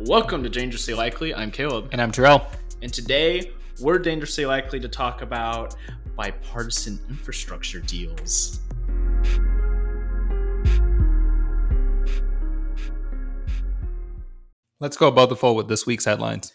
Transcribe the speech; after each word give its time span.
Welcome 0.00 0.42
to 0.42 0.48
Dangerously 0.48 0.94
Likely. 0.94 1.34
I'm 1.34 1.50
Caleb. 1.50 1.88
And 1.92 2.00
I'm 2.00 2.10
Terrell. 2.10 2.46
And 2.80 2.92
today 2.92 3.52
we're 3.80 3.98
dangerously 3.98 4.46
likely 4.46 4.80
to 4.80 4.88
talk 4.88 5.22
about 5.22 5.76
bipartisan 6.16 6.98
infrastructure 7.08 7.80
deals. 7.80 8.60
Let's 14.80 14.96
go 14.96 15.08
above 15.08 15.28
the 15.28 15.36
fold 15.36 15.56
with 15.56 15.68
this 15.68 15.86
week's 15.86 16.04
headlines. 16.04 16.52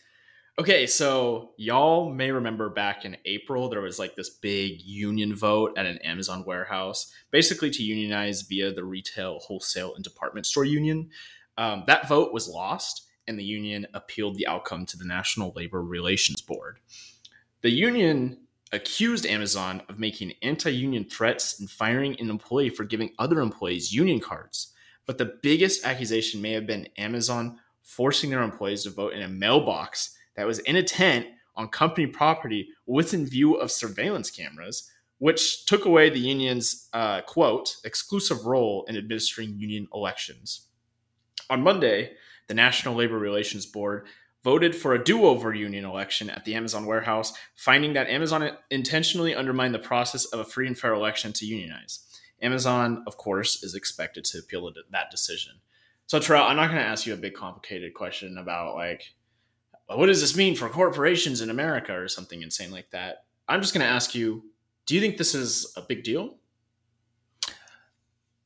Okay, 0.60 0.86
so 0.86 1.54
y'all 1.58 2.12
may 2.12 2.30
remember 2.30 2.70
back 2.70 3.06
in 3.06 3.18
April, 3.26 3.70
there 3.70 3.82
was 3.82 3.98
like 3.98 4.16
this 4.16 4.30
big 4.30 4.82
union 4.82 5.34
vote 5.34 5.74
at 5.76 5.88
an 5.88 5.98
Amazon 6.00 6.44
warehouse, 6.46 7.12
basically 7.32 7.72
to 7.72 7.82
unionize 7.82 8.44
via 8.44 8.72
the 8.72 8.84
retail, 8.84 9.40
wholesale, 9.40 9.96
and 9.96 10.04
department 10.04 10.46
store 10.46 10.64
union. 10.64 11.10
Um, 11.58 11.86
that 11.88 12.08
vote 12.08 12.32
was 12.32 12.48
lost, 12.48 13.10
and 13.28 13.38
the 13.38 13.44
union 13.44 13.88
appealed 13.96 14.36
the 14.36 14.46
outcome 14.46 14.86
to 14.88 14.98
the 14.98 15.06
National 15.06 15.52
Labor 15.56 15.82
Relations 15.82 16.42
Board. 16.42 16.78
The 17.62 17.72
union 17.72 18.38
accused 18.72 19.26
Amazon 19.26 19.82
of 19.90 19.98
making 19.98 20.34
anti 20.44 20.72
union 20.72 21.06
threats 21.06 21.60
and 21.60 21.68
firing 21.68 22.20
an 22.20 22.30
employee 22.30 22.70
for 22.70 22.84
giving 22.84 23.14
other 23.18 23.42
employees 23.42 23.92
union 23.92 24.20
cards. 24.20 24.72
But 25.08 25.18
the 25.18 25.34
biggest 25.42 25.84
accusation 25.84 26.44
may 26.44 26.52
have 26.52 26.68
been 26.68 26.90
Amazon 26.96 27.58
forcing 27.82 28.30
their 28.30 28.44
employees 28.44 28.84
to 28.84 28.92
vote 28.92 29.14
in 29.14 29.24
a 29.24 29.28
mailbox 29.28 30.16
that 30.36 30.48
was 30.48 30.60
in 30.60 30.76
a 30.76 30.84
tent 30.84 31.28
on 31.56 31.68
company 31.68 32.08
property 32.08 32.70
within 32.86 33.26
view 33.26 33.56
of 33.56 33.72
surveillance 33.72 34.32
cameras, 34.32 34.90
which 35.20 35.66
took 35.66 35.86
away 35.86 36.10
the 36.10 36.20
union's 36.20 36.90
uh, 36.94 37.22
quote 37.22 37.78
exclusive 37.86 38.46
role 38.46 38.86
in 38.88 38.98
administering 38.98 39.58
union 39.58 39.88
elections. 39.94 40.68
On 41.50 41.62
Monday, 41.62 42.14
the 42.48 42.54
National 42.54 42.96
Labor 42.96 43.18
Relations 43.18 43.66
Board 43.66 44.08
voted 44.44 44.76
for 44.76 44.94
a 44.94 45.04
do 45.04 45.24
over 45.26 45.54
union 45.54 45.86
election 45.86 46.30
at 46.30 46.44
the 46.44 46.56
Amazon 46.56 46.86
warehouse, 46.86 47.34
finding 47.56 47.94
that 47.94 48.10
Amazon 48.10 48.52
intentionally 48.70 49.34
undermined 49.34 49.74
the 49.74 49.80
process 49.80 50.26
of 50.26 50.40
a 50.40 50.44
free 50.44 50.68
and 50.68 50.78
fair 50.78 50.94
election 50.94 51.32
to 51.34 51.46
unionize. 51.46 52.00
Amazon, 52.42 53.04
of 53.08 53.16
course, 53.16 53.64
is 53.64 53.74
expected 53.74 54.26
to 54.26 54.40
appeal 54.40 54.70
that 54.92 55.10
decision. 55.10 55.54
So, 56.08 56.20
Terrell, 56.20 56.44
I'm 56.44 56.58
not 56.58 56.68
going 56.68 56.82
to 56.82 56.88
ask 56.88 57.06
you 57.06 57.14
a 57.14 57.18
big 57.18 57.34
complicated 57.34 57.94
question 57.94 58.38
about 58.38 58.76
like, 58.76 59.14
what 59.88 60.08
does 60.08 60.22
this 60.22 60.36
mean 60.36 60.56
for 60.56 60.70
corporations 60.70 61.42
in 61.42 61.50
America 61.50 61.94
or 61.94 62.08
something 62.08 62.42
insane 62.42 62.72
like 62.72 62.90
that. 62.92 63.26
I'm 63.48 63.62
just 63.62 63.74
going 63.74 63.86
to 63.86 63.92
ask 63.92 64.16
you, 64.16 64.44
do 64.86 64.96
you 64.96 65.02
think 65.02 65.18
this 65.18 65.36
is 65.36 65.72
a 65.76 65.82
big 65.82 66.04
deal? 66.04 66.36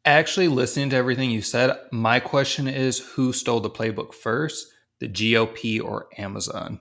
Actually, 0.06 0.48
listening 0.48 0.90
to 0.90 0.96
everything 0.96 1.30
you 1.30 1.42
said, 1.42 1.78
my 1.92 2.20
question 2.20 2.68
is 2.68 3.00
who 3.00 3.34
stole 3.34 3.60
the 3.60 3.70
playbook 3.70 4.14
first, 4.14 4.72
the 5.00 5.08
GOP 5.08 5.84
or 5.84 6.08
Amazon? 6.18 6.80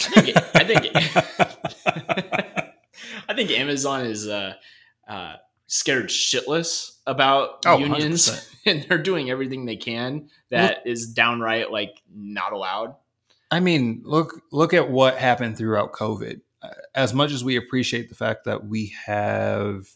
I 0.00 0.20
think, 0.20 0.28
it, 0.28 0.36
I 0.54 0.64
think, 0.64 0.80
it, 0.84 2.74
I 3.28 3.34
think 3.34 3.50
Amazon 3.52 4.06
is 4.06 4.28
uh, 4.28 4.54
uh, 5.08 5.36
scared 5.66 6.08
shitless 6.08 6.98
about 7.06 7.64
oh, 7.66 7.78
unions 7.78 8.28
100%. 8.28 8.54
and 8.66 8.86
they're 8.88 8.98
doing 8.98 9.30
everything 9.30 9.64
they 9.64 9.76
can 9.76 10.28
that 10.50 10.86
is 10.86 11.12
downright 11.12 11.70
like 11.70 12.00
not 12.12 12.52
allowed. 12.52 12.96
I 13.54 13.60
mean, 13.60 14.02
look 14.04 14.42
look 14.50 14.74
at 14.74 14.90
what 14.90 15.16
happened 15.16 15.56
throughout 15.56 15.92
COVID. 15.92 16.40
As 16.92 17.14
much 17.14 17.30
as 17.30 17.44
we 17.44 17.54
appreciate 17.56 18.08
the 18.08 18.16
fact 18.16 18.46
that 18.46 18.66
we 18.66 18.92
have 19.06 19.86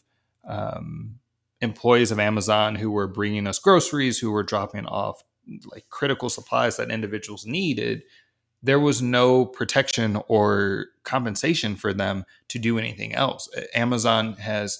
um, 0.47 1.19
employees 1.59 2.11
of 2.11 2.19
Amazon 2.19 2.75
who 2.75 2.89
were 2.89 3.07
bringing 3.07 3.47
us 3.47 3.59
groceries, 3.59 4.17
who 4.17 4.31
were 4.31 4.43
dropping 4.43 4.85
off 4.85 5.25
like 5.65 5.89
critical 5.89 6.29
supplies 6.29 6.77
that 6.77 6.89
individuals 6.89 7.45
needed, 7.45 8.03
there 8.63 8.79
was 8.79 9.01
no 9.01 9.45
protection 9.45 10.21
or 10.29 10.85
compensation 11.03 11.75
for 11.75 11.91
them 11.91 12.23
to 12.47 12.59
do 12.59 12.79
anything 12.79 13.13
else. 13.13 13.49
Amazon 13.75 14.35
has 14.35 14.79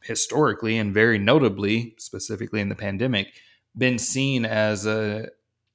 historically 0.00 0.78
and 0.78 0.94
very 0.94 1.18
notably, 1.18 1.96
specifically 1.98 2.60
in 2.60 2.68
the 2.68 2.76
pandemic, 2.76 3.32
been 3.76 3.98
seen 3.98 4.44
as 4.44 4.86
a, 4.86 5.30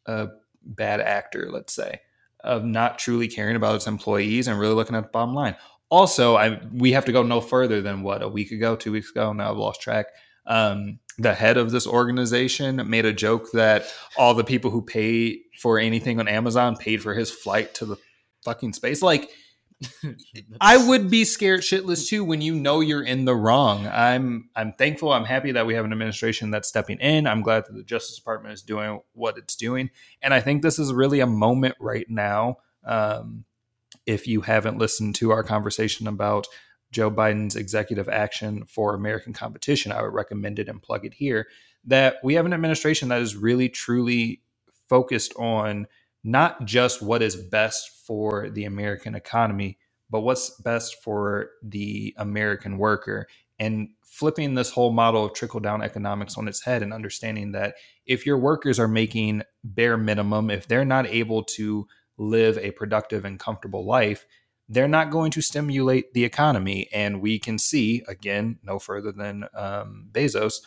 a 0.06 0.30
bad 0.64 1.02
actor, 1.02 1.50
let's 1.52 1.74
say, 1.74 2.02
of 2.44 2.64
not 2.64 3.00
truly 3.00 3.28
caring 3.28 3.56
about 3.56 3.76
its 3.76 3.88
employees 3.88 4.48
and 4.48 4.60
really 4.60 4.74
looking 4.74 4.96
at 4.96 5.04
the 5.04 5.10
bottom 5.10 5.34
line. 5.34 5.56
Also, 5.90 6.36
I 6.36 6.62
we 6.72 6.92
have 6.92 7.06
to 7.06 7.12
go 7.12 7.24
no 7.24 7.42
further 7.42 7.82
than 7.82 8.04
what 8.04 8.22
a 8.22 8.28
week 8.28 8.52
ago, 8.52 8.76
two 8.76 8.92
weeks 8.92 9.12
ago. 9.12 9.34
Now 9.34 9.52
I've 9.52 9.58
lost 9.58 9.82
track. 9.82 10.08
Um, 10.46 11.00
the 11.18 11.34
head 11.34 11.58
of 11.58 11.72
this 11.72 11.86
organization 11.86 12.90
made 12.90 13.06
a 13.06 13.14
joke 13.14 13.52
that 13.52 13.86
all 14.18 14.34
the 14.34 14.44
people 14.44 14.72
who 14.72 14.82
pay 14.82 15.42
for 15.60 15.78
anything 15.78 16.20
on 16.20 16.28
Amazon 16.28 16.78
paid 16.78 17.02
for 17.02 17.14
his 17.14 17.30
flight 17.30 17.74
to 17.76 17.86
the 17.86 17.98
fucking 18.46 18.74
space. 18.74 19.02
Like 19.02 19.30
I 20.62 20.78
would 20.78 21.10
be 21.10 21.24
scared 21.24 21.62
shitless 21.62 22.08
too 22.08 22.24
when 22.24 22.42
you 22.42 22.54
know 22.56 22.82
you're 22.82 23.04
in 23.04 23.26
the 23.26 23.36
wrong. 23.36 23.88
I'm 23.88 24.50
I'm 24.56 24.74
thankful. 24.74 25.14
I'm 25.14 25.26
happy 25.26 25.52
that 25.54 25.66
we 25.66 25.74
have 25.76 25.86
an 25.86 25.92
administration 25.92 26.52
that's 26.52 26.68
stepping 26.68 27.00
in. 27.00 27.28
I'm 27.28 27.42
glad 27.42 27.66
that 27.66 27.74
the 27.74 27.84
Justice 27.84 28.18
Department 28.18 28.54
is 28.54 28.62
doing 28.62 29.00
what 29.14 29.38
it's 29.38 29.56
doing, 29.56 29.90
and 30.22 30.34
I 30.34 30.42
think 30.42 30.62
this 30.62 30.80
is 30.80 30.94
really 30.94 31.22
a 31.22 31.28
moment 31.28 31.76
right 31.80 32.10
now. 32.10 32.58
Um, 32.84 33.46
if 34.06 34.28
you 34.28 34.42
haven't 34.42 34.78
listened 34.78 35.16
to 35.16 35.32
our 35.32 35.44
conversation 35.44 36.08
about 36.08 36.48
Joe 36.92 37.12
Biden's 37.12 37.56
executive 37.56 38.10
action 38.10 38.66
for 38.66 38.96
American 38.96 39.34
competition, 39.34 39.92
I 39.92 40.02
would 40.02 40.14
recommend 40.14 40.60
it 40.60 40.68
and 40.68 40.82
plug 40.82 41.06
it 41.06 41.14
here. 41.14 41.48
That 41.86 42.18
we 42.24 42.34
have 42.34 42.46
an 42.46 42.54
administration 42.54 43.10
that 43.10 43.22
is 43.22 43.36
really 43.36 43.70
truly 43.70 44.42
focused 44.90 45.34
on 45.38 45.88
not 46.24 46.66
just 46.66 47.02
what 47.02 47.22
is 47.22 47.36
best 47.36 48.06
for 48.06 48.50
the 48.50 48.66
American 48.66 49.16
economy, 49.16 49.78
but 50.10 50.22
what's 50.22 50.50
best 50.62 51.02
for 51.04 51.52
the 51.64 52.14
American 52.18 52.78
worker. 52.78 53.28
And 53.60 53.90
flipping 54.04 54.56
this 54.56 54.72
whole 54.72 54.92
model 54.92 55.26
of 55.26 55.34
trickle 55.34 55.60
down 55.60 55.82
economics 55.82 56.38
on 56.38 56.48
its 56.48 56.64
head 56.64 56.82
and 56.82 56.94
understanding 56.94 57.52
that 57.52 57.76
if 58.06 58.26
your 58.26 58.38
workers 58.38 58.80
are 58.80 58.88
making 58.88 59.44
bare 59.64 59.98
minimum, 59.98 60.50
if 60.50 60.68
they're 60.68 60.86
not 60.86 61.08
able 61.08 61.44
to 61.44 61.88
live 62.18 62.58
a 62.58 62.72
productive 62.72 63.24
and 63.24 63.40
comfortable 63.40 63.86
life, 63.86 64.26
they're 64.68 64.88
not 64.88 65.10
going 65.10 65.32
to 65.32 65.42
stimulate 65.42 66.14
the 66.14 66.26
economy. 66.26 66.90
And 66.94 67.22
we 67.22 67.40
can 67.40 67.58
see, 67.58 68.04
again, 68.08 68.60
no 68.64 68.80
further 68.80 69.12
than 69.12 69.46
um, 69.54 70.10
Bezos, 70.12 70.62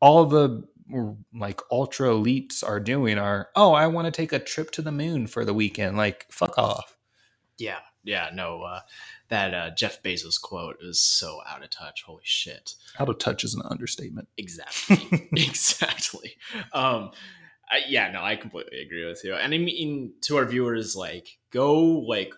all 0.00 0.26
the 0.26 0.64
like 1.34 1.60
ultra 1.70 2.08
elites 2.08 2.62
are 2.66 2.80
doing 2.80 3.18
are 3.18 3.48
oh 3.56 3.72
i 3.72 3.86
want 3.86 4.06
to 4.06 4.10
take 4.10 4.32
a 4.32 4.38
trip 4.38 4.70
to 4.70 4.82
the 4.82 4.92
moon 4.92 5.26
for 5.26 5.44
the 5.44 5.54
weekend 5.54 5.96
like 5.96 6.26
fuck 6.30 6.56
off. 6.58 6.96
Yeah 7.56 7.78
yeah 8.02 8.28
no 8.34 8.62
uh, 8.62 8.80
that 9.28 9.54
uh, 9.54 9.70
jeff 9.74 10.02
bezos 10.02 10.40
quote 10.40 10.76
is 10.82 11.00
so 11.00 11.40
out 11.48 11.64
of 11.64 11.70
touch 11.70 12.02
holy 12.02 12.22
shit. 12.24 12.74
Out 12.98 13.08
of 13.08 13.18
touch 13.18 13.44
is 13.44 13.54
an 13.54 13.62
understatement. 13.64 14.28
Exactly 14.36 15.28
exactly. 15.32 16.36
Um 16.72 17.10
I, 17.70 17.80
yeah 17.88 18.10
no 18.10 18.22
i 18.22 18.36
completely 18.36 18.82
agree 18.82 19.06
with 19.06 19.24
you 19.24 19.34
and 19.34 19.54
i 19.54 19.58
mean 19.58 20.12
to 20.22 20.36
our 20.36 20.44
viewers 20.44 20.94
like 20.94 21.38
go 21.50 21.80
like 21.82 22.34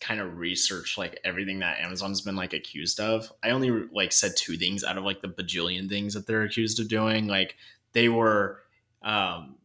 kind 0.00 0.20
of 0.20 0.38
research 0.38 0.98
like 0.98 1.18
everything 1.24 1.60
that 1.60 1.78
Amazon's 1.80 2.20
been 2.20 2.36
like 2.36 2.52
accused 2.52 3.00
of. 3.00 3.32
I 3.42 3.50
only 3.50 3.70
like 3.92 4.12
said 4.12 4.36
two 4.36 4.56
things 4.56 4.84
out 4.84 4.98
of 4.98 5.04
like 5.04 5.22
the 5.22 5.28
bajillion 5.28 5.88
things 5.88 6.14
that 6.14 6.26
they're 6.26 6.42
accused 6.42 6.80
of 6.80 6.88
doing. 6.88 7.26
Like 7.26 7.56
they 7.92 8.08
were 8.08 8.60
um, 9.02 9.56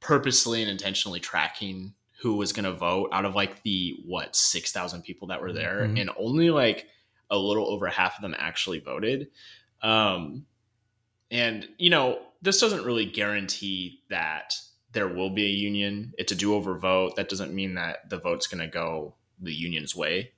purposely 0.00 0.62
and 0.62 0.70
intentionally 0.70 1.20
tracking 1.20 1.94
who 2.20 2.34
was 2.34 2.52
going 2.52 2.64
to 2.64 2.72
vote 2.72 3.10
out 3.12 3.24
of 3.24 3.34
like 3.34 3.62
the 3.62 3.96
what 4.06 4.34
6,000 4.34 5.02
people 5.02 5.28
that 5.28 5.40
were 5.40 5.52
there 5.52 5.82
mm-hmm. 5.82 5.96
and 5.98 6.10
only 6.18 6.50
like 6.50 6.86
a 7.30 7.38
little 7.38 7.68
over 7.68 7.88
half 7.88 8.16
of 8.16 8.22
them 8.22 8.34
actually 8.38 8.80
voted. 8.80 9.28
Um, 9.82 10.46
and 11.30 11.68
you 11.78 11.90
know, 11.90 12.20
this 12.42 12.60
doesn't 12.60 12.84
really 12.84 13.06
guarantee 13.06 14.02
that 14.10 14.54
there 14.92 15.08
will 15.08 15.30
be 15.30 15.44
a 15.44 15.50
union. 15.50 16.14
It's 16.16 16.32
a 16.32 16.36
do-over 16.36 16.78
vote. 16.78 17.16
That 17.16 17.28
doesn't 17.28 17.52
mean 17.52 17.74
that 17.74 18.08
the 18.08 18.18
vote's 18.18 18.46
going 18.46 18.62
to 18.62 18.72
go 18.72 19.14
the 19.40 19.54
union's 19.54 19.94
way 19.94 20.32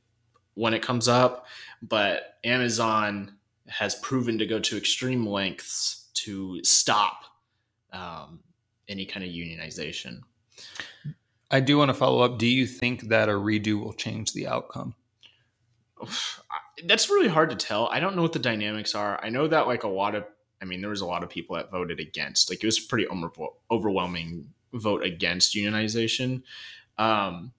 when 0.54 0.74
it 0.74 0.82
comes 0.82 1.08
up. 1.08 1.46
But 1.82 2.38
Amazon 2.44 3.36
has 3.66 3.94
proven 3.96 4.38
to 4.38 4.46
go 4.46 4.58
to 4.58 4.76
extreme 4.76 5.26
lengths 5.26 6.08
to 6.14 6.62
stop 6.64 7.24
um, 7.92 8.40
any 8.88 9.04
kind 9.04 9.24
of 9.24 9.30
unionization. 9.30 10.20
I 11.50 11.60
do 11.60 11.78
want 11.78 11.88
to 11.90 11.94
follow 11.94 12.20
up. 12.20 12.38
Do 12.38 12.46
you 12.46 12.66
think 12.66 13.08
that 13.08 13.28
a 13.28 13.32
redo 13.32 13.80
will 13.80 13.92
change 13.92 14.32
the 14.32 14.48
outcome? 14.48 14.94
That's 16.84 17.08
really 17.08 17.28
hard 17.28 17.50
to 17.50 17.56
tell. 17.56 17.88
I 17.88 18.00
don't 18.00 18.16
know 18.16 18.22
what 18.22 18.32
the 18.32 18.38
dynamics 18.38 18.94
are. 18.94 19.18
I 19.22 19.30
know 19.30 19.48
that 19.48 19.66
like 19.66 19.84
a 19.84 19.88
lot 19.88 20.14
of, 20.14 20.24
I 20.60 20.64
mean, 20.64 20.80
there 20.80 20.90
was 20.90 21.00
a 21.00 21.06
lot 21.06 21.22
of 21.22 21.30
people 21.30 21.56
that 21.56 21.70
voted 21.70 22.00
against. 22.00 22.50
Like 22.50 22.62
it 22.62 22.66
was 22.66 22.78
a 22.78 22.86
pretty 22.86 23.06
overwhelming 23.70 24.48
vote 24.72 25.04
against 25.04 25.54
unionization. 25.54 26.42
Um, 26.98 27.52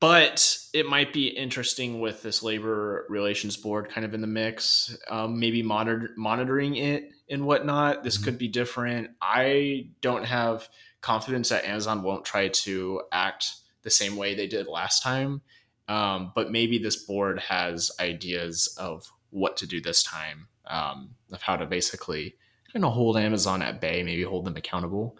but 0.00 0.58
it 0.74 0.86
might 0.86 1.12
be 1.12 1.28
interesting 1.28 2.00
with 2.00 2.22
this 2.22 2.42
labor 2.42 3.06
relations 3.08 3.56
board 3.56 3.88
kind 3.88 4.04
of 4.04 4.14
in 4.14 4.20
the 4.20 4.26
mix, 4.26 4.96
um, 5.08 5.38
maybe 5.40 5.62
monitor, 5.62 6.10
monitoring 6.16 6.76
it 6.76 7.10
and 7.30 7.46
whatnot. 7.46 8.04
This 8.04 8.18
Mhm. 8.18 8.24
could 8.24 8.38
be 8.38 8.48
different. 8.48 9.10
I 9.20 9.88
don't 10.02 10.24
have 10.24 10.68
confidence 11.00 11.48
that 11.48 11.64
Amazon 11.64 12.02
won't 12.02 12.24
try 12.24 12.48
to 12.48 13.02
act 13.12 13.46
the 13.82 13.90
same 13.90 14.16
way 14.16 14.34
they 14.34 14.46
did 14.46 14.66
last 14.66 15.02
time. 15.02 15.40
Um, 15.88 16.32
but 16.34 16.50
maybe 16.50 16.78
this 16.78 16.96
board 16.96 17.38
has 17.38 17.90
ideas 18.00 18.66
of 18.78 19.10
what 19.30 19.56
to 19.58 19.66
do 19.66 19.80
this 19.80 20.02
time, 20.02 20.48
um, 20.66 21.14
of 21.30 21.42
how 21.42 21.56
to 21.56 21.64
basically 21.64 22.36
kind 22.72 22.84
of 22.84 22.92
hold 22.92 23.16
Amazon 23.16 23.62
at 23.62 23.80
bay, 23.80 24.02
maybe 24.02 24.22
hold 24.24 24.44
them 24.44 24.56
accountable. 24.56 25.16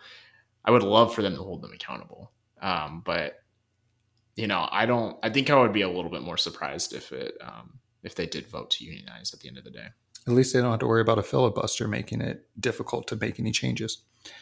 I 0.64 0.70
would 0.72 0.82
love 0.82 1.14
for 1.14 1.22
them 1.22 1.36
to 1.36 1.42
hold 1.42 1.62
them 1.62 1.72
accountable. 1.72 2.32
Um, 2.60 3.02
but 3.04 3.44
you 4.36 4.46
know, 4.46 4.68
I 4.70 4.86
don't. 4.86 5.16
I 5.22 5.30
think 5.30 5.50
I 5.50 5.58
would 5.58 5.72
be 5.72 5.82
a 5.82 5.88
little 5.88 6.10
bit 6.10 6.22
more 6.22 6.36
surprised 6.36 6.92
if 6.94 7.10
it 7.12 7.36
um, 7.40 7.78
if 8.02 8.14
they 8.14 8.26
did 8.26 8.46
vote 8.46 8.70
to 8.72 8.84
unionize 8.84 9.32
at 9.34 9.40
the 9.40 9.48
end 9.48 9.58
of 9.58 9.64
the 9.64 9.70
day. 9.70 9.86
At 10.28 10.34
least 10.34 10.52
they 10.54 10.60
don't 10.60 10.70
have 10.70 10.80
to 10.80 10.86
worry 10.86 11.00
about 11.02 11.18
a 11.18 11.22
filibuster 11.22 11.86
making 11.88 12.20
it 12.20 12.46
difficult 12.60 13.06
to 13.08 13.16
make 13.16 13.38
any 13.40 13.52
changes. 13.52 13.98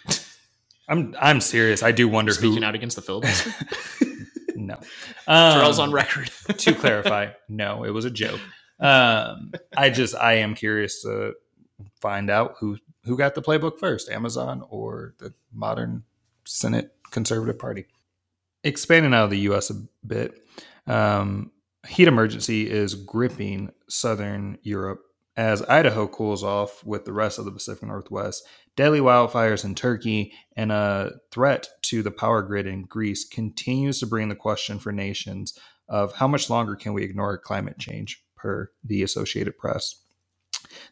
I'm 0.89 1.15
I'm 1.21 1.41
serious. 1.41 1.83
I 1.83 1.93
do 1.93 2.09
wonder 2.09 2.33
Speaking 2.33 2.59
who. 2.63 2.65
out 2.65 2.75
against 2.75 2.97
the 2.97 3.03
filibuster, 3.03 3.51
No, 4.57 4.79
Terrell's 5.27 5.79
Um, 5.79 5.89
on 5.89 5.93
record. 5.93 6.31
to 6.59 6.75
clarify, 6.75 7.31
no, 7.49 7.85
it 7.85 7.91
was 7.91 8.05
a 8.05 8.11
joke. 8.11 8.41
Um, 8.81 9.53
I 9.77 9.91
just 9.91 10.15
I 10.15 10.35
am 10.35 10.55
curious 10.55 11.03
to 11.03 11.35
find 12.01 12.29
out 12.31 12.57
who 12.59 12.79
who 13.05 13.17
got 13.17 13.35
the 13.35 13.43
playbook 13.43 13.79
first, 13.79 14.09
Amazon 14.11 14.65
or 14.69 15.15
the 15.19 15.33
modern 15.53 16.03
Senate 16.45 16.95
Conservative 17.11 17.59
Party. 17.59 17.87
Expanding 18.65 19.15
out 19.15 19.25
of 19.25 19.31
the 19.31 19.41
U.S. 19.41 19.71
a 19.71 19.75
bit, 20.07 20.47
um, 20.87 21.53
heat 21.87 22.09
emergency 22.09 22.71
is 22.71 22.95
gripping 22.95 23.71
southern 23.89 24.59
Europe 24.63 25.03
as 25.37 25.63
Idaho 25.63 26.07
cools 26.07 26.43
off 26.43 26.85
with 26.85 27.05
the 27.05 27.13
rest 27.13 27.39
of 27.39 27.45
the 27.45 27.53
Pacific 27.53 27.87
Northwest. 27.87 28.47
Deadly 28.77 29.01
wildfires 29.01 29.65
in 29.65 29.75
Turkey 29.75 30.33
and 30.57 30.73
a 30.73 31.13
threat 31.31 31.69
to 31.83 32.03
the 32.03 32.11
power 32.11 32.43
grid 32.43 32.67
in 32.67 32.85
Greece 32.85 33.25
continues 33.25 34.01
to 34.01 34.07
bring 34.07 34.29
the 34.29 34.35
question 34.35 34.79
for 34.79 34.93
nations 34.93 35.59
of 35.89 36.15
how 36.15 36.27
much 36.27 36.49
longer 36.49 36.75
can 36.75 36.93
we 36.93 37.05
ignore 37.05 37.37
climate 37.37 37.79
change, 37.79 38.25
per 38.37 38.71
the 38.83 39.03
Associated 39.03 39.59
Press. 39.59 39.97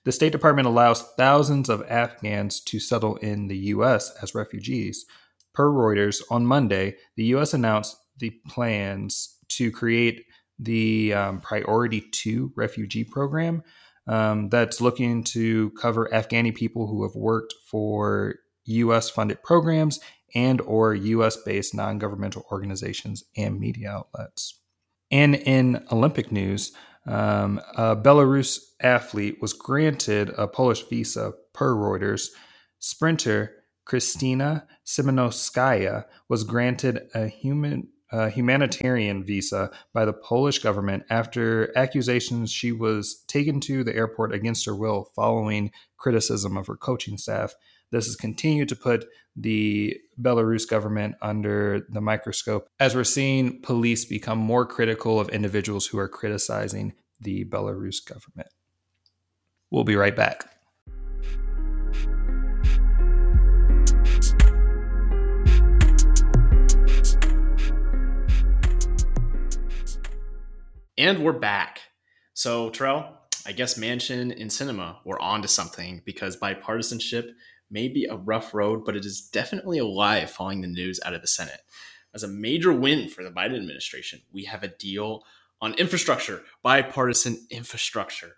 The 0.05 0.13
State 0.13 0.33
Department 0.33 0.69
allows 0.69 1.03
thousands 1.17 1.69
of 1.69 1.83
Afghans 1.89 2.61
to 2.61 2.79
settle 2.79 3.17
in 3.17 3.49
the 3.49 3.57
U.S. 3.57 4.13
as 4.23 4.35
refugees. 4.35 5.07
Per 5.55 5.69
Reuters, 5.69 6.23
on 6.31 6.47
Monday, 6.47 6.97
the 7.17 7.25
U.S. 7.27 7.55
announced 7.55 7.97
the 8.19 8.31
plans 8.49 9.39
to 9.49 9.71
create 9.71 10.25
the 10.59 11.13
um, 11.13 11.41
Priority 11.41 12.03
2 12.13 12.53
refugee 12.57 13.05
program 13.05 13.63
um, 14.07 14.49
that's 14.49 14.81
looking 14.81 15.25
to 15.25 15.71
cover 15.71 16.09
Afghani 16.13 16.55
people 16.55 16.87
who 16.87 17.03
have 17.03 17.15
worked 17.15 17.55
for 17.71 18.37
U.S. 18.65 19.11
funded 19.11 19.43
programs 19.43 20.01
and 20.35 20.61
or 20.63 20.95
U.S. 20.95 21.37
based 21.37 21.75
non-governmental 21.75 22.47
organizations 22.51 23.25
and 23.37 23.61
media 23.61 23.91
outlets. 23.91 24.59
And 25.11 25.35
in 25.35 25.85
Olympic 25.93 26.33
news, 26.33 26.73
um, 27.07 27.61
a 27.77 27.97
Belarus 27.97 28.59
athlete 28.81 29.39
was 29.41 29.53
granted 29.53 30.31
a 30.39 30.47
Polish 30.47 30.87
visa 30.89 31.33
per 31.53 31.75
Reuters. 31.75 32.29
Sprinter 32.79 33.53
Kristina 33.87 34.65
Tsimanouskaya 34.87 36.05
was 36.29 36.45
granted 36.45 37.09
a 37.15 37.27
human 37.29 37.89
a 38.13 38.29
humanitarian 38.29 39.25
visa 39.25 39.71
by 39.95 40.05
the 40.05 40.13
Polish 40.13 40.59
government 40.59 41.05
after 41.09 41.77
accusations 41.77 42.53
she 42.53 42.71
was 42.71 43.25
taken 43.27 43.59
to 43.61 43.83
the 43.83 43.97
airport 43.97 44.35
against 44.35 44.67
her 44.67 44.77
will 44.77 45.05
following 45.17 45.71
criticism 45.97 46.59
of 46.59 46.67
her 46.67 46.77
coaching 46.77 47.17
staff. 47.17 47.55
This 47.91 48.05
has 48.07 48.17
continued 48.17 48.69
to 48.69 48.77
put 48.77 49.07
the 49.35 49.97
Belarus 50.21 50.69
government 50.69 51.15
under 51.23 51.87
the 51.89 52.03
microscope 52.03 52.69
as 52.79 52.95
we're 52.95 53.05
seeing 53.05 53.63
police 53.63 54.05
become 54.05 54.39
more 54.39 54.67
critical 54.67 55.19
of 55.19 55.31
individuals 55.31 55.87
who 55.87 55.99
are 55.99 56.09
criticizing 56.09 56.93
the 57.19 57.47
Belarus 57.47 58.05
government. 58.05 58.49
We'll 59.71 59.85
be 59.85 59.97
right 59.97 60.15
back. 60.15 60.51
And 70.99 71.25
we're 71.25 71.33
back. 71.33 71.81
So, 72.35 72.69
Terrell, 72.69 73.17
I 73.47 73.53
guess 73.53 73.79
Manchin 73.79 74.39
and 74.39 74.51
Sinema 74.51 74.97
were 75.07 75.21
on 75.23 75.41
to 75.41 75.49
something 75.49 76.03
because 76.05 76.37
bipartisanship 76.37 77.31
may 77.71 77.89
be 77.89 78.05
a 78.05 78.17
rough 78.17 78.53
road, 78.53 78.85
but 78.85 78.95
it 78.95 79.07
is 79.07 79.23
definitely 79.23 79.79
alive 79.79 80.31
following 80.31 80.61
the 80.61 80.69
news 80.69 81.01
out 81.07 81.15
of 81.15 81.23
the 81.23 81.27
Senate. 81.27 81.61
As 82.15 82.23
a 82.23 82.29
major 82.29 82.75
win 82.75 83.09
for 83.09 83.25
the 83.25 83.31
Biden 83.31 83.57
administration, 83.57 84.21
we 84.33 84.45
have 84.45 84.63
a 84.63 84.69
deal 84.69 85.23
on 85.63 85.73
infrastructure, 85.75 86.43
bipartisan 86.63 87.47
infrastructure. 87.49 88.35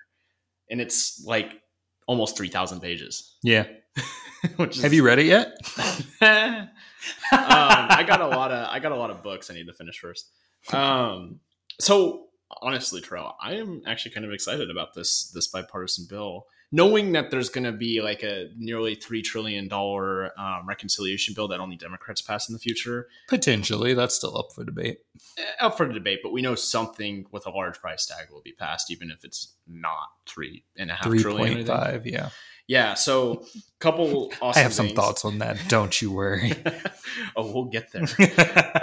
And 0.70 0.80
it's 0.80 1.24
like 1.26 1.60
almost 2.06 2.36
3,000 2.36 2.78
pages. 2.78 3.36
Yeah. 3.42 3.66
Is, 4.60 4.80
Have 4.82 4.92
you 4.92 5.04
read 5.04 5.18
it 5.18 5.26
yet? 5.26 5.56
um, 6.20 6.68
I 7.32 8.04
got 8.06 8.20
a 8.20 8.28
lot 8.28 8.52
of 8.52 8.68
I 8.68 8.78
got 8.78 8.92
a 8.92 8.96
lot 8.96 9.10
of 9.10 9.22
books 9.22 9.50
I 9.50 9.54
need 9.54 9.66
to 9.66 9.72
finish 9.72 9.98
first. 9.98 10.30
Um, 10.72 11.40
so 11.80 12.26
honestly, 12.62 13.00
Terrell, 13.00 13.36
I 13.42 13.54
am 13.54 13.82
actually 13.86 14.12
kind 14.12 14.26
of 14.26 14.32
excited 14.32 14.70
about 14.70 14.94
this 14.94 15.30
this 15.34 15.46
bipartisan 15.48 16.06
bill, 16.08 16.46
knowing 16.72 17.12
that 17.12 17.30
there's 17.30 17.48
going 17.48 17.64
to 17.64 17.72
be 17.72 18.00
like 18.02 18.22
a 18.22 18.48
nearly 18.56 18.94
three 18.94 19.22
trillion 19.22 19.68
dollar 19.68 20.38
um, 20.38 20.66
reconciliation 20.66 21.34
bill 21.34 21.48
that 21.48 21.60
only 21.60 21.76
Democrats 21.76 22.20
pass 22.22 22.48
in 22.48 22.52
the 22.52 22.58
future. 22.58 23.08
Potentially. 23.28 23.94
That's 23.94 24.14
still 24.14 24.36
up 24.36 24.52
for 24.54 24.64
debate. 24.64 24.98
Eh, 25.38 25.42
Up 25.60 25.76
for 25.76 25.86
debate, 25.86 26.20
but 26.22 26.32
we 26.32 26.42
know 26.42 26.54
something 26.54 27.26
with 27.32 27.46
a 27.46 27.50
large 27.50 27.80
price 27.80 28.06
tag 28.06 28.26
will 28.30 28.42
be 28.42 28.52
passed, 28.52 28.90
even 28.90 29.10
if 29.10 29.24
it's 29.24 29.54
not 29.66 30.08
three 30.26 30.64
and 30.76 30.90
a 30.90 30.94
half 30.94 31.04
trillion. 31.04 31.70
I 31.70 31.90
think. 31.92 32.04
3.5, 32.04 32.06
yeah. 32.06 32.28
Yeah. 32.66 32.94
So, 32.94 33.44
couple. 33.78 34.32
Awesome 34.40 34.58
I 34.58 34.62
have 34.62 34.72
some 34.72 34.86
things. 34.86 34.96
thoughts 34.96 35.24
on 35.26 35.38
that. 35.38 35.58
Don't 35.68 36.00
you 36.00 36.10
worry. 36.12 36.52
oh, 37.36 37.52
we'll 37.52 37.66
get 37.66 37.92
there. 37.92 38.06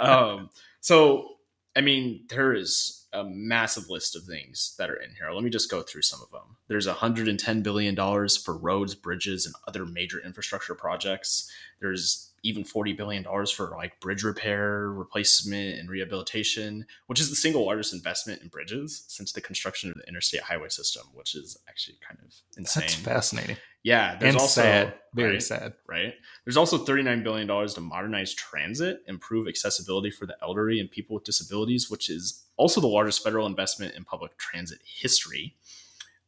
um, 0.00 0.50
so, 0.80 1.28
I 1.74 1.80
mean, 1.80 2.26
there 2.28 2.54
is 2.54 3.01
a 3.12 3.24
massive 3.24 3.90
list 3.90 4.16
of 4.16 4.24
things 4.24 4.74
that 4.78 4.90
are 4.90 4.96
in 4.96 5.10
here. 5.10 5.30
Let 5.30 5.44
me 5.44 5.50
just 5.50 5.70
go 5.70 5.82
through 5.82 6.02
some 6.02 6.20
of 6.22 6.30
them. 6.30 6.56
There's 6.68 6.86
110 6.86 7.62
billion 7.62 7.94
dollars 7.94 8.36
for 8.36 8.56
roads, 8.56 8.94
bridges, 8.94 9.46
and 9.46 9.54
other 9.68 9.84
major 9.84 10.20
infrastructure 10.20 10.74
projects. 10.74 11.50
There's 11.80 12.32
even 12.42 12.64
40 12.64 12.94
billion 12.94 13.22
dollars 13.22 13.50
for 13.50 13.70
like 13.70 14.00
bridge 14.00 14.24
repair, 14.24 14.90
replacement, 14.90 15.78
and 15.78 15.88
rehabilitation, 15.88 16.86
which 17.06 17.20
is 17.20 17.30
the 17.30 17.36
single 17.36 17.64
largest 17.66 17.92
investment 17.92 18.42
in 18.42 18.48
bridges 18.48 19.04
since 19.08 19.32
the 19.32 19.40
construction 19.40 19.90
of 19.90 19.96
the 19.96 20.08
interstate 20.08 20.42
highway 20.42 20.68
system, 20.68 21.06
which 21.14 21.34
is 21.34 21.56
actually 21.68 21.98
kind 22.06 22.18
of 22.24 22.34
insane. 22.56 22.82
That's 22.82 22.94
fascinating. 22.94 23.56
Yeah, 23.82 24.16
there's 24.18 24.34
and 24.34 24.40
also 24.40 24.62
sad. 24.62 24.94
Very 25.14 25.32
right? 25.32 25.42
sad. 25.42 25.74
right? 25.86 26.14
There's 26.44 26.56
also 26.56 26.78
$39 26.78 27.22
billion 27.22 27.46
to 27.46 27.80
modernize 27.80 28.32
transit, 28.32 29.02
improve 29.06 29.46
accessibility 29.46 30.10
for 30.10 30.24
the 30.24 30.36
elderly 30.40 30.80
and 30.80 30.90
people 30.90 31.14
with 31.14 31.24
disabilities, 31.24 31.90
which 31.90 32.08
is 32.08 32.44
also 32.56 32.80
the 32.80 32.86
largest 32.86 33.22
federal 33.22 33.46
investment 33.46 33.94
in 33.94 34.04
public 34.04 34.38
transit 34.38 34.78
history. 34.84 35.56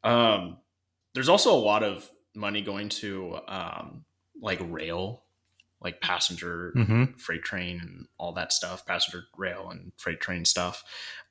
Um, 0.03 0.59
there's 1.15 1.29
also 1.29 1.55
a 1.55 1.57
lot 1.59 1.83
of 1.83 2.11
money 2.35 2.61
going 2.61 2.89
to 2.91 3.39
um, 3.49 4.05
like 4.41 4.61
rail, 4.63 5.23
like 5.81 6.01
passenger 6.01 6.73
hmm 6.75 7.05
freight 7.17 7.43
train 7.43 7.81
and 7.81 8.07
all 8.19 8.33
that 8.33 8.53
stuff, 8.53 8.85
passenger 8.85 9.25
rail 9.37 9.71
and 9.71 9.93
freight 9.97 10.21
train 10.21 10.45
stuff. 10.45 10.85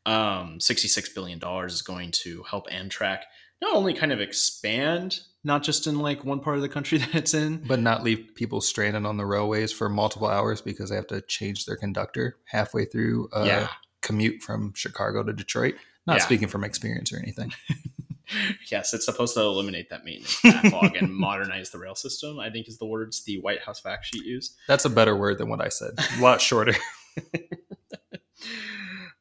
Um, 0.06 0.58
$66 0.60 1.14
billion 1.14 1.40
is 1.66 1.82
going 1.82 2.12
to 2.12 2.44
help 2.44 2.70
Amtrak 2.70 3.22
not 3.64 3.76
only 3.76 3.94
kind 3.94 4.12
of 4.12 4.20
expand, 4.20 5.22
not 5.44 5.64
just 5.64 5.88
in 5.88 6.00
like 6.00 6.24
one 6.26 6.40
part 6.42 6.58
of 6.58 6.62
the 6.62 6.70
country 6.70 6.98
that 7.00 7.16
it's 7.16 7.34
in, 7.34 7.64
But 7.66 7.80
not 7.80 8.04
leave 8.04 8.32
people 8.36 8.62
stranded 8.62 9.06
on 9.06 9.18
the 9.18 9.26
railways 9.26 9.72
for 9.72 9.90
multiple 9.90 10.28
hours 10.28 10.62
because 10.62 10.90
they 10.90 10.96
have 10.96 11.08
to 11.08 11.22
change 11.22 11.66
their 11.66 11.78
conductor 11.78 12.38
halfway 12.46 12.86
through 12.86 13.30
a 13.32 13.46
yeah. 13.46 13.68
commute 14.02 14.42
from 14.42 14.74
Chicago 14.76 15.24
to 15.24 15.34
Detroit. 15.34 15.76
Not 16.06 16.18
Yeah. 16.18 16.24
speaking 16.26 16.48
from 16.50 16.64
experience 16.64 17.14
or 17.14 17.18
anything. 17.20 17.54
yes, 18.72 18.94
it's 18.94 19.06
supposed 19.06 19.34
to 19.36 19.42
eliminate 19.42 19.90
that 19.90 20.06
maintenance 20.06 20.40
backlog 20.42 20.96
and 20.96 21.14
modernize 21.14 21.70
the 21.72 21.78
rail 21.78 21.96
system. 21.96 22.40
I 22.40 22.50
think 22.50 22.68
is 22.68 22.78
the 22.78 22.86
words 22.86 23.24
the 23.26 23.40
White 23.42 23.62
House 23.62 23.80
fact 23.80 24.06
sheet 24.06 24.26
used. 24.26 24.56
That's 24.68 24.86
a 24.86 24.90
better 24.90 25.16
word 25.16 25.38
than 25.38 25.50
what 25.50 25.62
I 25.62 25.70
said. 25.70 25.92
A 26.18 26.22
lot 26.22 26.42
shorter. 26.42 26.74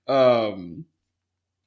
Um, 0.06 0.86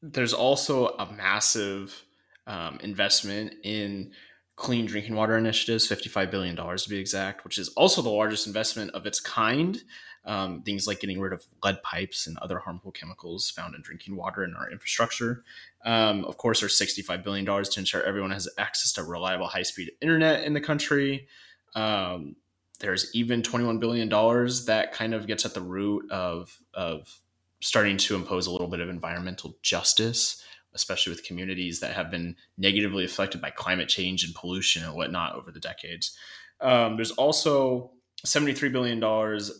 there's 0.02 0.34
also 0.34 0.90
a 0.90 1.12
massive 1.12 2.05
um, 2.48 2.80
investment 2.82 3.54
in 3.64 4.12
clean 4.56 4.86
drinking 4.86 5.16
water 5.16 5.38
initiatives, 5.38 5.88
$55 5.88 6.32
billion 6.32 6.56
to 6.56 6.90
be 6.90 6.98
exact, 6.98 7.44
which 7.44 7.58
is 7.58 7.70
also 7.70 8.02
the 8.02 8.10
largest 8.10 8.48
investment 8.48 8.92
of 8.92 9.06
its 9.06 9.20
kind. 9.20 9.84
Um, 10.24 10.64
things 10.64 10.88
like 10.88 11.02
getting 11.02 11.20
rid 11.20 11.34
of 11.34 11.46
lead 11.64 11.84
pipes 11.84 12.26
and 12.26 12.36
other 12.40 12.58
harmful 12.58 12.92
chemicals 12.92 13.52
found 13.52 13.76
in 13.76 13.82
drinking 13.82 14.16
water 14.16 14.44
in 14.44 14.56
our 14.56 14.72
infrastructure. 14.72 15.44
Um, 15.84 16.26
of 16.26 16.38
course, 16.38 16.62
there's 16.62 16.80
$65 16.80 17.24
billion 17.24 17.46
to 17.46 17.74
ensure 17.80 18.02
everyone 18.02 18.32
has 18.32 18.50
access 18.58 18.92
to 18.94 19.04
reliable 19.04 19.46
high 19.46 19.62
speed 19.62 19.92
internet 20.02 20.44
in 20.44 20.54
the 20.54 20.62
country. 20.62 21.28
Um, 21.76 22.38
there's 22.80 23.14
even 23.14 23.44
$21 23.44 23.80
billion 23.80 24.10
that 24.10 24.94
kind 24.94 25.14
of 25.14 25.28
gets 25.28 25.46
at 25.46 25.54
the 25.54 25.62
root 25.62 26.10
of, 26.10 26.58
of 26.74 27.22
starting 27.62 27.98
to 27.98 28.16
impose 28.16 28.48
a 28.48 28.52
little 28.52 28.68
bit 28.68 28.80
of 28.80 28.90
environmental 28.90 29.56
justice 29.62 30.44
especially 30.76 31.12
with 31.12 31.24
communities 31.24 31.80
that 31.80 31.96
have 31.96 32.12
been 32.12 32.36
negatively 32.58 33.04
affected 33.06 33.42
by 33.42 33.50
climate 33.50 33.90
change 33.90 34.24
and 34.24 34.36
pollution 34.36 34.84
and 34.84 34.94
whatnot 34.94 35.36
over 35.36 35.52
the 35.52 35.60
decades. 35.60 36.16
Um, 36.62 36.96
there's 36.98 37.12
also 37.12 37.92
$73 38.26 38.72
billion 38.72 39.04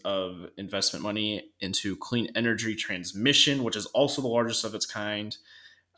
of 0.04 0.50
investment 0.58 1.04
money 1.04 1.52
into 1.60 1.96
clean 1.96 2.30
energy 2.36 2.76
transmission, 2.76 3.64
which 3.64 3.76
is 3.76 3.86
also 3.88 4.22
the 4.22 4.28
largest 4.28 4.64
of 4.64 4.76
its 4.76 4.86
kind. 4.86 5.36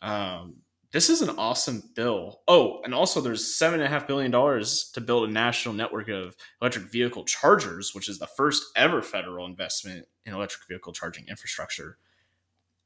Um, 0.01 0.57
this 0.91 1.09
is 1.09 1.21
an 1.21 1.29
awesome 1.37 1.83
bill. 1.95 2.41
Oh, 2.47 2.81
and 2.83 2.93
also 2.93 3.19
there's 3.19 3.57
seven 3.57 3.79
and 3.79 3.87
a 3.87 3.89
half 3.89 4.07
billion 4.07 4.31
dollars 4.31 4.89
to 4.93 5.01
build 5.01 5.27
a 5.27 5.31
national 5.31 5.73
network 5.73 6.07
of 6.07 6.35
electric 6.61 6.85
vehicle 6.85 7.25
chargers, 7.25 7.93
which 7.93 8.07
is 8.07 8.19
the 8.19 8.27
first 8.27 8.63
ever 8.75 9.01
federal 9.01 9.45
investment 9.45 10.05
in 10.25 10.33
electric 10.33 10.67
vehicle 10.67 10.93
charging 10.93 11.27
infrastructure. 11.27 11.97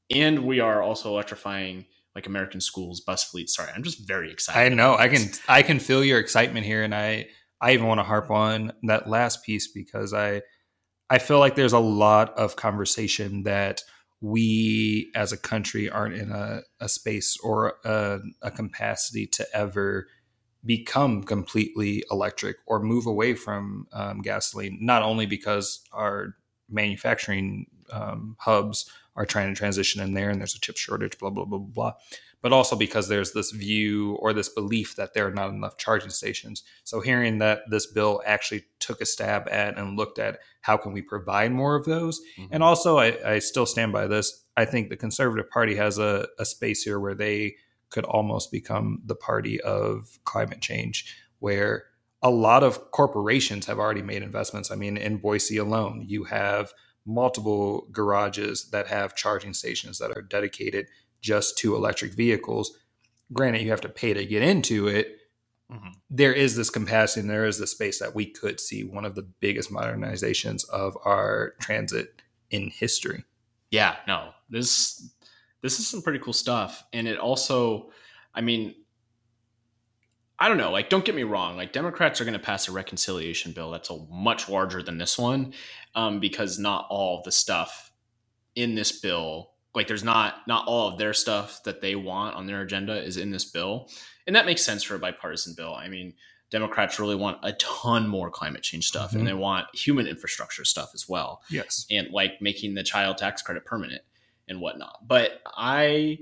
And 0.09 0.45
we 0.45 0.59
are 0.59 0.81
also 0.81 1.09
electrifying 1.09 1.85
like 2.15 2.27
American 2.27 2.61
schools, 2.61 3.01
bus 3.01 3.23
Fleet. 3.23 3.49
Sorry, 3.49 3.69
I'm 3.73 3.83
just 3.83 4.07
very 4.07 4.31
excited. 4.31 4.73
I 4.73 4.75
know. 4.75 4.95
I 4.95 5.07
can 5.07 5.29
I 5.47 5.61
can 5.61 5.79
feel 5.79 6.03
your 6.03 6.19
excitement 6.19 6.65
here, 6.65 6.83
and 6.83 6.93
I 6.93 7.27
I 7.59 7.73
even 7.73 7.87
want 7.87 7.99
to 7.99 8.03
harp 8.03 8.31
on 8.31 8.73
that 8.83 9.07
last 9.07 9.43
piece 9.43 9.71
because 9.71 10.13
I 10.13 10.41
I 11.09 11.19
feel 11.19 11.39
like 11.39 11.55
there's 11.55 11.73
a 11.73 11.79
lot 11.79 12.37
of 12.37 12.55
conversation 12.55 13.43
that 13.43 13.81
we 14.21 15.11
as 15.15 15.31
a 15.31 15.37
country 15.37 15.89
aren't 15.89 16.15
in 16.15 16.31
a, 16.31 16.61
a 16.79 16.87
space 16.87 17.37
or 17.43 17.73
a, 17.83 18.19
a 18.41 18.51
capacity 18.51 19.25
to 19.25 19.45
ever 19.53 20.07
become 20.63 21.23
completely 21.23 22.03
electric 22.11 22.57
or 22.67 22.79
move 22.79 23.07
away 23.07 23.33
from 23.33 23.87
um, 23.93 24.21
gasoline. 24.21 24.77
Not 24.79 25.01
only 25.01 25.25
because 25.25 25.83
our 25.91 26.35
manufacturing 26.69 27.65
um, 27.91 28.35
hubs 28.39 28.89
are 29.15 29.25
trying 29.25 29.49
to 29.49 29.57
transition 29.57 30.01
in 30.01 30.13
there 30.13 30.29
and 30.29 30.39
there's 30.39 30.55
a 30.55 30.59
chip 30.59 30.77
shortage, 30.77 31.17
blah, 31.17 31.29
blah, 31.29 31.45
blah, 31.45 31.59
blah, 31.59 31.67
blah. 31.67 31.93
But 32.41 32.53
also 32.53 32.75
because 32.75 33.07
there's 33.07 33.33
this 33.33 33.51
view 33.51 34.13
or 34.13 34.33
this 34.33 34.49
belief 34.49 34.95
that 34.95 35.13
there 35.13 35.27
are 35.27 35.33
not 35.33 35.49
enough 35.49 35.77
charging 35.77 36.09
stations. 36.09 36.63
So 36.83 36.99
hearing 36.99 37.37
that 37.37 37.69
this 37.69 37.85
bill 37.85 38.21
actually 38.25 38.63
took 38.79 38.99
a 38.99 39.05
stab 39.05 39.47
at 39.49 39.77
and 39.77 39.95
looked 39.95 40.17
at 40.17 40.39
how 40.61 40.77
can 40.77 40.91
we 40.91 41.01
provide 41.01 41.51
more 41.51 41.75
of 41.75 41.85
those. 41.85 42.19
Mm-hmm. 42.39 42.53
And 42.53 42.63
also 42.63 42.97
I, 42.97 43.17
I, 43.33 43.39
still 43.39 43.67
stand 43.67 43.93
by 43.93 44.07
this. 44.07 44.43
I 44.57 44.65
think 44.65 44.89
the 44.89 44.97
Conservative 44.97 45.49
Party 45.51 45.75
has 45.75 45.99
a, 45.99 46.27
a 46.39 46.45
space 46.45 46.81
here 46.81 46.99
where 46.99 47.15
they 47.15 47.55
could 47.91 48.05
almost 48.05 48.51
become 48.51 49.01
the 49.05 49.15
party 49.15 49.61
of 49.61 50.17
climate 50.23 50.61
change, 50.61 51.15
where 51.39 51.85
a 52.23 52.29
lot 52.29 52.63
of 52.63 52.91
corporations 52.91 53.65
have 53.65 53.79
already 53.79 54.01
made 54.01 54.23
investments. 54.23 54.71
I 54.71 54.75
mean, 54.75 54.97
in 54.97 55.17
Boise 55.17 55.57
alone, 55.57 56.05
you 56.07 56.23
have 56.25 56.71
multiple 57.05 57.87
garages 57.91 58.69
that 58.71 58.87
have 58.87 59.15
charging 59.15 59.53
stations 59.53 59.97
that 59.99 60.11
are 60.15 60.21
dedicated 60.21 60.87
just 61.21 61.57
to 61.57 61.75
electric 61.75 62.13
vehicles. 62.13 62.77
Granted, 63.33 63.61
you 63.61 63.71
have 63.71 63.81
to 63.81 63.89
pay 63.89 64.13
to 64.13 64.25
get 64.25 64.43
into 64.43 64.87
it. 64.87 65.17
Mm-hmm. 65.71 65.89
There 66.09 66.33
is 66.33 66.55
this 66.55 66.69
capacity 66.69 67.21
and 67.21 67.29
there 67.29 67.45
is 67.45 67.57
the 67.57 67.67
space 67.67 67.99
that 67.99 68.13
we 68.13 68.25
could 68.25 68.59
see 68.59 68.83
one 68.83 69.05
of 69.05 69.15
the 69.15 69.27
biggest 69.39 69.71
modernizations 69.71 70.67
of 70.69 70.97
our 71.05 71.53
transit 71.61 72.21
in 72.49 72.69
history. 72.69 73.23
Yeah, 73.71 73.95
no, 74.05 74.31
this 74.49 75.09
this 75.61 75.79
is 75.79 75.87
some 75.87 76.01
pretty 76.01 76.19
cool 76.19 76.33
stuff, 76.33 76.83
and 76.91 77.07
it 77.07 77.17
also, 77.17 77.91
I 78.33 78.41
mean, 78.41 78.75
I 80.41 80.47
don't 80.47 80.57
know. 80.57 80.71
Like, 80.71 80.89
don't 80.89 81.05
get 81.05 81.13
me 81.13 81.21
wrong. 81.21 81.55
Like, 81.55 81.71
Democrats 81.71 82.19
are 82.19 82.25
going 82.25 82.33
to 82.33 82.39
pass 82.39 82.67
a 82.67 82.71
reconciliation 82.71 83.51
bill 83.51 83.69
that's 83.69 83.91
a 83.91 83.97
much 84.09 84.49
larger 84.49 84.81
than 84.81 84.97
this 84.97 85.15
one, 85.15 85.53
um, 85.93 86.19
because 86.19 86.57
not 86.57 86.87
all 86.89 87.21
the 87.23 87.31
stuff 87.31 87.91
in 88.55 88.73
this 88.73 88.91
bill, 88.91 89.51
like, 89.75 89.87
there's 89.87 90.03
not 90.03 90.37
not 90.47 90.65
all 90.65 90.87
of 90.87 90.97
their 90.97 91.13
stuff 91.13 91.61
that 91.63 91.79
they 91.81 91.95
want 91.95 92.35
on 92.35 92.47
their 92.47 92.61
agenda 92.61 92.99
is 93.03 93.17
in 93.17 93.29
this 93.29 93.45
bill, 93.45 93.87
and 94.25 94.35
that 94.35 94.47
makes 94.47 94.63
sense 94.63 94.81
for 94.81 94.95
a 94.95 94.99
bipartisan 94.99 95.53
bill. 95.55 95.75
I 95.75 95.87
mean, 95.87 96.15
Democrats 96.49 96.99
really 96.99 97.15
want 97.15 97.37
a 97.43 97.53
ton 97.53 98.07
more 98.07 98.31
climate 98.31 98.63
change 98.63 98.87
stuff, 98.87 99.11
mm-hmm. 99.11 99.19
and 99.19 99.27
they 99.27 99.33
want 99.35 99.67
human 99.75 100.07
infrastructure 100.07 100.65
stuff 100.65 100.89
as 100.95 101.07
well. 101.07 101.43
Yes, 101.51 101.85
and 101.91 102.09
like 102.11 102.41
making 102.41 102.73
the 102.73 102.83
child 102.83 103.19
tax 103.19 103.43
credit 103.43 103.63
permanent 103.63 104.01
and 104.47 104.59
whatnot. 104.59 105.07
But 105.07 105.39
I 105.55 106.17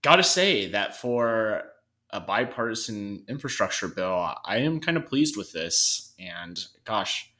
gotta 0.00 0.24
say 0.24 0.70
that 0.70 0.96
for 0.96 1.64
a 2.10 2.20
bipartisan 2.20 3.24
infrastructure 3.28 3.88
bill, 3.88 4.34
I 4.44 4.58
am 4.58 4.80
kind 4.80 4.96
of 4.96 5.06
pleased 5.06 5.36
with 5.36 5.52
this. 5.52 6.14
And 6.18 6.58
gosh, 6.84 7.30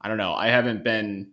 I 0.00 0.08
don't 0.08 0.18
know. 0.18 0.34
I 0.34 0.48
haven't 0.48 0.84
been 0.84 1.32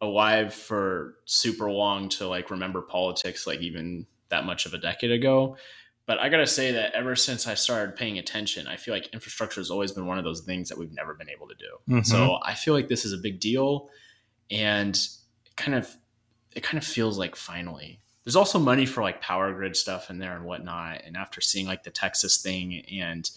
alive 0.00 0.54
for 0.54 1.16
super 1.26 1.70
long 1.70 2.08
to 2.08 2.26
like 2.26 2.50
remember 2.50 2.80
politics 2.80 3.46
like 3.46 3.60
even 3.60 4.06
that 4.30 4.44
much 4.44 4.66
of 4.66 4.74
a 4.74 4.78
decade 4.78 5.10
ago. 5.10 5.56
But 6.06 6.18
I 6.18 6.28
gotta 6.28 6.46
say 6.46 6.72
that 6.72 6.94
ever 6.94 7.14
since 7.14 7.46
I 7.46 7.54
started 7.54 7.94
paying 7.96 8.18
attention, 8.18 8.66
I 8.66 8.76
feel 8.76 8.94
like 8.94 9.08
infrastructure 9.12 9.60
has 9.60 9.70
always 9.70 9.92
been 9.92 10.06
one 10.06 10.18
of 10.18 10.24
those 10.24 10.40
things 10.40 10.68
that 10.68 10.78
we've 10.78 10.92
never 10.92 11.14
been 11.14 11.28
able 11.28 11.46
to 11.48 11.54
do. 11.54 11.94
Mm-hmm. 11.94 12.02
So 12.02 12.38
I 12.42 12.54
feel 12.54 12.74
like 12.74 12.88
this 12.88 13.04
is 13.04 13.12
a 13.12 13.18
big 13.18 13.38
deal, 13.38 13.90
and 14.50 14.98
kind 15.56 15.76
of 15.76 15.94
it 16.52 16.62
kind 16.62 16.78
of 16.78 16.84
feels 16.84 17.18
like 17.18 17.36
finally 17.36 18.00
there's 18.24 18.36
also 18.36 18.58
money 18.58 18.86
for 18.86 19.02
like 19.02 19.22
power 19.22 19.52
grid 19.52 19.76
stuff 19.76 20.10
in 20.10 20.18
there 20.18 20.36
and 20.36 20.44
whatnot. 20.44 21.02
And 21.04 21.16
after 21.16 21.40
seeing 21.40 21.66
like 21.66 21.84
the 21.84 21.90
Texas 21.90 22.42
thing, 22.42 22.84
and 22.92 23.28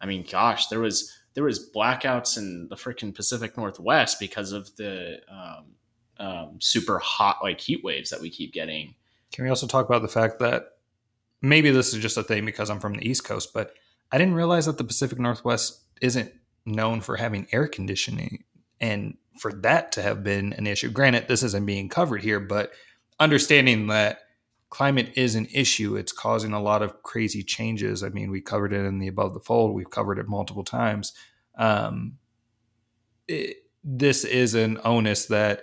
I 0.00 0.06
mean, 0.06 0.24
gosh, 0.28 0.66
there 0.68 0.80
was 0.80 1.12
there 1.34 1.44
was 1.44 1.70
blackouts 1.70 2.36
in 2.36 2.68
the 2.68 2.76
freaking 2.76 3.14
Pacific 3.14 3.56
Northwest 3.56 4.20
because 4.20 4.52
of 4.52 4.74
the 4.76 5.20
um, 5.28 5.64
um, 6.18 6.58
super 6.60 6.98
hot 6.98 7.38
like 7.42 7.60
heat 7.60 7.82
waves 7.84 8.10
that 8.10 8.20
we 8.20 8.30
keep 8.30 8.52
getting. 8.52 8.94
Can 9.32 9.44
we 9.44 9.50
also 9.50 9.66
talk 9.66 9.86
about 9.86 10.02
the 10.02 10.08
fact 10.08 10.38
that 10.38 10.76
maybe 11.42 11.70
this 11.70 11.92
is 11.92 12.00
just 12.00 12.16
a 12.16 12.22
thing 12.22 12.44
because 12.44 12.70
I'm 12.70 12.80
from 12.80 12.94
the 12.94 13.08
East 13.08 13.24
Coast, 13.24 13.52
but 13.52 13.74
I 14.12 14.18
didn't 14.18 14.34
realize 14.34 14.66
that 14.66 14.78
the 14.78 14.84
Pacific 14.84 15.18
Northwest 15.18 15.80
isn't 16.00 16.32
known 16.64 17.00
for 17.00 17.16
having 17.16 17.46
air 17.52 17.66
conditioning, 17.66 18.44
and 18.80 19.16
for 19.38 19.52
that 19.52 19.92
to 19.92 20.02
have 20.02 20.22
been 20.22 20.52
an 20.52 20.66
issue. 20.66 20.90
Granted, 20.90 21.28
this 21.28 21.42
isn't 21.42 21.66
being 21.66 21.88
covered 21.88 22.22
here, 22.22 22.40
but 22.40 22.72
understanding 23.18 23.88
that 23.88 24.20
climate 24.74 25.12
is 25.14 25.36
an 25.36 25.46
issue. 25.52 25.94
It's 25.94 26.10
causing 26.10 26.52
a 26.52 26.60
lot 26.60 26.82
of 26.82 27.04
crazy 27.04 27.44
changes. 27.44 28.02
I 28.02 28.08
mean, 28.08 28.32
we 28.32 28.40
covered 28.40 28.72
it 28.72 28.84
in 28.84 28.98
the 28.98 29.06
above 29.06 29.32
the 29.32 29.38
fold. 29.38 29.72
We've 29.72 29.88
covered 29.88 30.18
it 30.18 30.26
multiple 30.26 30.64
times. 30.64 31.12
Um, 31.56 32.18
it, 33.28 33.58
this 33.84 34.24
is 34.24 34.56
an 34.56 34.80
onus 34.84 35.26
that 35.26 35.62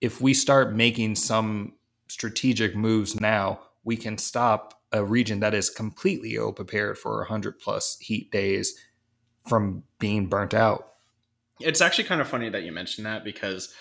if 0.00 0.22
we 0.22 0.32
start 0.32 0.74
making 0.74 1.16
some 1.16 1.74
strategic 2.08 2.74
moves 2.74 3.20
now, 3.20 3.60
we 3.84 3.94
can 3.94 4.16
stop 4.16 4.80
a 4.90 5.04
region 5.04 5.40
that 5.40 5.52
is 5.52 5.68
completely 5.68 6.36
ill 6.36 6.54
prepared 6.54 6.96
for 6.96 7.18
100 7.18 7.58
plus 7.58 7.98
heat 8.00 8.32
days 8.32 8.74
from 9.46 9.82
being 9.98 10.28
burnt 10.28 10.54
out. 10.54 10.94
It's 11.60 11.82
actually 11.82 12.04
kind 12.04 12.22
of 12.22 12.28
funny 12.28 12.48
that 12.48 12.62
you 12.62 12.72
mentioned 12.72 13.06
that 13.06 13.22
because 13.22 13.74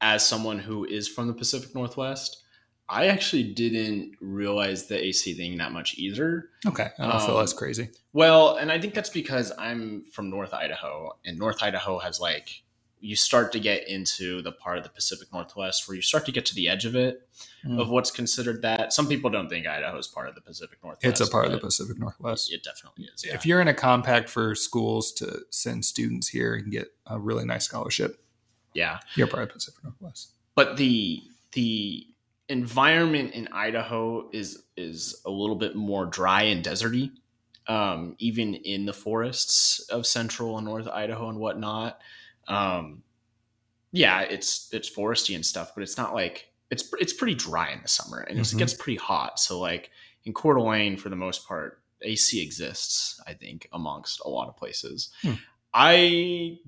as 0.00 0.24
someone 0.24 0.60
who 0.60 0.84
is 0.84 1.08
from 1.08 1.26
the 1.26 1.34
Pacific 1.34 1.74
Northwest, 1.74 2.43
I 2.88 3.06
actually 3.06 3.44
didn't 3.44 4.16
realize 4.20 4.86
the 4.86 5.02
AC 5.02 5.34
thing 5.34 5.58
that 5.58 5.72
much 5.72 5.96
either. 5.96 6.50
Okay, 6.66 6.90
I 6.98 7.02
don't 7.06 7.16
um, 7.16 7.26
feel 7.26 7.38
as 7.38 7.54
crazy. 7.54 7.88
Well, 8.12 8.56
and 8.56 8.70
I 8.70 8.78
think 8.78 8.94
that's 8.94 9.10
because 9.10 9.52
I'm 9.58 10.04
from 10.12 10.28
North 10.28 10.52
Idaho, 10.52 11.16
and 11.24 11.38
North 11.38 11.62
Idaho 11.62 11.98
has 11.98 12.20
like 12.20 12.62
you 13.04 13.16
start 13.16 13.52
to 13.52 13.60
get 13.60 13.86
into 13.86 14.40
the 14.40 14.50
part 14.50 14.78
of 14.78 14.82
the 14.82 14.88
Pacific 14.88 15.28
Northwest 15.30 15.86
where 15.86 15.94
you 15.94 16.00
start 16.00 16.24
to 16.24 16.32
get 16.32 16.46
to 16.46 16.54
the 16.54 16.70
edge 16.70 16.86
of 16.86 16.96
it, 16.96 17.28
mm. 17.62 17.78
of 17.78 17.90
what's 17.90 18.10
considered 18.10 18.62
that. 18.62 18.94
Some 18.94 19.08
people 19.08 19.28
don't 19.28 19.50
think 19.50 19.66
Idaho 19.66 19.98
is 19.98 20.06
part 20.06 20.26
of 20.26 20.34
the 20.34 20.40
Pacific 20.40 20.78
Northwest. 20.82 21.04
It's 21.04 21.20
a 21.20 21.30
part 21.30 21.44
of 21.44 21.52
the 21.52 21.58
Pacific 21.58 21.98
Northwest. 21.98 22.50
It 22.50 22.64
definitely 22.64 23.10
is. 23.14 23.22
Yeah. 23.26 23.34
If 23.34 23.44
you're 23.44 23.60
in 23.60 23.68
a 23.68 23.74
compact 23.74 24.30
for 24.30 24.54
schools 24.54 25.12
to 25.14 25.40
send 25.50 25.84
students 25.84 26.28
here 26.28 26.54
and 26.54 26.72
get 26.72 26.88
a 27.06 27.18
really 27.18 27.44
nice 27.44 27.64
scholarship, 27.64 28.24
yeah, 28.72 29.00
you're 29.16 29.26
part 29.26 29.42
of 29.42 29.48
the 29.50 29.54
Pacific 29.54 29.84
Northwest. 29.84 30.30
But 30.54 30.78
the 30.78 31.22
the 31.52 32.06
environment 32.48 33.32
in 33.32 33.48
Idaho 33.48 34.28
is 34.32 34.62
is 34.76 35.20
a 35.24 35.30
little 35.30 35.56
bit 35.56 35.74
more 35.74 36.06
dry 36.06 36.42
and 36.42 36.64
deserty. 36.64 37.10
Um, 37.66 38.14
even 38.18 38.54
in 38.54 38.84
the 38.84 38.92
forests 38.92 39.80
of 39.88 40.06
central 40.06 40.58
and 40.58 40.66
north 40.66 40.86
Idaho 40.86 41.30
and 41.30 41.38
whatnot. 41.38 41.98
Um, 42.46 43.02
yeah, 43.90 44.20
it's 44.20 44.68
it's 44.72 44.90
foresty 44.90 45.34
and 45.34 45.46
stuff, 45.46 45.72
but 45.74 45.82
it's 45.82 45.96
not 45.96 46.12
like 46.12 46.50
it's 46.70 46.92
it's 46.98 47.12
pretty 47.12 47.34
dry 47.34 47.70
in 47.70 47.80
the 47.80 47.88
summer 47.88 48.20
and 48.20 48.38
mm-hmm. 48.38 48.56
it 48.56 48.58
gets 48.58 48.74
pretty 48.74 48.98
hot. 48.98 49.38
So 49.38 49.58
like 49.60 49.90
in 50.24 50.34
Coeur 50.34 50.54
d'Alene, 50.54 50.96
for 50.96 51.08
the 51.08 51.16
most 51.16 51.46
part, 51.46 51.80
AC 52.02 52.42
exists. 52.42 53.20
I 53.26 53.34
think 53.34 53.68
amongst 53.72 54.20
a 54.24 54.28
lot 54.28 54.48
of 54.48 54.56
places. 54.56 55.10
Hmm. 55.22 55.34
I 55.72 56.58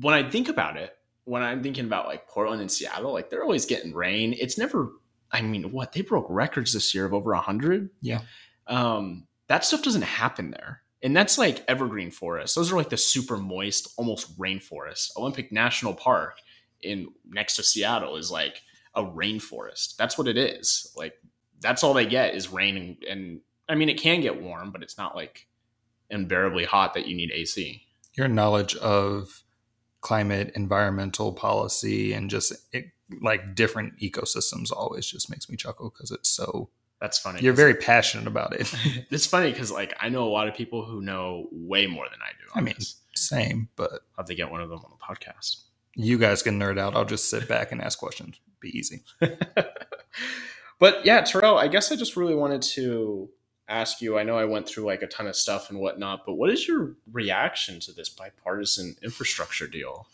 when 0.00 0.14
I 0.14 0.28
think 0.28 0.48
about 0.48 0.76
it, 0.76 0.97
when 1.28 1.42
I'm 1.42 1.62
thinking 1.62 1.84
about 1.84 2.06
like 2.06 2.26
Portland 2.26 2.60
and 2.60 2.70
Seattle, 2.70 3.12
like 3.12 3.28
they're 3.28 3.42
always 3.42 3.66
getting 3.66 3.92
rain. 3.92 4.34
It's 4.38 4.58
never. 4.58 4.92
I 5.30 5.42
mean, 5.42 5.72
what 5.72 5.92
they 5.92 6.00
broke 6.00 6.26
records 6.30 6.72
this 6.72 6.94
year 6.94 7.04
of 7.04 7.12
over 7.12 7.32
a 7.32 7.40
hundred. 7.40 7.90
Yeah. 8.00 8.20
Um, 8.66 9.26
that 9.48 9.64
stuff 9.64 9.82
doesn't 9.82 10.02
happen 10.02 10.50
there. 10.50 10.82
And 11.02 11.14
that's 11.14 11.36
like 11.36 11.62
evergreen 11.68 12.10
forest. 12.10 12.54
Those 12.54 12.72
are 12.72 12.76
like 12.76 12.88
the 12.88 12.96
super 12.96 13.36
moist, 13.36 13.92
almost 13.98 14.38
rainforest. 14.38 15.10
Olympic 15.16 15.52
National 15.52 15.94
Park 15.94 16.38
in 16.82 17.08
next 17.28 17.56
to 17.56 17.62
Seattle 17.62 18.16
is 18.16 18.30
like 18.30 18.62
a 18.94 19.04
rainforest. 19.04 19.96
That's 19.96 20.16
what 20.16 20.28
it 20.28 20.38
is. 20.38 20.92
Like 20.96 21.12
that's 21.60 21.84
all 21.84 21.94
they 21.94 22.06
get 22.06 22.34
is 22.34 22.50
rain 22.50 22.76
and, 22.76 22.96
and 23.08 23.40
I 23.68 23.74
mean 23.74 23.90
it 23.90 24.00
can 24.00 24.22
get 24.22 24.42
warm, 24.42 24.70
but 24.70 24.82
it's 24.82 24.96
not 24.96 25.14
like 25.14 25.46
unbearably 26.10 26.64
hot 26.64 26.94
that 26.94 27.06
you 27.06 27.14
need 27.14 27.30
AC. 27.32 27.82
Your 28.14 28.28
knowledge 28.28 28.74
of 28.76 29.42
climate, 30.00 30.52
environmental 30.54 31.32
policy, 31.32 32.12
and 32.12 32.30
just 32.30 32.52
it, 32.72 32.86
like 33.22 33.54
different 33.54 33.98
ecosystems 34.00 34.70
always 34.72 35.06
just 35.06 35.30
makes 35.30 35.48
me 35.48 35.56
chuckle 35.56 35.90
because 35.90 36.10
it's 36.10 36.28
so. 36.28 36.70
That's 37.00 37.18
funny. 37.18 37.40
You're 37.40 37.52
very 37.52 37.74
passionate 37.74 38.26
about 38.26 38.54
it. 38.54 38.74
it's 39.10 39.26
funny 39.26 39.52
because 39.52 39.70
like 39.70 39.94
I 40.00 40.08
know 40.08 40.24
a 40.24 40.30
lot 40.30 40.48
of 40.48 40.54
people 40.54 40.84
who 40.84 41.00
know 41.00 41.46
way 41.52 41.86
more 41.86 42.06
than 42.10 42.18
I 42.20 42.30
do. 42.32 42.50
I 42.54 42.60
mean, 42.60 42.74
this. 42.76 42.96
Same, 43.14 43.68
but 43.76 43.92
I'll 43.92 44.18
have 44.18 44.26
to 44.26 44.34
get 44.34 44.50
one 44.50 44.60
of 44.60 44.68
them 44.68 44.78
on 44.78 44.90
the 44.90 45.04
podcast. 45.04 45.62
you 45.94 46.18
guys 46.18 46.42
can 46.42 46.58
nerd 46.58 46.78
out. 46.78 46.94
I'll 46.94 47.04
just 47.04 47.28
sit 47.30 47.48
back 47.48 47.72
and 47.72 47.80
ask 47.80 47.98
questions. 47.98 48.40
Be 48.60 48.76
easy. 48.76 49.02
but 50.78 51.04
yeah, 51.04 51.20
Terrell, 51.22 51.58
I 51.58 51.68
guess 51.68 51.90
I 51.90 51.96
just 51.96 52.16
really 52.16 52.34
wanted 52.34 52.62
to 52.62 53.28
ask 53.68 54.00
you. 54.00 54.18
I 54.18 54.22
know 54.22 54.38
I 54.38 54.44
went 54.44 54.68
through 54.68 54.84
like 54.84 55.02
a 55.02 55.06
ton 55.06 55.26
of 55.26 55.36
stuff 55.36 55.70
and 55.70 55.78
whatnot, 55.78 56.24
but 56.26 56.34
what 56.34 56.50
is 56.50 56.66
your 56.66 56.94
reaction 57.12 57.80
to 57.80 57.92
this 57.92 58.08
bipartisan 58.08 58.96
infrastructure 59.02 59.66
deal? 59.66 60.06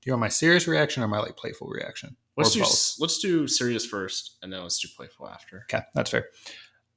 Do 0.00 0.08
you 0.08 0.12
want 0.12 0.20
my 0.20 0.28
serious 0.28 0.66
reaction 0.66 1.02
or 1.02 1.08
my 1.08 1.18
like 1.18 1.36
playful 1.36 1.68
reaction? 1.68 2.16
Let's 2.36 2.52
do 2.52 2.60
both? 2.60 2.96
let's 2.98 3.18
do 3.18 3.46
serious 3.46 3.84
first, 3.84 4.36
and 4.42 4.52
then 4.52 4.62
let's 4.62 4.78
do 4.78 4.88
playful 4.96 5.28
after. 5.28 5.66
Okay, 5.70 5.84
that's 5.94 6.10
fair. 6.10 6.28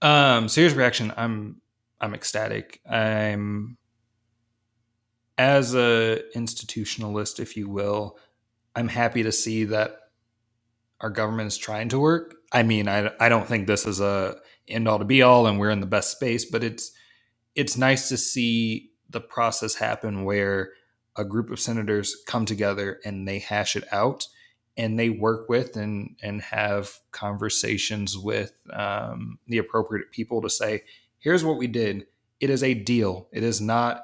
Um, 0.02 0.48
serious 0.48 0.74
reaction. 0.74 1.12
I'm 1.18 1.62
I'm 2.00 2.14
ecstatic. 2.14 2.80
I'm 2.90 3.78
as 5.38 5.74
a 5.76 6.22
institutionalist, 6.36 7.40
if 7.40 7.58
you 7.58 7.68
will. 7.68 8.18
I'm 8.76 8.88
happy 8.88 9.24
to 9.24 9.32
see 9.32 9.66
that 9.66 9.98
our 11.02 11.10
government 11.10 11.48
is 11.48 11.58
trying 11.58 11.90
to 11.90 12.00
work. 12.00 12.36
I 12.52 12.64
mean, 12.64 12.88
I 12.88 13.12
I 13.20 13.28
don't 13.28 13.48
think 13.48 13.68
this 13.68 13.86
is 13.86 14.00
a 14.00 14.38
end 14.68 14.88
all 14.88 15.00
to 15.00 15.06
be 15.06 15.22
all, 15.22 15.48
and 15.48 15.60
we're 15.60 15.70
in 15.70 15.80
the 15.80 15.86
best 15.86 16.12
space, 16.12 16.46
but 16.46 16.64
it's 16.64 16.92
it's 17.56 17.78
nice 17.78 18.10
to 18.10 18.18
see 18.18 18.92
the 19.10 19.22
process 19.22 19.76
happen 19.76 20.24
where 20.24 20.72
a 21.16 21.24
group 21.24 21.52
of 21.52 21.60
senators 21.60 22.16
come 22.26 22.46
together 22.46 23.00
and 23.06 23.28
they 23.28 23.40
hash 23.40 23.76
it 23.76 23.84
out 23.92 24.28
and 24.76 24.98
they 24.98 25.10
work 25.10 25.48
with 25.50 25.76
and 25.76 26.16
and 26.22 26.42
have 26.42 26.92
conversations 27.12 28.18
with 28.18 28.54
um, 28.72 29.38
the 29.48 29.60
appropriate 29.60 30.12
people 30.12 30.42
to 30.42 30.50
say, 30.50 30.84
here's 31.20 31.44
what 31.44 31.58
we 31.58 31.68
did. 31.68 32.08
It 32.40 32.50
is 32.50 32.64
a 32.64 32.74
deal. 32.74 33.28
It 33.32 33.44
is 33.44 33.62
not 33.62 34.04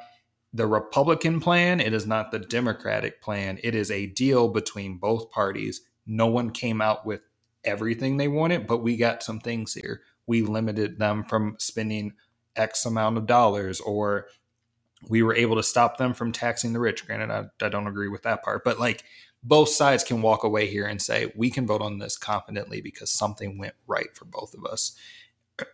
the 0.53 0.67
Republican 0.67 1.39
plan. 1.39 1.79
It 1.79 1.93
is 1.93 2.07
not 2.07 2.31
the 2.31 2.39
Democratic 2.39 3.21
plan. 3.21 3.59
It 3.63 3.75
is 3.75 3.91
a 3.91 4.07
deal 4.07 4.47
between 4.47 4.97
both 4.97 5.31
parties. 5.31 5.81
No 6.05 6.27
one 6.27 6.51
came 6.51 6.81
out 6.81 7.05
with 7.05 7.21
everything 7.63 8.17
they 8.17 8.27
wanted, 8.27 8.65
but 8.65 8.77
we 8.79 8.97
got 8.97 9.21
some 9.23 9.39
things 9.39 9.73
here. 9.73 10.01
We 10.29 10.43
limited 10.43 10.99
them 10.99 11.23
from 11.23 11.55
spending 11.57 12.13
X 12.55 12.85
amount 12.85 13.17
of 13.17 13.25
dollars, 13.25 13.79
or 13.79 14.27
we 15.09 15.23
were 15.23 15.33
able 15.33 15.55
to 15.55 15.63
stop 15.63 15.97
them 15.97 16.13
from 16.13 16.31
taxing 16.31 16.71
the 16.71 16.79
rich. 16.79 17.07
Granted, 17.07 17.31
I, 17.31 17.65
I 17.65 17.69
don't 17.69 17.87
agree 17.87 18.09
with 18.09 18.21
that 18.23 18.43
part, 18.43 18.63
but 18.63 18.79
like 18.79 19.03
both 19.41 19.69
sides 19.69 20.03
can 20.03 20.21
walk 20.21 20.43
away 20.43 20.67
here 20.67 20.85
and 20.85 21.01
say 21.01 21.31
we 21.35 21.49
can 21.49 21.65
vote 21.65 21.81
on 21.81 21.97
this 21.97 22.15
confidently 22.15 22.79
because 22.79 23.11
something 23.11 23.57
went 23.57 23.73
right 23.87 24.15
for 24.15 24.25
both 24.25 24.53
of 24.53 24.65
us. 24.65 24.95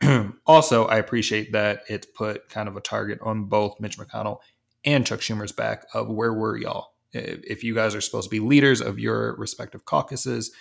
also, 0.45 0.85
I 0.85 0.97
appreciate 0.97 1.51
that 1.51 1.81
it's 1.89 2.07
put 2.07 2.47
kind 2.47 2.69
of 2.69 2.77
a 2.77 2.81
target 2.81 3.19
on 3.21 3.45
both 3.45 3.81
Mitch 3.81 3.97
McConnell 3.97 4.39
and 4.85 5.05
Chuck 5.05 5.19
Schumer's 5.19 5.51
back 5.51 5.85
of 5.93 6.07
where 6.07 6.33
were 6.33 6.57
y'all? 6.57 6.93
If 7.11 7.43
if 7.43 7.63
you 7.63 7.75
guys 7.75 7.93
are 7.93 8.01
supposed 8.01 8.29
to 8.29 8.29
be 8.29 8.39
leaders 8.39 8.79
of 8.79 8.99
your 8.99 9.35
respective 9.35 9.83
caucuses, 9.83 10.51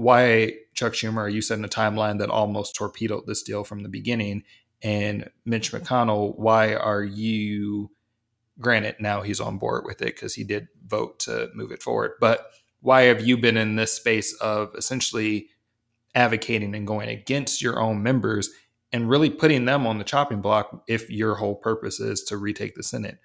why 0.00 0.54
Chuck 0.74 0.94
Schumer 0.94 1.32
you 1.32 1.42
setting 1.42 1.64
a 1.64 1.68
timeline 1.68 2.18
that 2.18 2.30
almost 2.30 2.74
torpedoed 2.74 3.26
this 3.26 3.42
deal 3.42 3.64
from 3.64 3.82
the 3.82 3.88
beginning? 3.88 4.44
And 4.82 5.30
Mitch 5.44 5.72
McConnell, 5.72 6.38
why 6.38 6.74
are 6.74 7.02
you 7.02 7.90
granted 8.60 8.96
now 9.00 9.22
he's 9.22 9.40
on 9.40 9.58
board 9.58 9.84
with 9.84 10.02
it 10.02 10.14
because 10.14 10.34
he 10.34 10.44
did 10.44 10.68
vote 10.86 11.18
to 11.18 11.50
move 11.54 11.72
it 11.72 11.82
forward 11.82 12.12
but 12.20 12.50
why 12.80 13.02
have 13.02 13.26
you 13.26 13.36
been 13.36 13.56
in 13.56 13.76
this 13.76 13.92
space 13.92 14.34
of 14.34 14.74
essentially 14.76 15.48
advocating 16.14 16.74
and 16.74 16.86
going 16.86 17.08
against 17.08 17.62
your 17.62 17.80
own 17.80 18.02
members 18.02 18.50
and 18.92 19.08
really 19.08 19.30
putting 19.30 19.64
them 19.64 19.86
on 19.86 19.98
the 19.98 20.04
chopping 20.04 20.40
block 20.40 20.82
if 20.88 21.10
your 21.10 21.36
whole 21.36 21.54
purpose 21.54 22.00
is 22.00 22.22
to 22.22 22.36
retake 22.36 22.74
the 22.74 22.82
senate 22.82 23.18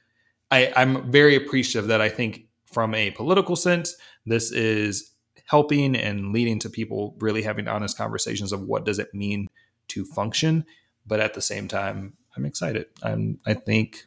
I, 0.52 0.72
i'm 0.76 1.12
very 1.12 1.36
appreciative 1.36 1.90
that 1.90 2.02
i 2.02 2.10
think 2.10 2.46
from 2.66 2.96
a 2.96 3.12
political 3.12 3.56
sense 3.56 3.96
this 4.26 4.52
is 4.52 5.12
helping 5.46 5.96
and 5.96 6.32
leading 6.34 6.60
to 6.60 6.70
people 6.70 7.16
really 7.20 7.44
having 7.44 7.68
honest 7.68 7.98
conversations 7.98 8.52
of 8.52 8.62
what 8.62 8.86
does 8.86 9.00
it 9.00 9.14
mean 9.14 9.48
to 9.88 10.04
function 10.06 10.66
but 11.06 11.20
at 11.20 11.34
the 11.34 11.42
same 11.42 11.68
time 11.68 12.14
i'm 12.36 12.46
excited 12.46 12.86
i'm 13.04 13.40
i 13.46 13.54
think 13.54 14.06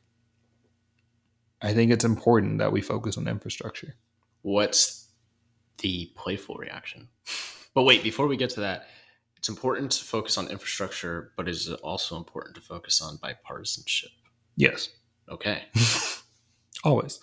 I 1.61 1.73
think 1.75 1.91
it's 1.91 2.05
important 2.05 2.59
that 2.59 2.73
we 2.73 2.81
focus 2.81 3.17
on 3.19 3.27
infrastructure. 3.27 3.97
What's 4.43 5.09
the 5.79 6.13
playful 6.15 6.55
reaction? 6.57 7.09
But 7.75 7.83
wait, 7.83 8.03
before 8.03 8.27
we 8.29 8.37
get 8.37 8.51
to 8.51 8.61
that, 8.61 8.87
it's 9.37 9.49
important 9.49 9.91
to 9.93 10.05
focus 10.05 10.39
on 10.39 10.49
infrastructure, 10.49 11.33
but 11.37 11.49
is 11.49 11.69
it 11.69 11.81
also 11.81 12.17
important 12.17 12.55
to 12.57 12.61
focus 12.61 13.01
on 13.03 13.19
bipartisanship? 13.19 14.11
Yes, 14.57 14.91
Okay. 15.31 15.63
always. 16.85 17.21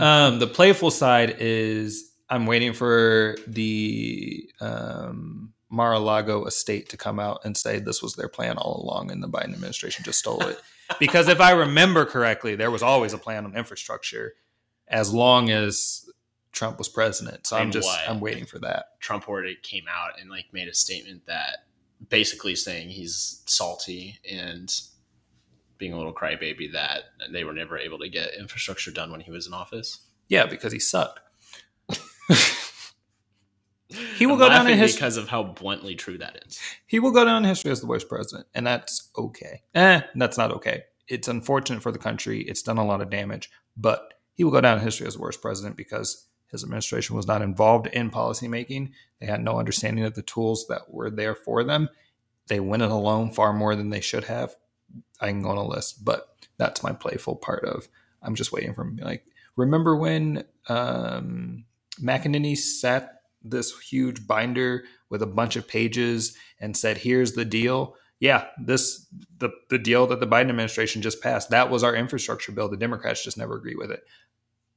um, 0.00 0.38
the 0.38 0.46
playful 0.46 0.90
side 0.90 1.36
is 1.40 2.09
I'm 2.30 2.46
waiting 2.46 2.72
for 2.72 3.36
the 3.46 4.48
um, 4.60 5.52
Mar-a-Lago 5.68 6.44
estate 6.44 6.88
to 6.90 6.96
come 6.96 7.18
out 7.18 7.40
and 7.44 7.56
say 7.56 7.80
this 7.80 8.02
was 8.02 8.14
their 8.14 8.28
plan 8.28 8.56
all 8.56 8.82
along, 8.82 9.10
and 9.10 9.22
the 9.22 9.28
Biden 9.28 9.52
administration 9.52 10.04
just 10.04 10.20
stole 10.20 10.42
it. 10.46 10.60
because 10.98 11.28
if 11.28 11.40
I 11.40 11.50
remember 11.50 12.04
correctly, 12.04 12.54
there 12.54 12.70
was 12.70 12.82
always 12.82 13.12
a 13.12 13.18
plan 13.18 13.44
on 13.44 13.56
infrastructure 13.56 14.34
as 14.88 15.12
long 15.12 15.50
as 15.50 16.08
Trump 16.52 16.78
was 16.78 16.88
president. 16.88 17.46
So 17.46 17.56
I'm 17.56 17.70
just 17.70 17.86
what? 17.86 18.08
I'm 18.08 18.20
waiting 18.20 18.46
for 18.46 18.58
that. 18.60 19.00
Trump 19.00 19.28
already 19.28 19.56
came 19.62 19.84
out 19.90 20.20
and 20.20 20.30
like 20.30 20.46
made 20.52 20.68
a 20.68 20.74
statement 20.74 21.26
that 21.26 21.64
basically 22.08 22.56
saying 22.56 22.88
he's 22.88 23.42
salty 23.46 24.18
and 24.28 24.72
being 25.78 25.92
a 25.92 25.96
little 25.96 26.12
crybaby 26.12 26.72
that 26.72 27.04
they 27.32 27.44
were 27.44 27.52
never 27.52 27.78
able 27.78 27.98
to 27.98 28.08
get 28.08 28.34
infrastructure 28.34 28.90
done 28.90 29.10
when 29.10 29.20
he 29.20 29.30
was 29.30 29.46
in 29.46 29.54
office. 29.54 30.00
Yeah, 30.28 30.46
because 30.46 30.72
he 30.72 30.78
sucked. 30.78 31.20
he 34.16 34.26
will 34.26 34.34
I'm 34.34 34.38
go 34.38 34.48
down 34.48 34.66
in 34.68 34.78
history. 34.78 34.98
because 34.98 35.16
of 35.16 35.28
how 35.28 35.42
bluntly 35.42 35.94
true 35.94 36.18
that 36.18 36.42
is. 36.46 36.58
He 36.86 36.98
will 37.00 37.10
go 37.10 37.24
down 37.24 37.42
in 37.44 37.48
history 37.48 37.70
as 37.70 37.80
the 37.80 37.86
worst 37.86 38.08
president, 38.08 38.46
and 38.54 38.66
that's 38.66 39.10
okay. 39.16 39.62
Eh, 39.74 40.00
that's 40.14 40.38
not 40.38 40.52
okay. 40.52 40.84
It's 41.08 41.28
unfortunate 41.28 41.82
for 41.82 41.90
the 41.90 41.98
country. 41.98 42.42
It's 42.42 42.62
done 42.62 42.78
a 42.78 42.84
lot 42.86 43.00
of 43.00 43.10
damage, 43.10 43.50
but 43.76 44.14
he 44.34 44.44
will 44.44 44.52
go 44.52 44.60
down 44.60 44.78
in 44.78 44.84
history 44.84 45.06
as 45.06 45.14
the 45.14 45.20
worst 45.20 45.42
president 45.42 45.76
because 45.76 46.26
his 46.50 46.62
administration 46.62 47.16
was 47.16 47.26
not 47.26 47.42
involved 47.42 47.86
in 47.88 48.10
policymaking. 48.10 48.90
They 49.20 49.26
had 49.26 49.42
no 49.42 49.58
understanding 49.58 50.04
of 50.04 50.14
the 50.14 50.22
tools 50.22 50.66
that 50.68 50.82
were 50.92 51.10
there 51.10 51.34
for 51.34 51.64
them. 51.64 51.88
They 52.48 52.60
went 52.60 52.82
it 52.82 52.90
alone 52.90 53.30
far 53.30 53.52
more 53.52 53.76
than 53.76 53.90
they 53.90 54.00
should 54.00 54.24
have. 54.24 54.54
I 55.20 55.28
can 55.28 55.42
go 55.42 55.50
on 55.50 55.56
a 55.56 55.66
list, 55.66 56.04
but 56.04 56.36
that's 56.56 56.82
my 56.82 56.92
playful 56.92 57.36
part 57.36 57.64
of. 57.64 57.88
I'm 58.22 58.34
just 58.34 58.52
waiting 58.52 58.74
for 58.74 58.82
him 58.82 58.96
to 58.96 59.02
be 59.02 59.08
like, 59.08 59.24
remember 59.56 59.96
when 59.96 60.44
um, 60.68 61.64
McEnany 62.02 62.56
sat 62.56 63.22
this 63.42 63.78
huge 63.80 64.26
binder 64.26 64.84
with 65.08 65.22
a 65.22 65.26
bunch 65.26 65.56
of 65.56 65.66
pages 65.66 66.36
and 66.58 66.76
said, 66.76 66.98
"Here's 66.98 67.32
the 67.32 67.44
deal." 67.44 67.96
Yeah, 68.18 68.48
this 68.62 69.06
the 69.38 69.50
the 69.70 69.78
deal 69.78 70.06
that 70.08 70.20
the 70.20 70.26
Biden 70.26 70.50
administration 70.50 71.00
just 71.02 71.22
passed. 71.22 71.50
That 71.50 71.70
was 71.70 71.82
our 71.82 71.94
infrastructure 71.94 72.52
bill. 72.52 72.68
The 72.68 72.76
Democrats 72.76 73.24
just 73.24 73.38
never 73.38 73.56
agree 73.56 73.76
with 73.76 73.90
it. 73.90 74.04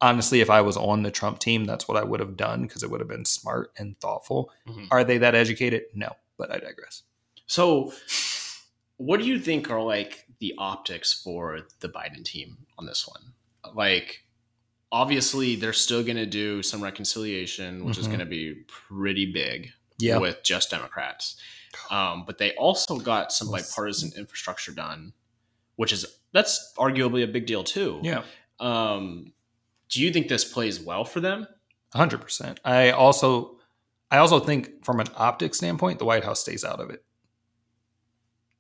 Honestly, 0.01 0.41
if 0.41 0.49
I 0.49 0.62
was 0.62 0.75
on 0.77 1.03
the 1.03 1.12
Trump 1.12 1.39
team, 1.39 1.65
that's 1.65 1.88
what 1.88 1.97
I 1.97 2.03
would 2.03 2.19
have 2.19 2.36
done 2.38 2.63
because 2.63 2.83
it 2.83 2.89
would 2.89 2.99
have 2.99 3.09
been 3.09 3.25
smart 3.25 3.71
and 3.77 3.97
thoughtful. 3.99 4.51
Mhm. 4.67 4.88
Are 4.91 5.03
they 5.03 5.17
that 5.17 5.36
educated? 5.36 5.83
No, 5.93 6.13
but 6.38 6.51
I 6.51 6.59
digress. 6.59 7.03
So, 7.45 7.93
what 8.97 9.19
do 9.19 9.25
you 9.25 9.39
think 9.39 9.69
are 9.69 9.81
like 9.81 10.25
the 10.39 10.53
optics 10.57 11.13
for 11.13 11.67
the 11.79 11.89
Biden 11.89 12.23
team 12.25 12.65
on 12.77 12.86
this 12.86 13.07
one? 13.07 13.33
Like, 13.75 14.22
obviously, 14.93 15.58
they're 15.58 15.73
still 15.73 16.03
going 16.03 16.15
to 16.15 16.25
do 16.25 16.63
some 16.63 16.82
reconciliation, 16.82 17.84
which 17.84 17.97
is 17.97 18.06
Mhm. 18.06 18.10
going 18.12 18.19
to 18.19 18.25
be 18.25 18.63
pretty 18.67 19.25
big 19.25 19.71
Yeah, 19.97 20.19
with 20.19 20.41
just 20.43 20.69
Democrats. 20.69 21.36
Um, 21.89 22.23
but 22.25 22.38
they 22.38 22.53
also 22.56 22.97
got 22.99 23.34
some 23.34 23.49
bipartisan 23.51 24.13
infrastructure 24.17 24.71
done 24.71 25.12
which 25.75 25.91
is 25.91 26.06
that's 26.34 26.71
arguably 26.77 27.23
a 27.23 27.27
big 27.27 27.47
deal 27.47 27.63
too. 27.63 27.99
Yeah. 28.03 28.23
Um, 28.60 29.34
do 29.89 30.01
you 30.03 30.13
think 30.13 30.27
this 30.27 30.45
plays 30.45 30.79
well 30.79 31.03
for 31.03 31.19
them? 31.19 31.47
Hundred 31.95 32.21
percent. 32.21 32.60
I 32.63 32.91
also, 32.91 33.58
I 34.12 34.17
also 34.17 34.39
think 34.39 34.86
from 34.86 34.99
an 34.99 35.08
optic 35.15 35.56
standpoint, 35.56 35.97
the 35.97 36.06
White 36.06 36.23
House 36.23 36.41
stays 36.41 36.63
out 36.63 36.79
of 36.79 36.91
it. 36.91 37.03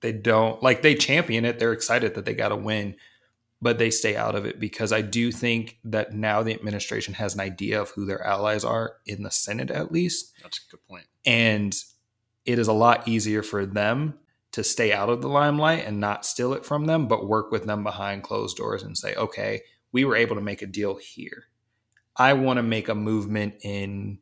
They 0.01 0.11
don't 0.11 0.61
like 0.63 0.81
they 0.81 0.95
champion 0.95 1.45
it. 1.45 1.59
They're 1.59 1.71
excited 1.71 2.15
that 2.15 2.25
they 2.25 2.33
got 2.33 2.51
a 2.51 2.55
win, 2.55 2.95
but 3.63 3.77
they 3.77 3.89
stay 3.89 4.17
out 4.17 4.35
of 4.35 4.45
it 4.45 4.59
because 4.59 4.91
I 4.91 5.01
do 5.01 5.31
think 5.31 5.77
that 5.85 6.13
now 6.13 6.43
the 6.43 6.53
administration 6.53 7.13
has 7.13 7.33
an 7.33 7.39
idea 7.39 7.81
of 7.81 7.91
who 7.91 8.05
their 8.05 8.21
allies 8.21 8.65
are 8.65 8.97
in 9.05 9.23
the 9.23 9.31
Senate, 9.31 9.71
at 9.71 9.89
least. 9.89 10.33
That's 10.41 10.57
a 10.57 10.71
good 10.71 10.85
point. 10.85 11.05
And 11.25 11.73
it 12.45 12.59
is 12.59 12.67
a 12.67 12.73
lot 12.73 13.07
easier 13.07 13.41
for 13.41 13.65
them 13.65 14.15
to 14.51 14.65
stay 14.65 14.91
out 14.91 15.07
of 15.07 15.21
the 15.21 15.29
limelight 15.29 15.85
and 15.85 16.01
not 16.01 16.25
steal 16.25 16.53
it 16.53 16.65
from 16.65 16.85
them, 16.85 17.07
but 17.07 17.25
work 17.25 17.51
with 17.51 17.65
them 17.65 17.85
behind 17.85 18.23
closed 18.23 18.57
doors 18.57 18.83
and 18.83 18.97
say, 18.97 19.15
okay, 19.15 19.61
we 19.93 20.03
were 20.03 20.17
able 20.17 20.35
to 20.35 20.41
make 20.41 20.61
a 20.61 20.67
deal 20.67 20.95
here. 20.95 21.45
I 22.17 22.33
want 22.33 22.57
to 22.57 22.63
make 22.63 22.89
a 22.89 22.95
movement 22.95 23.55
in 23.61 24.19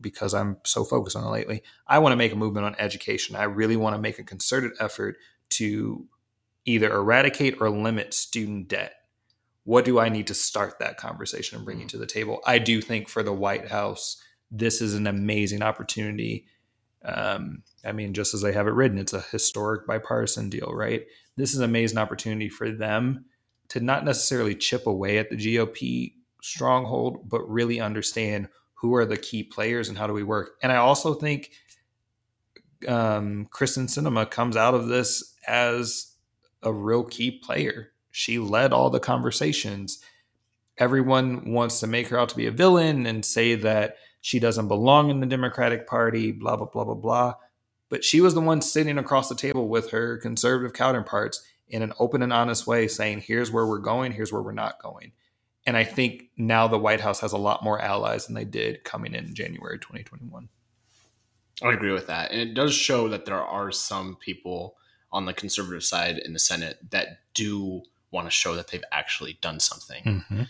because 0.00 0.34
I'm 0.34 0.56
so 0.64 0.82
focused 0.82 1.16
on 1.16 1.24
it 1.24 1.30
lately. 1.30 1.62
I 1.86 2.00
want 2.00 2.12
to 2.12 2.16
make 2.16 2.32
a 2.32 2.36
movement 2.36 2.66
on 2.66 2.74
education. 2.78 3.36
I 3.36 3.44
really 3.44 3.76
want 3.76 3.94
to 3.94 4.02
make 4.02 4.18
a 4.18 4.24
concerted 4.24 4.72
effort 4.80 5.16
to 5.50 6.08
either 6.64 6.92
eradicate 6.92 7.56
or 7.60 7.70
limit 7.70 8.14
student 8.14 8.68
debt. 8.68 8.94
What 9.64 9.84
do 9.84 9.98
I 9.98 10.08
need 10.08 10.26
to 10.28 10.34
start 10.34 10.78
that 10.78 10.96
conversation 10.96 11.56
and 11.56 11.64
bring 11.64 11.78
mm-hmm. 11.78 11.86
it 11.86 11.90
to 11.90 11.98
the 11.98 12.06
table? 12.06 12.40
I 12.46 12.58
do 12.58 12.80
think 12.80 13.08
for 13.08 13.22
the 13.22 13.32
White 13.32 13.68
House, 13.68 14.22
this 14.50 14.80
is 14.80 14.94
an 14.94 15.06
amazing 15.06 15.62
opportunity. 15.62 16.46
Um, 17.04 17.62
I 17.84 17.92
mean, 17.92 18.14
just 18.14 18.34
as 18.34 18.42
they 18.42 18.52
have 18.52 18.66
it 18.66 18.74
written, 18.74 18.98
it's 18.98 19.12
a 19.12 19.20
historic 19.20 19.86
bipartisan 19.86 20.50
deal, 20.50 20.72
right? 20.74 21.06
This 21.36 21.52
is 21.52 21.58
an 21.58 21.64
amazing 21.64 21.98
opportunity 21.98 22.48
for 22.48 22.70
them 22.70 23.26
to 23.68 23.80
not 23.80 24.04
necessarily 24.04 24.54
chip 24.54 24.86
away 24.86 25.18
at 25.18 25.30
the 25.30 25.36
GOP 25.36 26.14
stronghold, 26.42 27.28
but 27.28 27.48
really 27.48 27.80
understand 27.80 28.48
who 28.74 28.94
are 28.94 29.04
the 29.04 29.16
key 29.16 29.42
players 29.42 29.88
and 29.88 29.96
how 29.96 30.06
do 30.06 30.12
we 30.12 30.22
work. 30.22 30.52
And 30.62 30.72
I 30.72 30.76
also 30.76 31.14
think 31.14 31.50
um, 32.88 33.46
Kyrsten 33.52 33.86
Sinema 33.86 34.30
comes 34.30 34.56
out 34.56 34.74
of 34.74 34.88
this 34.88 35.34
as 35.46 36.09
a 36.62 36.72
real 36.72 37.04
key 37.04 37.30
player. 37.30 37.92
She 38.10 38.38
led 38.38 38.72
all 38.72 38.90
the 38.90 39.00
conversations. 39.00 40.02
Everyone 40.78 41.52
wants 41.52 41.80
to 41.80 41.86
make 41.86 42.08
her 42.08 42.18
out 42.18 42.28
to 42.30 42.36
be 42.36 42.46
a 42.46 42.52
villain 42.52 43.06
and 43.06 43.24
say 43.24 43.54
that 43.56 43.96
she 44.20 44.38
doesn't 44.38 44.68
belong 44.68 45.10
in 45.10 45.20
the 45.20 45.26
Democratic 45.26 45.86
Party, 45.86 46.32
blah, 46.32 46.56
blah, 46.56 46.66
blah, 46.66 46.84
blah, 46.84 46.94
blah. 46.94 47.34
But 47.88 48.04
she 48.04 48.20
was 48.20 48.34
the 48.34 48.40
one 48.40 48.60
sitting 48.60 48.98
across 48.98 49.28
the 49.28 49.34
table 49.34 49.68
with 49.68 49.90
her 49.90 50.18
conservative 50.18 50.72
counterparts 50.72 51.42
in 51.68 51.82
an 51.82 51.92
open 51.98 52.22
and 52.22 52.32
honest 52.32 52.66
way, 52.66 52.88
saying, 52.88 53.20
here's 53.20 53.50
where 53.50 53.66
we're 53.66 53.78
going, 53.78 54.12
here's 54.12 54.32
where 54.32 54.42
we're 54.42 54.52
not 54.52 54.82
going. 54.82 55.12
And 55.66 55.76
I 55.76 55.84
think 55.84 56.30
now 56.36 56.66
the 56.68 56.78
White 56.78 57.00
House 57.00 57.20
has 57.20 57.32
a 57.32 57.38
lot 57.38 57.62
more 57.62 57.80
allies 57.80 58.26
than 58.26 58.34
they 58.34 58.44
did 58.44 58.84
coming 58.84 59.14
in 59.14 59.34
January 59.34 59.78
2021. 59.78 60.48
I 61.62 61.72
agree 61.72 61.92
with 61.92 62.06
that. 62.06 62.30
And 62.32 62.40
it 62.40 62.54
does 62.54 62.74
show 62.74 63.08
that 63.08 63.26
there 63.26 63.42
are 63.42 63.70
some 63.70 64.16
people 64.16 64.76
on 65.12 65.26
the 65.26 65.32
conservative 65.32 65.84
side 65.84 66.18
in 66.18 66.32
the 66.32 66.38
Senate 66.38 66.78
that 66.90 67.20
do 67.34 67.82
want 68.10 68.26
to 68.26 68.30
show 68.30 68.54
that 68.56 68.68
they've 68.68 68.84
actually 68.92 69.38
done 69.40 69.60
something. 69.60 70.02
Mm-hmm. 70.04 70.42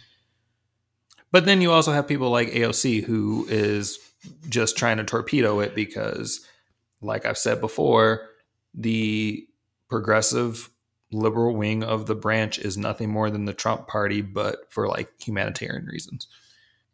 But 1.33 1.44
then 1.44 1.61
you 1.61 1.70
also 1.73 1.92
have 1.92 2.09
people 2.09 2.31
like 2.31 2.51
AOC 2.51 3.05
who 3.05 3.46
is 3.49 3.99
just 4.49 4.77
trying 4.77 4.96
to 4.96 5.05
torpedo 5.05 5.61
it 5.61 5.75
because, 5.75 6.46
like 7.01 7.25
I've 7.25 7.38
said 7.38 7.61
before, 7.61 8.29
the 8.75 9.46
progressive 9.88 10.70
liberal 11.12 11.55
wing 11.55 11.83
of 11.83 12.07
the 12.07 12.14
branch 12.14 12.59
is 12.59 12.77
nothing 12.77 13.11
more 13.11 13.31
than 13.31 13.44
the 13.44 13.55
Trump 13.55 13.88
party, 13.88 14.20
but 14.20 14.73
for 14.73 14.88
like 14.88 15.11
humanitarian 15.20 15.87
reasons. 15.87 16.27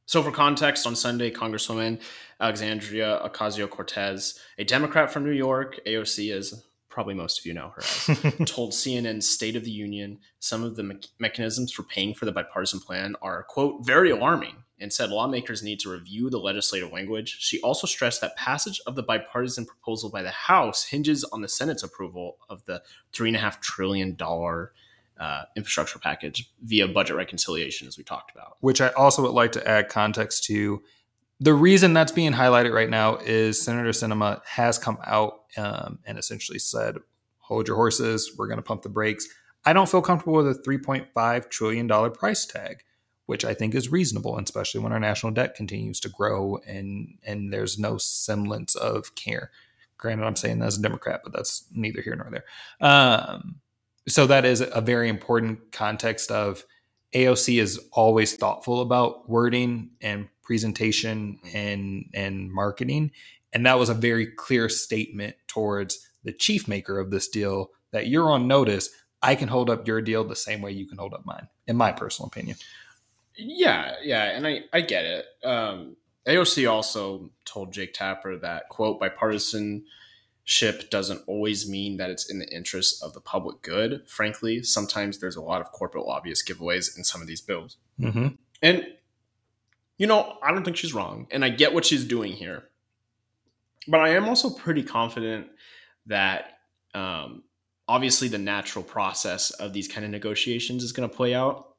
So, 0.06 0.22
for 0.22 0.30
context, 0.30 0.86
on 0.86 0.94
Sunday, 0.94 1.32
Congresswoman 1.32 2.00
Alexandria 2.40 3.20
Ocasio 3.24 3.68
Cortez, 3.68 4.38
a 4.56 4.64
Democrat 4.64 5.12
from 5.12 5.24
New 5.24 5.32
York, 5.32 5.80
AOC, 5.86 6.32
as 6.32 6.64
probably 6.96 7.12
most 7.12 7.38
of 7.38 7.44
you 7.44 7.52
know 7.52 7.74
her 7.76 7.82
as, 7.82 8.06
told 8.46 8.72
CNN's 8.72 9.28
State 9.28 9.54
of 9.54 9.64
the 9.64 9.70
Union 9.70 10.18
some 10.38 10.64
of 10.64 10.76
the 10.76 10.82
me- 10.82 10.98
mechanisms 11.18 11.70
for 11.70 11.82
paying 11.82 12.14
for 12.14 12.24
the 12.24 12.32
bipartisan 12.32 12.80
plan 12.80 13.14
are, 13.20 13.42
quote, 13.42 13.84
very 13.84 14.08
alarming 14.08 14.56
and 14.80 14.90
said 14.90 15.10
lawmakers 15.10 15.62
need 15.62 15.78
to 15.78 15.90
review 15.90 16.30
the 16.30 16.38
legislative 16.38 16.90
language. 16.92 17.36
She 17.38 17.60
also 17.60 17.86
stressed 17.86 18.22
that 18.22 18.34
passage 18.38 18.80
of 18.86 18.94
the 18.94 19.02
bipartisan 19.02 19.66
proposal 19.66 20.08
by 20.08 20.22
the 20.22 20.30
House 20.30 20.84
hinges 20.84 21.22
on 21.22 21.42
the 21.42 21.48
Senate's 21.48 21.82
approval 21.82 22.38
of 22.48 22.64
the 22.64 22.82
$3.5 23.12 23.60
trillion 23.60 24.16
uh, 25.20 25.42
infrastructure 25.54 25.98
package 25.98 26.50
via 26.62 26.88
budget 26.88 27.14
reconciliation, 27.14 27.86
as 27.86 27.98
we 27.98 28.04
talked 28.04 28.34
about. 28.34 28.56
Which 28.60 28.80
I 28.80 28.88
also 28.92 29.20
would 29.20 29.32
like 29.32 29.52
to 29.52 29.68
add 29.68 29.90
context 29.90 30.44
to. 30.44 30.82
The 31.40 31.54
reason 31.54 31.92
that's 31.92 32.12
being 32.12 32.32
highlighted 32.32 32.72
right 32.72 32.88
now 32.88 33.16
is 33.16 33.60
Senator 33.60 33.90
Sinema 33.90 34.40
has 34.46 34.78
come 34.78 34.98
out 35.04 35.42
um, 35.56 35.98
and 36.06 36.18
essentially 36.18 36.58
said, 36.58 36.96
hold 37.38 37.68
your 37.68 37.76
horses, 37.76 38.32
we're 38.36 38.46
going 38.46 38.58
to 38.58 38.62
pump 38.62 38.82
the 38.82 38.88
brakes. 38.88 39.28
I 39.64 39.72
don't 39.72 39.88
feel 39.88 40.02
comfortable 40.02 40.34
with 40.34 40.48
a 40.48 40.54
$3.5 40.62 41.50
trillion 41.50 42.10
price 42.12 42.46
tag 42.46 42.82
which 43.26 43.44
I 43.44 43.54
think 43.54 43.74
is 43.74 43.92
reasonable, 43.92 44.38
especially 44.38 44.80
when 44.80 44.92
our 44.92 45.00
national 45.00 45.32
debt 45.32 45.54
continues 45.54 46.00
to 46.00 46.08
grow 46.08 46.58
and 46.66 47.18
and 47.24 47.52
there's 47.52 47.78
no 47.78 47.98
semblance 47.98 48.74
of 48.74 49.14
care. 49.14 49.50
Granted, 49.98 50.24
I'm 50.24 50.36
saying 50.36 50.60
that 50.60 50.66
as 50.66 50.78
a 50.78 50.82
Democrat, 50.82 51.20
but 51.22 51.32
that's 51.32 51.64
neither 51.72 52.00
here 52.00 52.16
nor 52.16 52.30
there. 52.30 52.44
Um, 52.80 53.56
so 54.08 54.26
that 54.26 54.44
is 54.44 54.60
a 54.60 54.80
very 54.80 55.08
important 55.08 55.72
context 55.72 56.30
of 56.30 56.64
AOC 57.12 57.60
is 57.60 57.80
always 57.92 58.36
thoughtful 58.36 58.80
about 58.80 59.28
wording 59.28 59.90
and 60.00 60.28
presentation 60.46 61.38
and 61.52 62.06
and 62.14 62.52
marketing, 62.52 63.10
and 63.52 63.66
that 63.66 63.78
was 63.78 63.88
a 63.88 63.94
very 63.94 64.26
clear 64.26 64.68
statement 64.68 65.36
towards 65.48 66.08
the 66.24 66.32
chief 66.32 66.68
maker 66.68 66.98
of 66.98 67.10
this 67.10 67.28
deal 67.28 67.70
that 67.92 68.06
you're 68.06 68.30
on 68.30 68.46
notice. 68.46 68.88
I 69.22 69.34
can 69.34 69.48
hold 69.48 69.70
up 69.70 69.88
your 69.88 70.00
deal 70.00 70.24
the 70.24 70.36
same 70.36 70.62
way 70.62 70.70
you 70.70 70.86
can 70.86 70.98
hold 70.98 71.12
up 71.12 71.26
mine, 71.26 71.48
in 71.66 71.76
my 71.76 71.92
personal 71.92 72.28
opinion. 72.28 72.56
Yeah, 73.36 73.94
yeah, 74.02 74.24
and 74.24 74.46
I 74.46 74.60
I 74.72 74.80
get 74.82 75.04
it. 75.04 75.26
Um, 75.44 75.96
AOC 76.26 76.70
also 76.70 77.30
told 77.44 77.72
Jake 77.72 77.92
Tapper 77.92 78.36
that 78.38 78.68
quote 78.68 79.00
bipartisanship 79.00 80.90
doesn't 80.90 81.22
always 81.26 81.68
mean 81.68 81.96
that 81.98 82.10
it's 82.10 82.30
in 82.30 82.38
the 82.38 82.48
interest 82.54 83.02
of 83.02 83.14
the 83.14 83.20
public 83.20 83.62
good. 83.62 84.02
Frankly, 84.08 84.62
sometimes 84.62 85.18
there's 85.18 85.36
a 85.36 85.42
lot 85.42 85.60
of 85.60 85.72
corporate 85.72 86.06
lobbyist 86.06 86.48
giveaways 86.48 86.96
in 86.96 87.04
some 87.04 87.20
of 87.20 87.26
these 87.26 87.40
bills, 87.40 87.76
mm-hmm. 88.00 88.28
and 88.62 88.86
you 89.98 90.06
know 90.06 90.38
I 90.42 90.52
don't 90.52 90.64
think 90.64 90.76
she's 90.76 90.94
wrong, 90.94 91.26
and 91.30 91.44
I 91.44 91.48
get 91.48 91.72
what 91.74 91.84
she's 91.84 92.04
doing 92.04 92.32
here, 92.32 92.64
but 93.88 94.00
I 94.00 94.10
am 94.10 94.28
also 94.28 94.50
pretty 94.50 94.82
confident 94.82 95.48
that. 96.06 96.52
Um, 96.94 97.42
obviously, 97.88 98.28
the 98.28 98.38
natural 98.38 98.82
process 98.82 99.50
of 99.50 99.72
these 99.72 99.86
kind 99.86 100.04
of 100.04 100.10
negotiations 100.10 100.82
is 100.82 100.92
going 100.92 101.08
to 101.08 101.14
play 101.14 101.34
out 101.34 101.76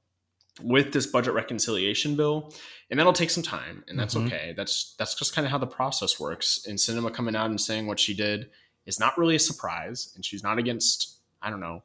with 0.61 0.93
this 0.93 1.05
budget 1.05 1.33
reconciliation 1.33 2.15
bill 2.15 2.51
and 2.89 2.99
that'll 2.99 3.13
take 3.13 3.29
some 3.29 3.43
time 3.43 3.83
and 3.87 3.99
that's 3.99 4.15
mm-hmm. 4.15 4.27
okay 4.27 4.53
that's 4.57 4.95
that's 4.97 5.13
just 5.15 5.35
kind 5.35 5.45
of 5.45 5.51
how 5.51 5.57
the 5.57 5.67
process 5.67 6.19
works 6.19 6.65
and 6.67 6.77
Sinema 6.77 7.13
coming 7.13 7.35
out 7.35 7.49
and 7.49 7.61
saying 7.61 7.87
what 7.87 7.99
she 7.99 8.13
did 8.15 8.49
is 8.85 8.99
not 8.99 9.17
really 9.17 9.35
a 9.35 9.39
surprise 9.39 10.11
and 10.15 10.25
she's 10.25 10.43
not 10.43 10.57
against 10.57 11.17
i 11.41 11.49
don't 11.49 11.59
know 11.59 11.83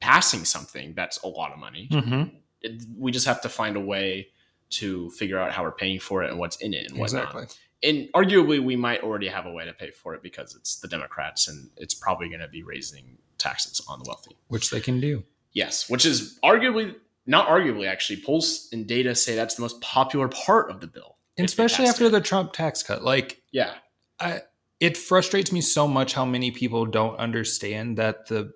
passing 0.00 0.44
something 0.44 0.94
that's 0.94 1.22
a 1.22 1.28
lot 1.28 1.52
of 1.52 1.58
money 1.58 1.88
mm-hmm. 1.90 2.34
it, 2.62 2.82
we 2.96 3.12
just 3.12 3.26
have 3.26 3.42
to 3.42 3.48
find 3.48 3.76
a 3.76 3.80
way 3.80 4.28
to 4.70 5.10
figure 5.10 5.38
out 5.38 5.52
how 5.52 5.62
we're 5.62 5.72
paying 5.72 5.98
for 5.98 6.22
it 6.22 6.30
and 6.30 6.38
what's 6.38 6.56
in 6.56 6.74
it 6.74 6.90
and 6.90 6.98
whatnot. 6.98 7.34
Exactly. 7.34 7.46
and 7.82 8.08
arguably 8.12 8.62
we 8.62 8.76
might 8.76 9.02
already 9.02 9.28
have 9.28 9.46
a 9.46 9.52
way 9.52 9.64
to 9.64 9.72
pay 9.72 9.90
for 9.90 10.14
it 10.14 10.22
because 10.22 10.54
it's 10.54 10.80
the 10.80 10.88
democrats 10.88 11.48
and 11.48 11.70
it's 11.76 11.94
probably 11.94 12.28
going 12.28 12.40
to 12.40 12.48
be 12.48 12.62
raising 12.62 13.18
taxes 13.38 13.80
on 13.88 14.00
the 14.00 14.04
wealthy. 14.06 14.36
Which 14.48 14.70
they 14.70 14.80
can 14.80 15.00
do. 15.00 15.24
Yes 15.52 15.88
which 15.88 16.04
is 16.04 16.38
arguably 16.42 16.94
not 17.26 17.48
arguably 17.48 17.88
actually 17.88 18.22
polls 18.22 18.68
and 18.72 18.86
data 18.86 19.14
say 19.14 19.34
that's 19.34 19.54
the 19.54 19.62
most 19.62 19.80
popular 19.80 20.28
part 20.28 20.70
of 20.70 20.80
the 20.80 20.86
bill. 20.86 21.16
Especially 21.38 21.86
after 21.86 22.06
it. 22.06 22.10
the 22.10 22.20
trump 22.20 22.52
tax 22.52 22.82
cut 22.82 23.02
like 23.02 23.42
yeah. 23.52 23.74
I, 24.20 24.42
it 24.80 24.96
frustrates 24.96 25.52
me 25.52 25.60
so 25.60 25.86
much 25.88 26.14
how 26.14 26.24
many 26.24 26.50
people 26.50 26.86
don't 26.86 27.16
understand 27.18 27.98
that 27.98 28.26
the 28.26 28.52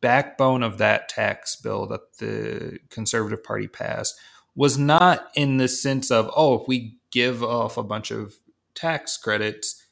backbone 0.00 0.62
of 0.62 0.78
that 0.78 1.08
tax 1.08 1.56
bill 1.56 1.86
that 1.86 2.18
the 2.18 2.78
conservative 2.90 3.42
party 3.42 3.66
passed 3.66 4.18
was 4.58 4.76
not 4.76 5.28
in 5.36 5.56
the 5.58 5.68
sense 5.68 6.10
of 6.10 6.28
oh 6.36 6.60
if 6.60 6.66
we 6.66 6.96
give 7.12 7.42
off 7.42 7.76
a 7.76 7.82
bunch 7.82 8.10
of 8.10 8.34
tax 8.74 9.16
credits 9.16 9.86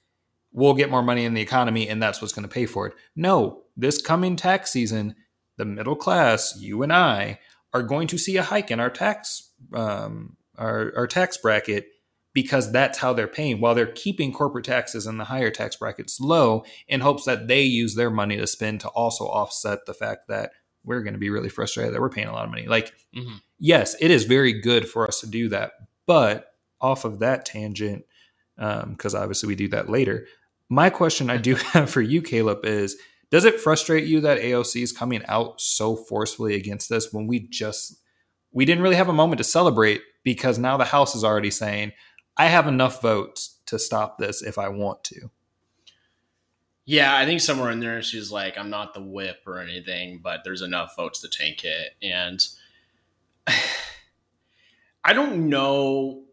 we'll 0.52 0.74
get 0.74 0.90
more 0.90 1.02
money 1.02 1.24
in 1.24 1.35
the 1.35 1.40
economy 1.40 1.88
and 1.88 2.02
that's 2.02 2.20
what's 2.20 2.33
going 2.33 2.46
to 2.48 2.52
pay 2.52 2.66
for 2.66 2.87
it 2.88 2.94
no 3.14 3.62
this 3.76 4.02
coming 4.02 4.35
tax 4.37 4.70
season 4.72 5.14
the 5.57 5.64
middle 5.64 5.96
class 5.96 6.57
you 6.61 6.83
and 6.83 6.92
i 6.92 7.38
are 7.72 7.83
going 7.83 8.09
to 8.09 8.18
see 8.18 8.37
a 8.37 8.42
hike 8.42 8.70
in 8.70 8.81
our 8.81 8.90
tax 8.90 9.52
um, 9.72 10.37
our, 10.59 10.92
our 10.96 11.07
tax 11.07 11.37
bracket 11.37 11.87
because 12.33 12.70
that's 12.72 12.98
how 12.98 13.12
they're 13.12 13.26
paying 13.26 13.61
while 13.61 13.74
they're 13.74 13.87
keeping 13.87 14.33
corporate 14.33 14.64
taxes 14.64 15.07
in 15.07 15.16
the 15.16 15.24
higher 15.24 15.50
tax 15.50 15.76
brackets 15.76 16.18
low 16.20 16.64
in 16.88 17.00
hopes 17.00 17.24
that 17.24 17.48
they 17.48 17.62
use 17.62 17.94
their 17.94 18.11
money 18.11 18.37
to 18.37 18.46
spend 18.46 18.81
to 18.81 18.88
also 18.88 19.24
offset 19.24 19.87
the 19.87 19.94
fact 19.94 20.29
that 20.29 20.50
we're 20.85 21.02
going 21.02 21.14
to 21.14 21.18
be 21.18 21.31
really 21.31 21.48
frustrated 21.48 21.92
that 21.94 22.00
we're 22.00 22.09
paying 22.09 22.29
a 22.29 22.33
lot 22.33 22.44
of 22.44 22.50
money. 22.50 22.66
Like, 22.66 22.92
Mhm. 23.14 23.40
Yes, 23.59 23.97
it 24.01 24.11
is 24.11 24.25
very 24.25 24.61
good 24.61 24.88
for 24.88 25.07
us 25.07 25.21
to 25.21 25.27
do 25.27 25.49
that. 25.51 25.73
But 26.07 26.53
off 26.81 27.05
of 27.05 27.21
that 27.21 27.45
tangent, 27.45 28.05
um, 28.59 28.92
because 28.92 29.14
obviously 29.14 29.49
we 29.49 29.55
do 29.55 29.69
that 29.69 29.88
later, 29.88 30.27
my 30.69 30.90
question 30.90 31.31
I 31.31 31.37
do 31.37 31.55
have 31.73 31.90
for 31.90 32.01
you, 32.03 32.23
Caleb, 32.23 32.64
is 32.64 32.97
does 33.31 33.45
it 33.45 33.61
frustrate 33.61 34.07
you 34.07 34.21
that 34.21 34.38
AOC 34.38 34.83
is 34.83 34.92
coming 34.92 35.23
out 35.27 35.61
so 35.61 35.97
forcefully 35.97 36.55
against 36.55 36.88
this 36.88 37.12
when 37.12 37.27
we 37.27 37.40
just 37.49 38.01
we 38.53 38.64
didn't 38.64 38.83
really 38.83 38.97
have 38.97 39.09
a 39.09 39.12
moment 39.12 39.38
to 39.38 39.45
celebrate 39.45 40.01
because 40.23 40.59
now 40.59 40.77
the 40.77 40.85
House 40.85 41.14
is 41.14 41.25
already 41.25 41.51
saying, 41.51 41.92
I 42.37 42.47
have 42.47 42.66
enough 42.66 43.03
votes 43.03 43.59
to 43.66 43.79
stop 43.79 44.19
this 44.19 44.42
if 44.42 44.59
I 44.59 44.69
want 44.69 45.05
to. 45.05 45.31
Yeah, 46.85 47.16
I 47.16 47.27
think 47.27 47.40
somewhere 47.40 47.71
in 47.71 47.81
there 47.81 48.01
she's 48.01 48.31
like, 48.31 48.57
I'm 48.57 48.71
not 48.71 48.95
the 48.95 49.03
whip 49.03 49.38
or 49.47 49.59
anything, 49.59 50.21
but 50.23 50.40
there's 50.45 50.62
enough 50.62 50.95
votes 50.97 51.21
to 51.21 51.29
tank 51.29 51.64
it. 51.64 51.97
And 52.01 52.40
I 55.04 55.12
don't 55.12 55.48
know. 55.48 56.24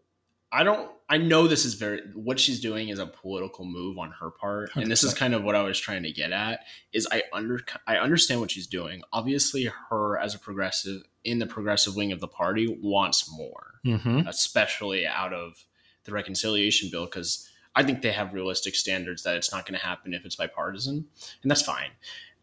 I 0.52 0.64
don't. 0.64 0.90
I 1.10 1.18
know 1.18 1.48
this 1.48 1.66
is 1.66 1.76
very. 1.76 2.02
What 2.16 2.40
she's 2.40 2.60
doing 2.60 2.90
is 2.90 2.98
a 2.98 3.06
political 3.06 3.66
move 3.66 3.98
on 4.00 4.12
her 4.20 4.32
part, 4.32 4.76
and 4.76 4.90
this 4.90 5.04
is 5.04 5.14
kind 5.14 5.36
of 5.36 5.44
what 5.44 5.54
I 5.54 5.62
was 5.62 5.80
trying 5.80 6.04
to 6.04 6.12
get 6.12 6.32
at. 6.32 6.62
Is 6.92 7.08
I 7.12 7.24
under 7.32 7.60
I 7.86 7.98
understand 7.98 8.42
what 8.42 8.52
she's 8.52 8.68
doing. 8.68 9.04
Obviously, 9.12 9.70
her 9.90 10.18
as 10.18 10.34
a 10.34 10.40
progressive 10.40 11.04
in 11.24 11.40
the 11.40 11.46
progressive 11.46 11.96
wing 11.96 12.12
of 12.12 12.20
the 12.20 12.28
party 12.28 12.68
wants 12.82 13.32
more 13.32 13.70
Mm-hmm. 13.86 14.28
especially 14.30 15.06
out 15.06 15.34
of 15.34 15.66
the 16.06 16.14
reconciliation 16.14 16.90
bill, 16.90 17.04
because 17.04 17.50
I 17.76 17.84
think 17.84 18.02
they 18.02 18.14
have 18.14 18.34
realistic 18.34 18.76
standards 18.76 19.24
that 19.24 19.36
it's 19.36 19.52
not 19.52 19.66
going 19.66 19.78
to 19.78 19.86
happen 19.86 20.14
if 20.14 20.24
it's 20.26 20.38
bipartisan, 20.38 21.06
and 21.42 21.52
that's 21.52 21.64
fine. 21.64 21.90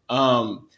Um, 0.07 0.69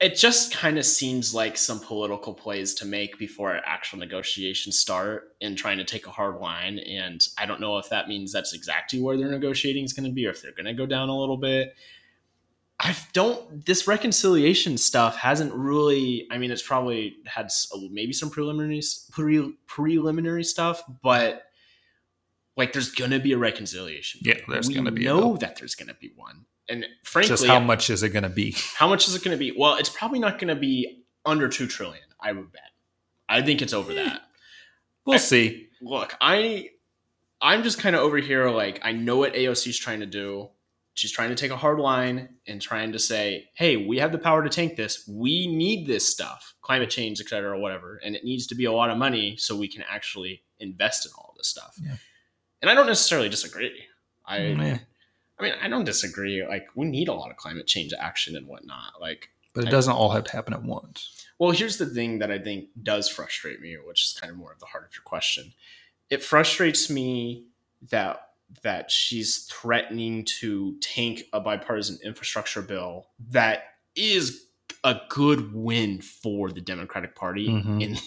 it 0.00 0.16
just 0.16 0.52
kind 0.52 0.78
of 0.78 0.86
seems 0.86 1.34
like 1.34 1.58
some 1.58 1.78
political 1.78 2.32
plays 2.32 2.72
to 2.74 2.86
make 2.86 3.18
before 3.18 3.60
actual 3.66 3.98
negotiations 3.98 4.78
start 4.78 5.36
and 5.42 5.58
trying 5.58 5.76
to 5.76 5.84
take 5.84 6.06
a 6.06 6.10
hard 6.10 6.36
line. 6.40 6.78
And 6.78 7.20
I 7.36 7.44
don't 7.44 7.60
know 7.60 7.76
if 7.76 7.90
that 7.90 8.08
means 8.08 8.32
that's 8.32 8.54
exactly 8.54 9.00
where 9.00 9.18
their 9.18 9.30
negotiating 9.30 9.84
is 9.84 9.92
going 9.92 10.08
to 10.08 10.14
be 10.14 10.26
or 10.26 10.30
if 10.30 10.40
they're 10.40 10.52
going 10.52 10.64
to 10.64 10.72
go 10.72 10.86
down 10.86 11.10
a 11.10 11.18
little 11.18 11.36
bit. 11.36 11.74
I 12.82 12.96
don't. 13.12 13.66
This 13.66 13.86
reconciliation 13.86 14.78
stuff 14.78 15.16
hasn't 15.16 15.52
really. 15.52 16.26
I 16.30 16.38
mean, 16.38 16.50
it's 16.50 16.62
probably 16.62 17.16
had 17.26 17.50
maybe 17.90 18.14
some 18.14 18.30
preliminary 18.30 18.80
pre, 19.12 19.52
preliminary 19.66 20.44
stuff, 20.44 20.82
but 21.02 21.42
like, 22.56 22.72
there's 22.72 22.90
gonna 22.90 23.18
be 23.18 23.32
a 23.32 23.38
reconciliation. 23.38 24.22
Yeah, 24.24 24.38
there's 24.48 24.70
gonna 24.70 24.92
be 24.92 25.04
a 25.04 25.10
know 25.10 25.20
bill. 25.20 25.36
that 25.36 25.56
there's 25.56 25.74
gonna 25.74 25.96
be 26.00 26.12
one, 26.16 26.46
and 26.70 26.86
frankly, 27.04 27.28
Just 27.28 27.46
how 27.46 27.60
much 27.60 27.90
is 27.90 28.02
it 28.02 28.10
going 28.10 28.22
to 28.22 28.28
be? 28.28 28.54
how 28.76 28.88
much 28.88 29.08
is 29.08 29.14
it 29.14 29.22
gonna 29.22 29.36
be? 29.36 29.52
Well, 29.56 29.76
it's 29.76 29.90
probably 29.90 30.18
not 30.18 30.38
gonna 30.38 30.56
be 30.56 31.04
under 31.26 31.48
two 31.48 31.66
trillion. 31.66 32.04
I 32.20 32.32
would 32.32 32.52
bet. 32.52 32.62
I 33.28 33.42
think 33.42 33.62
it's 33.62 33.72
over 33.72 33.90
hmm. 33.90 33.96
that. 33.96 34.22
We'll 35.04 35.14
I- 35.14 35.18
see. 35.18 35.68
Look, 35.82 36.14
I, 36.20 36.70
I'm 37.40 37.62
just 37.62 37.78
kind 37.78 37.96
of 37.96 38.02
over 38.02 38.18
here. 38.18 38.50
Like, 38.50 38.80
I 38.82 38.92
know 38.92 39.16
what 39.16 39.32
AOC 39.32 39.68
is 39.68 39.78
trying 39.78 40.00
to 40.00 40.06
do. 40.06 40.50
She's 40.92 41.12
trying 41.12 41.30
to 41.30 41.34
take 41.34 41.50
a 41.50 41.56
hard 41.56 41.78
line 41.78 42.36
and 42.46 42.60
trying 42.60 42.92
to 42.92 42.98
say, 42.98 43.48
"Hey, 43.54 43.76
we 43.78 43.98
have 43.98 44.12
the 44.12 44.18
power 44.18 44.42
to 44.42 44.50
tank 44.50 44.76
this. 44.76 45.08
We 45.08 45.46
need 45.46 45.86
this 45.86 46.06
stuff, 46.06 46.54
climate 46.60 46.90
change, 46.90 47.20
et 47.20 47.28
cetera, 47.28 47.56
or 47.56 47.60
whatever, 47.60 47.98
and 48.04 48.14
it 48.14 48.24
needs 48.24 48.46
to 48.48 48.54
be 48.54 48.66
a 48.66 48.72
lot 48.72 48.90
of 48.90 48.98
money 48.98 49.36
so 49.38 49.56
we 49.56 49.68
can 49.68 49.82
actually 49.88 50.42
invest 50.58 51.06
in 51.06 51.12
all 51.16 51.32
this 51.38 51.48
stuff." 51.48 51.76
Yeah. 51.82 51.96
And 52.60 52.70
I 52.70 52.74
don't 52.74 52.86
necessarily 52.86 53.30
disagree. 53.30 53.84
I, 54.26 54.38
mm, 54.38 54.56
Meh. 54.58 54.78
I 55.40 55.42
mean, 55.44 55.54
I 55.62 55.68
don't 55.68 55.84
disagree. 55.84 56.44
Like, 56.46 56.66
we 56.74 56.86
need 56.86 57.08
a 57.08 57.12
lot 57.14 57.30
of 57.30 57.36
climate 57.36 57.66
change 57.66 57.92
action 57.98 58.36
and 58.36 58.46
whatnot. 58.46 59.00
Like, 59.00 59.30
But 59.54 59.64
it 59.64 59.70
doesn't 59.70 59.92
all 59.92 60.10
have 60.10 60.24
to 60.24 60.32
happen 60.32 60.52
at 60.54 60.62
once. 60.62 61.26
well, 61.38 61.50
here's 61.52 61.78
the 61.78 61.86
thing 61.86 62.18
that 62.18 62.30
I 62.30 62.38
think 62.38 62.68
does 62.82 63.08
frustrate 63.08 63.60
me, 63.60 63.76
which 63.84 64.04
is 64.04 64.12
kind 64.20 64.30
of 64.30 64.36
more 64.36 64.52
of 64.52 64.58
the 64.60 64.66
heart 64.66 64.84
of 64.84 64.94
your 64.94 65.02
question. 65.04 65.52
It 66.10 66.22
frustrates 66.22 66.90
me 66.90 67.46
that 67.90 68.26
that 68.62 68.90
she's 68.90 69.44
threatening 69.44 70.24
to 70.40 70.76
tank 70.80 71.22
a 71.32 71.38
bipartisan 71.40 71.96
infrastructure 72.04 72.60
bill 72.60 73.06
that 73.28 73.62
is 73.94 74.46
a 74.82 74.96
good 75.08 75.54
win 75.54 76.00
for 76.00 76.50
the 76.50 76.60
Democratic 76.60 77.14
Party. 77.14 77.48
Mhm. 77.48 77.84
And 77.84 78.02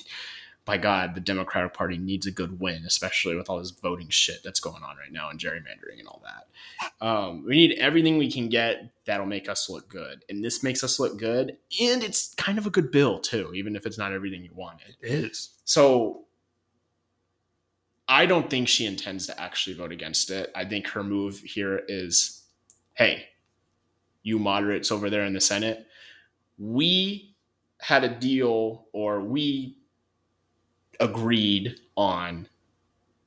by 0.66 0.78
God, 0.78 1.14
the 1.14 1.20
Democratic 1.20 1.74
Party 1.74 1.98
needs 1.98 2.26
a 2.26 2.32
good 2.32 2.60
win, 2.60 2.84
especially 2.86 3.36
with 3.36 3.50
all 3.50 3.60
this 3.60 3.72
voting 3.72 4.08
shit 4.10 4.44
that's 4.44 4.62
going 4.62 4.82
on 4.82 4.96
right 4.96 5.12
now 5.12 5.30
and 5.30 5.40
gerrymandering 5.40 6.00
and 6.00 6.08
all 6.08 6.22
that. 6.24 7.06
Um, 7.06 7.44
we 7.46 7.56
need 7.56 7.78
everything 7.80 8.18
we 8.18 8.32
can 8.32 8.48
get 8.48 8.90
that'll 9.06 9.26
make 9.26 9.50
us 9.50 9.70
look 9.70 9.90
good, 9.90 10.24
and 10.30 10.44
this 10.44 10.64
makes 10.64 10.84
us 10.84 11.00
look 11.00 11.18
good, 11.18 11.58
and 11.82 12.04
it's 12.04 12.34
kind 12.36 12.58
of 12.58 12.66
a 12.66 12.70
good 12.70 12.92
bill 12.92 13.20
too, 13.20 13.52
even 13.54 13.76
if 13.76 13.86
it's 13.86 13.98
not 13.98 14.14
everything 14.14 14.44
you 14.44 14.52
wanted. 14.56 14.96
It 15.02 15.12
is. 15.12 15.50
So 15.66 16.24
I 18.08 18.26
don't 18.26 18.50
think 18.50 18.68
she 18.68 18.86
intends 18.86 19.28
to 19.28 19.42
actually 19.42 19.76
vote 19.76 19.92
against 19.92 20.30
it. 20.30 20.52
I 20.56 20.66
think 20.66 20.88
her 20.88 21.04
move 21.04 21.40
here 21.40 21.82
is, 21.88 22.44
hey, 22.94 23.28
you 24.24 24.40
moderates 24.40 24.92
over 24.92 25.10
there 25.10 25.26
in 25.26 25.34
the 25.34 25.42
Senate, 25.42 25.86
we 26.58 27.36
had 27.80 28.06
a 28.06 28.10
deal 28.10 28.86
or 28.94 29.20
we 29.20 29.78
agreed 31.04 31.76
on 31.96 32.48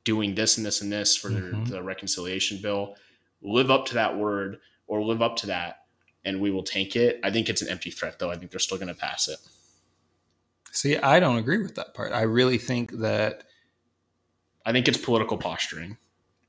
doing 0.04 0.34
this 0.34 0.56
and 0.56 0.64
this 0.66 0.80
and 0.80 0.90
this 0.92 1.16
for 1.16 1.30
Mhm. 1.30 1.66
the, 1.66 1.72
the 1.74 1.82
reconciliation 1.82 2.58
bill. 2.62 2.96
Live 3.42 3.70
up 3.70 3.86
to 3.86 3.94
that 3.94 4.16
word 4.16 4.58
or 4.86 5.02
live 5.04 5.20
up 5.22 5.36
to 5.36 5.46
that, 5.48 5.82
and 6.24 6.40
we 6.40 6.50
will 6.50 6.62
tank 6.62 6.96
it. 6.96 7.20
I 7.22 7.30
think 7.30 7.48
it's 7.48 7.62
an 7.62 7.68
empty 7.68 7.90
threat, 7.90 8.18
though. 8.18 8.30
I 8.30 8.36
think 8.36 8.50
they're 8.50 8.60
still 8.60 8.78
going 8.78 8.88
to 8.88 8.94
pass 8.94 9.28
it. 9.28 9.38
See, 10.72 10.96
I 10.96 11.20
don't 11.20 11.36
agree 11.38 11.58
with 11.58 11.74
that 11.76 11.94
part. 11.94 12.12
I 12.12 12.22
really 12.22 12.58
think 12.58 12.92
that 12.98 13.44
I 14.64 14.72
think 14.72 14.88
it's 14.88 14.98
political 14.98 15.38
posturing, 15.38 15.96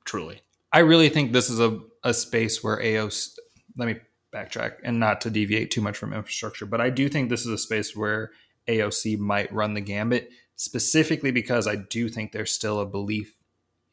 truly. 0.05 0.41
I 0.73 0.79
really 0.79 1.09
think 1.09 1.31
this 1.33 1.49
is 1.49 1.59
a, 1.59 1.79
a 2.03 2.13
space 2.13 2.63
where 2.63 2.77
AOC, 2.77 3.37
let 3.77 3.85
me 3.87 3.95
backtrack 4.33 4.77
and 4.83 4.99
not 4.99 5.21
to 5.21 5.29
deviate 5.29 5.71
too 5.71 5.81
much 5.81 5.97
from 5.97 6.13
infrastructure, 6.13 6.65
but 6.65 6.81
I 6.81 6.89
do 6.89 7.09
think 7.09 7.29
this 7.29 7.41
is 7.41 7.47
a 7.51 7.57
space 7.57 7.95
where 7.95 8.31
AOC 8.67 9.17
might 9.17 9.53
run 9.53 9.73
the 9.75 9.81
gambit, 9.81 10.31
specifically 10.57 11.31
because 11.31 11.67
I 11.67 11.75
do 11.75 12.09
think 12.09 12.31
there's 12.31 12.51
still 12.51 12.81
a 12.81 12.85
belief 12.85 13.33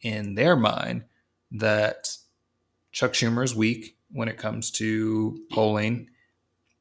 in 0.00 0.34
their 0.34 0.56
mind 0.56 1.04
that 1.52 2.16
Chuck 2.90 3.12
Schumer 3.12 3.44
is 3.44 3.54
weak 3.54 3.96
when 4.10 4.28
it 4.28 4.38
comes 4.38 4.70
to 4.72 5.40
polling. 5.52 6.08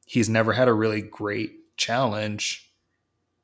He's 0.06 0.28
never 0.28 0.52
had 0.52 0.68
a 0.68 0.74
really 0.74 1.02
great 1.02 1.76
challenge. 1.76 2.72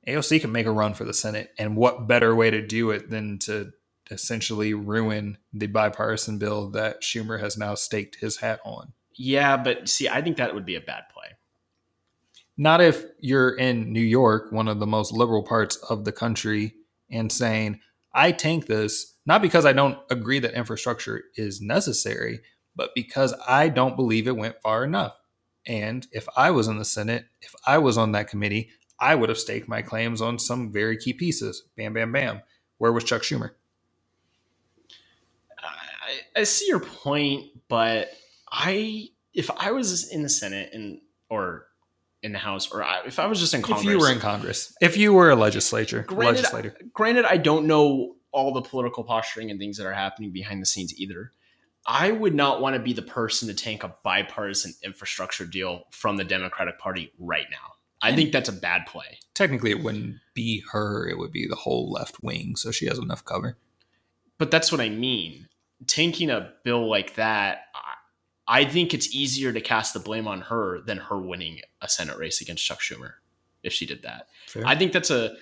AOC 0.09 0.41
can 0.41 0.51
make 0.51 0.67
a 0.67 0.73
run 0.73 0.95
for 0.95 1.05
the 1.05 1.15
Senate, 1.15 1.53
and 1.59 1.77
what 1.77 2.09
better 2.09 2.35
way 2.35 2.51
to 2.51 2.67
do 2.67 2.91
it 2.91 3.11
than 3.11 3.39
to 3.41 3.73
essentially 4.11 4.75
ruin 4.75 5.39
the 5.53 5.67
bipartisan 5.67 6.39
bill 6.39 6.71
that 6.71 7.03
Schumer 7.03 7.41
has 7.41 7.57
now 7.57 7.75
staked 7.75 8.17
his 8.17 8.39
hat 8.39 8.61
on. 8.65 8.93
Yeah, 9.15 9.57
but 9.57 9.89
see, 9.89 10.09
I 10.09 10.23
think 10.23 10.39
that 10.39 10.55
would 10.55 10.65
be 10.65 10.75
a 10.75 10.81
bad 10.81 11.05
play. 11.13 11.37
Not 12.59 12.81
if 12.81 13.05
you're 13.21 13.57
in 13.57 13.93
New 13.93 14.01
York, 14.03 14.53
one 14.53 14.69
of 14.69 14.81
the 14.81 14.87
most 14.87 15.13
liberal 15.13 15.43
parts 15.43 15.77
of 15.91 16.05
the 16.05 16.13
country, 16.13 16.75
and 17.11 17.33
saying, 17.33 17.81
I 18.15 18.33
tank 18.33 18.67
this, 18.67 19.17
not 19.27 19.43
because 19.43 19.67
I 19.67 19.73
don't 19.75 19.99
agree 20.11 20.39
that 20.41 20.55
infrastructure 20.55 21.25
is 21.37 21.61
necessary, 21.61 22.41
but 22.77 22.91
because 22.95 23.35
I 23.49 23.69
don't 23.71 23.97
believe 23.97 24.29
it 24.29 24.37
went 24.37 24.63
far 24.63 24.85
enough. 24.85 25.15
And 25.67 26.07
if 26.13 26.29
I 26.37 26.53
was 26.53 26.69
in 26.69 26.79
the 26.79 26.85
Senate, 26.85 27.27
if 27.43 27.55
I 27.67 27.79
was 27.79 27.99
on 27.99 28.13
that 28.13 28.29
committee, 28.29 28.71
I 29.01 29.17
would 29.17 29.31
have 29.31 29.39
staked 29.39 29.69
my 29.69 29.83
claims 29.83 30.21
on 30.23 30.39
some 30.39 30.73
very 30.73 30.97
key 30.97 31.13
pieces. 31.15 31.65
Bam, 31.77 31.95
bam, 31.95 32.13
bam. 32.13 32.43
Where 32.79 32.93
was 32.93 33.05
Chuck 33.05 33.23
Schumer? 33.23 33.53
I, 36.37 36.41
I 36.41 36.45
see 36.45 36.67
your 36.69 36.81
point, 36.81 37.47
but 37.69 38.11
I, 38.51 39.09
if 39.35 39.51
I 39.53 39.73
was 39.73 40.09
in 40.11 40.23
the 40.25 40.31
Senate 40.31 40.71
and 40.75 41.01
or 41.31 41.67
in 42.23 42.33
the 42.33 42.39
House, 42.39 42.71
or 42.71 42.83
I, 42.83 43.03
if 43.07 43.19
I 43.19 43.27
was 43.27 43.41
just 43.41 43.55
in 43.55 43.63
Congress, 43.63 43.85
If 43.85 43.91
you 43.91 43.99
were 43.99 44.13
in 44.13 44.21
Congress, 44.21 44.77
if 44.81 44.97
you 44.97 45.13
were 45.13 45.31
a 45.31 45.37
legislature, 45.37 46.03
Granted, 46.03 46.37
legislator, 46.37 46.77
granted, 46.93 47.25
I 47.25 47.37
don't 47.37 47.67
know 47.67 48.17
all 48.33 48.53
the 48.53 48.63
political 48.63 49.05
posturing 49.05 49.51
and 49.51 49.59
things 49.59 49.77
that 49.79 49.87
are 49.87 49.93
happening 49.93 50.31
behind 50.31 50.63
the 50.63 50.67
scenes 50.67 50.99
either. 50.99 51.33
I 51.87 52.13
would 52.13 52.35
not 52.35 52.61
want 52.61 52.77
to 52.77 52.81
be 52.81 52.93
the 52.93 53.03
person 53.03 53.49
to 53.49 53.55
tank 53.55 53.83
a 53.83 53.95
bipartisan 54.05 54.75
infrastructure 54.85 55.47
deal 55.47 55.85
from 55.91 56.17
the 56.17 56.25
Democratic 56.25 56.79
Party 56.79 57.13
right 57.19 57.47
now. 57.51 57.57
I 58.03 58.15
think 58.15 58.33
that's 58.33 58.49
a 58.49 58.53
bad 58.53 58.87
play. 58.87 59.19
technically 59.35 59.71
it 59.71 59.83
wouldn't 59.83 60.17
be 60.35 60.63
her; 60.73 61.09
it 61.09 61.19
would 61.19 61.33
be 61.33 61.47
the 61.47 61.57
whole 61.57 61.91
left 61.91 62.23
wing. 62.23 62.57
So 62.57 62.71
she 62.71 62.87
has 62.87 62.99
enough 62.99 63.25
cover. 63.25 63.57
But 64.39 64.51
that's 64.51 64.73
what 64.73 64.81
I 64.81 64.89
mean. 64.89 65.49
Tanking 65.87 66.31
a 66.31 66.53
bill 66.65 66.89
like 66.89 67.15
that, 67.17 67.65
I 68.51 68.65
think 68.65 68.93
it's 68.93 69.15
easier 69.15 69.53
to 69.53 69.61
cast 69.61 69.95
the 69.95 70.01
blame 70.01 70.27
on 70.27 70.41
her 70.43 70.81
than 70.81 70.99
her 70.99 71.19
winning 71.19 71.61
a 71.81 71.89
Senate 71.89 72.19
race 72.19 72.41
against 72.41 72.65
Chuck 72.65 72.81
Schumer 72.81 73.13
if 73.63 73.73
she 73.73 73.87
did 73.87 74.03
that. 74.03 74.27
Fair. 74.49 74.67
I 74.67 74.75
think 74.75 74.93
that's 74.93 75.11
a 75.11 75.37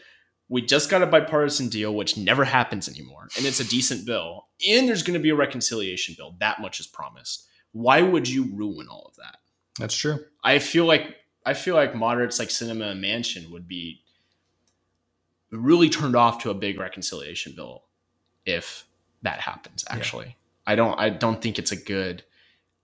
we 0.50 0.62
just 0.62 0.90
got 0.90 1.02
a 1.02 1.06
bipartisan 1.06 1.68
deal, 1.68 1.94
which 1.94 2.16
never 2.16 2.44
happens 2.44 2.88
anymore, 2.88 3.28
and 3.36 3.46
it's 3.46 3.60
a 3.60 3.68
decent 3.68 4.04
bill. 4.06 4.48
And 4.68 4.86
there's 4.86 5.02
going 5.02 5.14
to 5.14 5.22
be 5.22 5.30
a 5.30 5.34
reconciliation 5.34 6.14
bill. 6.18 6.36
That 6.38 6.60
much 6.60 6.80
is 6.80 6.86
promised. 6.86 7.46
Why 7.72 8.02
would 8.02 8.28
you 8.28 8.44
ruin 8.54 8.88
all 8.88 9.06
of 9.08 9.16
that? 9.16 9.38
That's 9.78 9.94
true. 9.94 10.18
I 10.44 10.58
feel 10.58 10.84
like 10.84 11.16
I 11.46 11.54
feel 11.54 11.76
like 11.76 11.94
moderates 11.94 12.38
like 12.38 12.48
Sinema 12.48 12.92
and 12.92 13.02
Manchin 13.02 13.50
would 13.50 13.66
be 13.66 14.02
really 15.50 15.88
turned 15.88 16.14
off 16.14 16.42
to 16.42 16.50
a 16.50 16.54
big 16.54 16.78
reconciliation 16.78 17.54
bill 17.56 17.84
if 18.44 18.86
that 19.22 19.40
happens. 19.40 19.82
Actually, 19.88 20.26
yeah. 20.26 20.32
I 20.66 20.74
don't. 20.74 21.00
I 21.00 21.08
don't 21.08 21.40
think 21.40 21.58
it's 21.58 21.72
a 21.72 21.76
good. 21.76 22.22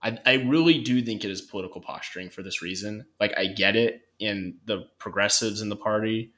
I, 0.01 0.17
I 0.25 0.33
really 0.33 0.81
do 0.81 1.01
think 1.01 1.23
it 1.23 1.31
is 1.31 1.41
political 1.41 1.81
posturing 1.81 2.29
for 2.29 2.43
this 2.43 2.61
reason. 2.61 3.05
Like 3.19 3.33
I 3.37 3.47
get 3.47 3.75
it, 3.75 4.05
in 4.19 4.57
the 4.65 4.87
progressives 4.97 5.61
in 5.61 5.69
the 5.69 5.75
party 5.75 6.31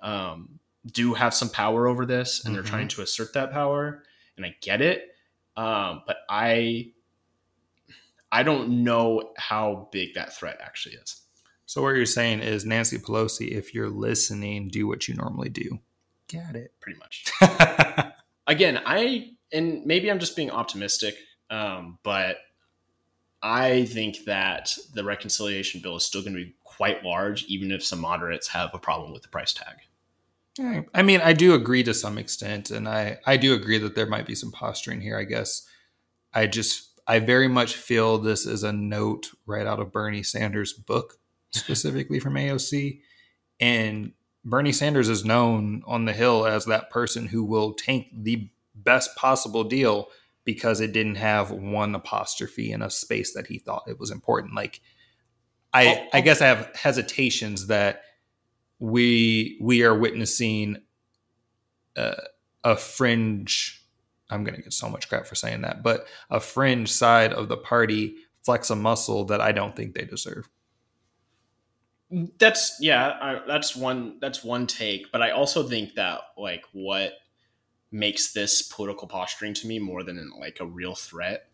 um, 0.00 0.60
do 0.86 1.14
have 1.14 1.34
some 1.34 1.50
power 1.50 1.86
over 1.86 2.06
this, 2.06 2.44
and 2.44 2.54
mm-hmm. 2.54 2.62
they're 2.62 2.70
trying 2.70 2.88
to 2.88 3.02
assert 3.02 3.34
that 3.34 3.52
power, 3.52 4.02
and 4.36 4.46
I 4.46 4.54
get 4.60 4.80
it. 4.80 5.08
Um, 5.56 6.02
but 6.06 6.18
I 6.28 6.92
I 8.30 8.42
don't 8.42 8.84
know 8.84 9.32
how 9.36 9.88
big 9.90 10.14
that 10.14 10.34
threat 10.34 10.58
actually 10.62 10.96
is. 10.96 11.22
So 11.66 11.82
what 11.82 11.96
you're 11.96 12.06
saying 12.06 12.40
is 12.40 12.64
Nancy 12.64 12.98
Pelosi, 12.98 13.50
if 13.50 13.74
you're 13.74 13.90
listening, 13.90 14.68
do 14.68 14.86
what 14.86 15.08
you 15.08 15.14
normally 15.14 15.50
do. 15.50 15.80
Got 16.32 16.56
it. 16.56 16.72
Pretty 16.80 16.98
much. 16.98 17.26
Again, 18.46 18.80
I 18.86 19.32
and 19.52 19.84
maybe 19.84 20.10
I'm 20.10 20.20
just 20.20 20.36
being 20.36 20.50
optimistic, 20.50 21.16
um, 21.50 21.98
but 22.02 22.36
I 23.42 23.84
think 23.84 24.24
that 24.24 24.76
the 24.94 25.04
reconciliation 25.04 25.80
bill 25.80 25.96
is 25.96 26.04
still 26.04 26.22
going 26.22 26.34
to 26.34 26.44
be 26.44 26.54
quite 26.64 27.04
large, 27.04 27.44
even 27.44 27.70
if 27.70 27.84
some 27.84 28.00
moderates 28.00 28.48
have 28.48 28.70
a 28.74 28.78
problem 28.78 29.12
with 29.12 29.22
the 29.22 29.28
price 29.28 29.52
tag. 29.52 29.76
I 30.92 31.02
mean, 31.02 31.20
I 31.20 31.34
do 31.34 31.54
agree 31.54 31.84
to 31.84 31.94
some 31.94 32.18
extent, 32.18 32.70
and 32.70 32.88
I 32.88 33.18
I 33.24 33.36
do 33.36 33.54
agree 33.54 33.78
that 33.78 33.94
there 33.94 34.06
might 34.06 34.26
be 34.26 34.34
some 34.34 34.50
posturing 34.50 35.00
here. 35.00 35.16
I 35.16 35.22
guess 35.22 35.68
I 36.34 36.48
just 36.48 37.00
I 37.06 37.20
very 37.20 37.46
much 37.46 37.74
feel 37.74 38.18
this 38.18 38.44
is 38.44 38.64
a 38.64 38.72
note 38.72 39.30
right 39.46 39.66
out 39.66 39.78
of 39.78 39.92
Bernie 39.92 40.24
Sanders' 40.24 40.72
book, 40.72 41.18
specifically 41.50 42.18
from 42.18 42.34
AOC. 42.34 43.00
And 43.60 44.12
Bernie 44.44 44.72
Sanders 44.72 45.08
is 45.08 45.24
known 45.24 45.82
on 45.86 46.04
the 46.04 46.12
Hill 46.12 46.44
as 46.44 46.64
that 46.66 46.90
person 46.90 47.26
who 47.26 47.44
will 47.44 47.72
tank 47.72 48.08
the 48.12 48.50
best 48.74 49.14
possible 49.16 49.64
deal 49.64 50.08
because 50.48 50.80
it 50.80 50.92
didn't 50.92 51.16
have 51.16 51.50
one 51.50 51.94
apostrophe 51.94 52.72
in 52.72 52.80
a 52.80 52.88
space 52.88 53.34
that 53.34 53.46
he 53.46 53.58
thought 53.58 53.82
it 53.86 54.00
was 54.00 54.10
important. 54.10 54.54
Like, 54.54 54.80
I, 55.74 55.88
oh, 55.88 55.94
oh. 55.98 56.08
I 56.14 56.22
guess 56.22 56.40
I 56.40 56.46
have 56.46 56.74
hesitations 56.74 57.66
that 57.66 58.00
we 58.78 59.58
we 59.60 59.82
are 59.82 59.94
witnessing 59.94 60.78
uh, 61.98 62.14
a 62.64 62.76
fringe 62.76 63.84
I'm 64.30 64.42
going 64.42 64.54
to 64.54 64.62
get 64.62 64.72
so 64.72 64.88
much 64.88 65.10
crap 65.10 65.26
for 65.26 65.34
saying 65.34 65.60
that, 65.62 65.82
but 65.82 66.06
a 66.30 66.40
fringe 66.40 66.90
side 66.90 67.34
of 67.34 67.50
the 67.50 67.58
party 67.58 68.14
flex 68.42 68.70
a 68.70 68.76
muscle 68.76 69.26
that 69.26 69.42
I 69.42 69.52
don't 69.52 69.76
think 69.76 69.92
they 69.92 70.06
deserve. 70.06 70.48
That's 72.38 72.78
yeah, 72.80 73.18
I, 73.20 73.42
that's 73.46 73.76
one 73.76 74.16
that's 74.18 74.42
one 74.42 74.66
take, 74.66 75.12
but 75.12 75.20
I 75.20 75.32
also 75.32 75.68
think 75.68 75.96
that 75.96 76.20
like 76.38 76.64
what 76.72 77.12
makes 77.90 78.32
this 78.32 78.62
political 78.62 79.08
posturing 79.08 79.54
to 79.54 79.66
me 79.66 79.78
more 79.78 80.02
than 80.02 80.30
like 80.38 80.58
a 80.60 80.66
real 80.66 80.94
threat 80.94 81.48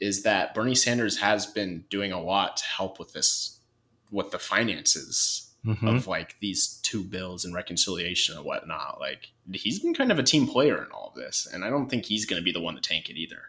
is 0.00 0.22
that 0.22 0.54
Bernie 0.54 0.74
Sanders 0.74 1.18
has 1.18 1.46
been 1.46 1.84
doing 1.90 2.12
a 2.12 2.20
lot 2.20 2.56
to 2.58 2.64
help 2.64 2.98
with 2.98 3.12
this 3.12 3.58
with 4.10 4.30
the 4.30 4.38
finances 4.38 5.48
mm-hmm. 5.64 5.86
of 5.86 6.06
like 6.06 6.36
these 6.40 6.80
two 6.82 7.02
bills 7.02 7.44
and 7.44 7.54
reconciliation 7.54 8.36
and 8.36 8.44
whatnot. 8.44 8.98
Like 9.00 9.28
he's 9.52 9.80
been 9.80 9.94
kind 9.94 10.12
of 10.12 10.18
a 10.18 10.22
team 10.22 10.46
player 10.46 10.82
in 10.82 10.90
all 10.92 11.08
of 11.08 11.14
this, 11.14 11.48
and 11.52 11.64
I 11.64 11.70
don't 11.70 11.88
think 11.88 12.04
he's 12.04 12.26
going 12.26 12.40
to 12.40 12.44
be 12.44 12.52
the 12.52 12.60
one 12.60 12.74
to 12.74 12.80
tank 12.80 13.08
it 13.08 13.16
either. 13.16 13.42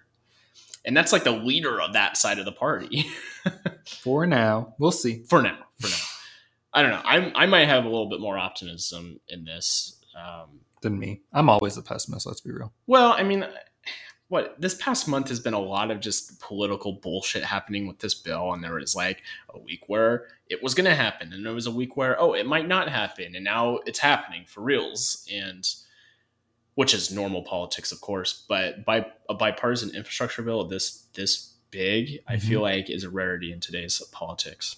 And 0.86 0.96
that's 0.96 1.12
like 1.12 1.24
the 1.24 1.32
leader 1.32 1.82
of 1.82 1.94
that 1.94 2.18
side 2.18 2.40
of 2.40 2.46
the 2.46 2.52
party. 2.52 3.06
for 3.86 4.26
now, 4.26 4.76
we'll 4.80 4.92
see. 4.92 5.24
For 5.28 5.42
now, 5.42 5.58
for 5.80 5.90
now, 5.90 6.04
I 6.74 6.82
don't 6.82 6.92
know. 6.92 7.02
I 7.04 7.44
I 7.44 7.46
might 7.46 7.68
have 7.68 7.86
a 7.86 7.90
little 7.90 8.10
bit 8.10 8.22
more 8.22 8.38
optimism 8.38 9.20
in 9.28 9.46
this 9.46 9.98
um, 10.16 10.62
than 10.82 11.00
me. 11.00 11.22
I'm 11.34 11.50
always 11.50 11.78
a 11.78 11.82
pessimist. 11.82 12.26
Let's 12.26 12.42
be 12.42 12.52
real. 12.52 12.74
Well, 12.88 13.14
I 13.14 13.24
mean, 13.24 13.46
what 14.30 14.56
this 14.62 14.76
past 14.76 15.08
month 15.08 15.28
has 15.30 15.40
been 15.40 15.56
a 15.56 15.60
lot 15.60 15.92
of 15.92 16.00
just 16.00 16.40
political 16.40 16.94
bullshit 16.94 17.44
happening 17.44 17.88
with 17.88 18.00
this 18.00 18.14
bill 18.14 18.54
and 18.54 18.64
there 18.64 18.76
was 18.76 18.96
like 18.96 19.24
a 19.50 19.60
week 19.60 19.84
where 19.88 20.28
it 20.48 20.64
was 20.64 20.74
going 20.74 20.86
to 20.86 20.96
happen 20.96 21.34
and 21.34 21.46
there 21.46 21.54
was 21.54 21.66
a 21.66 21.72
week 21.72 21.98
where 21.98 22.20
oh 22.22 22.34
it 22.34 22.46
might 22.46 22.68
not 22.68 22.88
happen 22.88 23.36
and 23.36 23.44
now 23.44 23.78
it's 23.86 24.00
happening 24.00 24.46
for 24.48 24.62
reals 24.62 25.28
and 25.32 25.74
which 26.76 26.94
is 26.94 27.12
normal 27.12 27.42
politics 27.42 27.92
of 27.92 28.00
course 28.00 28.46
but 28.48 28.86
by 28.86 29.06
a 29.28 29.34
bipartisan 29.34 29.94
infrastructure 29.96 30.44
bill 30.44 30.64
this 30.64 31.08
this 31.16 31.56
big 31.72 32.08
mm-hmm. 32.08 32.32
i 32.32 32.38
feel 32.38 32.62
like 32.62 32.90
is 32.90 33.04
a 33.04 33.10
rarity 33.10 33.52
in 33.52 33.60
today's 33.60 34.00
politics 34.12 34.78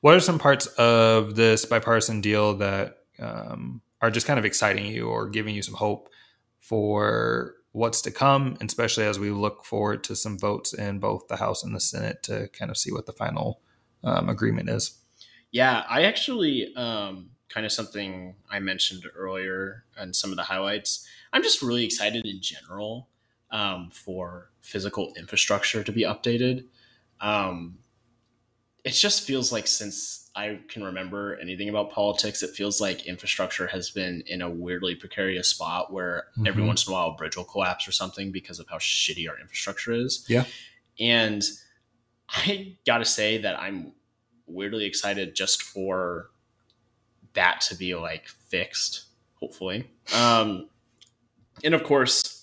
what 0.00 0.14
are 0.14 0.20
some 0.20 0.38
parts 0.38 0.66
of 0.78 1.34
this 1.34 1.64
bipartisan 1.64 2.20
deal 2.20 2.54
that 2.54 2.98
um, 3.20 3.80
are 4.00 4.10
just 4.10 4.26
kind 4.26 4.38
of 4.38 4.44
exciting 4.44 4.86
you 4.86 5.08
or 5.08 5.28
giving 5.28 5.54
you 5.54 5.62
some 5.62 5.74
hope 5.74 6.08
for 6.60 7.54
what's 7.72 8.02
to 8.02 8.10
come, 8.10 8.56
especially 8.60 9.04
as 9.04 9.18
we 9.18 9.30
look 9.30 9.64
forward 9.64 10.02
to 10.04 10.16
some 10.16 10.38
votes 10.38 10.72
in 10.72 10.98
both 10.98 11.28
the 11.28 11.36
House 11.36 11.62
and 11.62 11.74
the 11.74 11.80
Senate 11.80 12.22
to 12.24 12.48
kind 12.48 12.70
of 12.70 12.76
see 12.76 12.92
what 12.92 13.06
the 13.06 13.12
final 13.12 13.60
um, 14.04 14.28
agreement 14.28 14.68
is. 14.68 14.98
Yeah, 15.50 15.84
I 15.88 16.02
actually 16.02 16.74
um, 16.74 17.30
kind 17.48 17.64
of 17.64 17.72
something 17.72 18.34
I 18.50 18.58
mentioned 18.58 19.04
earlier 19.16 19.84
and 19.96 20.14
some 20.14 20.30
of 20.30 20.36
the 20.36 20.42
highlights. 20.42 21.06
I'm 21.32 21.42
just 21.42 21.62
really 21.62 21.84
excited 21.84 22.26
in 22.26 22.40
general 22.40 23.08
um, 23.50 23.90
for 23.90 24.50
physical 24.60 25.12
infrastructure 25.16 25.82
to 25.82 25.92
be 25.92 26.02
updated. 26.02 26.66
Um, 27.20 27.78
it 28.88 28.92
just 28.92 29.22
feels 29.22 29.52
like 29.52 29.66
since 29.66 30.30
I 30.34 30.60
can 30.68 30.82
remember 30.82 31.38
anything 31.42 31.68
about 31.68 31.90
politics, 31.90 32.42
it 32.42 32.56
feels 32.56 32.80
like 32.80 33.06
infrastructure 33.06 33.66
has 33.66 33.90
been 33.90 34.22
in 34.26 34.40
a 34.40 34.48
weirdly 34.48 34.94
precarious 34.94 35.48
spot 35.48 35.92
where 35.92 36.24
mm-hmm. 36.32 36.46
every 36.46 36.62
once 36.62 36.86
in 36.86 36.92
a 36.92 36.94
while 36.94 37.08
a 37.08 37.12
bridge 37.12 37.36
will 37.36 37.44
collapse 37.44 37.86
or 37.86 37.92
something 37.92 38.32
because 38.32 38.58
of 38.58 38.66
how 38.66 38.78
shitty 38.78 39.28
our 39.28 39.38
infrastructure 39.38 39.92
is. 39.92 40.24
Yeah. 40.26 40.44
And 40.98 41.42
I 42.30 42.78
got 42.86 42.98
to 42.98 43.04
say 43.04 43.36
that 43.38 43.60
I'm 43.60 43.92
weirdly 44.46 44.86
excited 44.86 45.34
just 45.34 45.62
for 45.62 46.30
that 47.34 47.60
to 47.68 47.74
be 47.74 47.94
like 47.94 48.28
fixed, 48.28 49.04
hopefully. 49.34 49.90
Um, 50.14 50.70
and 51.62 51.74
of 51.74 51.84
course, 51.84 52.37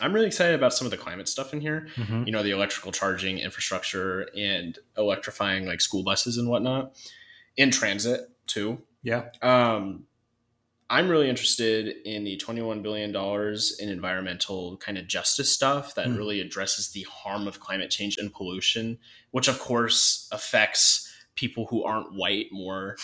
I'm 0.00 0.12
really 0.12 0.26
excited 0.26 0.54
about 0.54 0.72
some 0.72 0.86
of 0.86 0.90
the 0.90 0.96
climate 0.96 1.28
stuff 1.28 1.52
in 1.52 1.60
here. 1.60 1.88
Mm-hmm. 1.96 2.24
You 2.24 2.32
know, 2.32 2.42
the 2.42 2.50
electrical 2.50 2.92
charging 2.92 3.38
infrastructure 3.38 4.28
and 4.36 4.78
electrifying 4.96 5.66
like 5.66 5.80
school 5.80 6.02
buses 6.02 6.36
and 6.36 6.48
whatnot 6.48 6.96
in 7.56 7.70
transit 7.70 8.30
too. 8.46 8.82
Yeah. 9.02 9.26
Um, 9.42 10.04
I'm 10.90 11.08
really 11.08 11.30
interested 11.30 11.94
in 12.04 12.24
the 12.24 12.36
$21 12.36 12.82
billion 12.82 13.14
in 13.78 13.88
environmental 13.88 14.76
kind 14.78 14.98
of 14.98 15.06
justice 15.06 15.52
stuff 15.52 15.94
that 15.94 16.08
mm. 16.08 16.16
really 16.16 16.40
addresses 16.40 16.90
the 16.90 17.02
harm 17.02 17.46
of 17.46 17.60
climate 17.60 17.90
change 17.90 18.18
and 18.18 18.32
pollution, 18.32 18.98
which 19.30 19.46
of 19.46 19.60
course 19.60 20.28
affects 20.32 21.08
people 21.36 21.66
who 21.66 21.84
aren't 21.84 22.12
white 22.14 22.46
more 22.50 22.96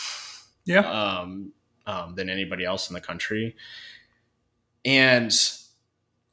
yeah. 0.65 0.81
um, 0.81 1.53
um, 1.85 2.15
than 2.15 2.29
anybody 2.29 2.65
else 2.65 2.89
in 2.89 2.93
the 2.93 2.99
country. 2.99 3.55
And 4.83 5.31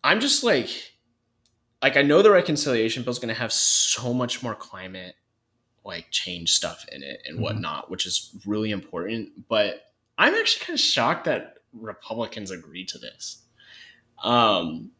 I'm 0.04 0.20
just 0.20 0.44
like, 0.44 0.68
like 1.82 1.96
I 1.96 2.02
know 2.02 2.22
the 2.22 2.30
reconciliation 2.30 3.02
bill 3.02 3.10
is 3.10 3.18
going 3.18 3.34
to 3.34 3.40
have 3.40 3.52
so 3.52 4.14
much 4.14 4.42
more 4.42 4.54
climate 4.54 5.16
like 5.84 6.06
change 6.10 6.52
stuff 6.52 6.84
in 6.92 7.02
it 7.02 7.22
and 7.26 7.36
mm-hmm. 7.36 7.44
whatnot, 7.44 7.90
which 7.90 8.06
is 8.06 8.36
really 8.46 8.70
important. 8.70 9.48
But 9.48 9.82
I'm 10.16 10.34
actually 10.34 10.64
kind 10.64 10.74
of 10.76 10.80
shocked 10.80 11.24
that 11.24 11.56
Republicans 11.72 12.50
agreed 12.50 12.88
to 12.88 12.98
this. 12.98 13.42
Um, 14.22 14.90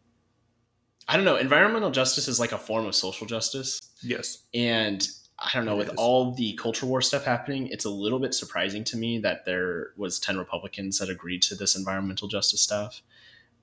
I 1.07 1.17
don't 1.17 1.25
know. 1.25 1.37
Environmental 1.37 1.91
justice 1.91 2.29
is 2.29 2.41
like 2.41 2.53
a 2.53 2.59
form 2.59 2.87
of 2.87 2.95
social 2.95 3.27
justice. 3.27 3.81
Yes. 4.03 4.45
And 4.53 5.07
I 5.39 5.51
don't 5.55 5.65
know, 5.65 5.75
it 5.75 5.79
with 5.79 5.89
is. 5.89 5.95
all 5.97 6.33
the 6.33 6.55
culture 6.55 6.87
war 6.87 7.03
stuff 7.03 7.25
happening, 7.25 7.69
it's 7.69 7.85
a 7.85 7.91
little 7.91 8.19
bit 8.19 8.35
surprising 8.35 8.85
to 8.85 8.97
me 8.97 9.19
that 9.19 9.45
there 9.45 9.89
was 9.97 10.19
10 10.19 10.39
Republicans 10.39 10.99
that 10.99 11.11
agreed 11.11 11.43
to 11.43 11.55
this 11.55 11.77
environmental 11.77 12.29
justice 12.29 12.61
stuff. 12.61 13.03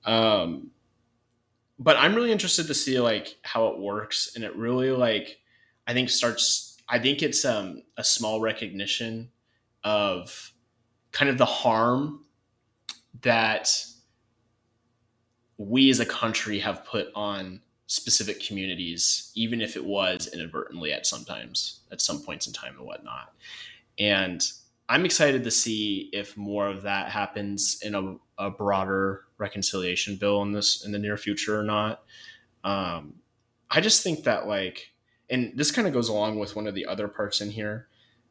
Um, 0.04 0.70
but 1.78 1.96
I'm 1.96 2.14
really 2.14 2.32
interested 2.32 2.66
to 2.66 2.74
see 2.74 3.00
like 3.00 3.36
how 3.42 3.68
it 3.68 3.78
works, 3.78 4.32
and 4.34 4.44
it 4.44 4.54
really 4.56 4.90
like 4.90 5.38
I 5.86 5.92
think 5.92 6.10
starts. 6.10 6.76
I 6.88 6.98
think 6.98 7.22
it's 7.22 7.44
um, 7.44 7.82
a 7.96 8.04
small 8.04 8.40
recognition 8.40 9.30
of 9.84 10.52
kind 11.12 11.30
of 11.30 11.38
the 11.38 11.46
harm 11.46 12.24
that 13.22 13.84
we 15.58 15.90
as 15.90 16.00
a 16.00 16.06
country 16.06 16.58
have 16.58 16.84
put 16.84 17.08
on 17.14 17.60
specific 17.86 18.44
communities, 18.44 19.30
even 19.34 19.60
if 19.60 19.76
it 19.76 19.84
was 19.84 20.28
inadvertently 20.32 20.92
at 20.92 21.06
sometimes 21.06 21.80
at 21.92 22.00
some 22.00 22.22
points 22.22 22.46
in 22.46 22.52
time 22.52 22.74
and 22.78 22.86
whatnot. 22.86 23.34
And 23.98 24.42
I'm 24.88 25.04
excited 25.04 25.44
to 25.44 25.50
see 25.50 26.10
if 26.12 26.36
more 26.36 26.68
of 26.68 26.82
that 26.82 27.10
happens 27.10 27.80
in 27.82 27.94
a, 27.94 28.16
a 28.38 28.50
broader 28.50 29.24
reconciliation 29.42 30.16
bill 30.16 30.40
in 30.42 30.52
this 30.52 30.84
in 30.84 30.92
the 30.92 30.98
near 30.98 31.16
future 31.16 31.58
or 31.60 31.64
not. 31.64 32.02
Um, 32.64 33.14
I 33.70 33.80
just 33.80 34.02
think 34.02 34.24
that 34.24 34.46
like, 34.46 34.92
and 35.28 35.52
this 35.58 35.70
kind 35.70 35.86
of 35.88 35.92
goes 35.92 36.08
along 36.08 36.38
with 36.38 36.54
one 36.56 36.66
of 36.66 36.74
the 36.74 36.86
other 36.86 37.08
parts 37.08 37.40
in 37.40 37.50
here. 37.50 37.88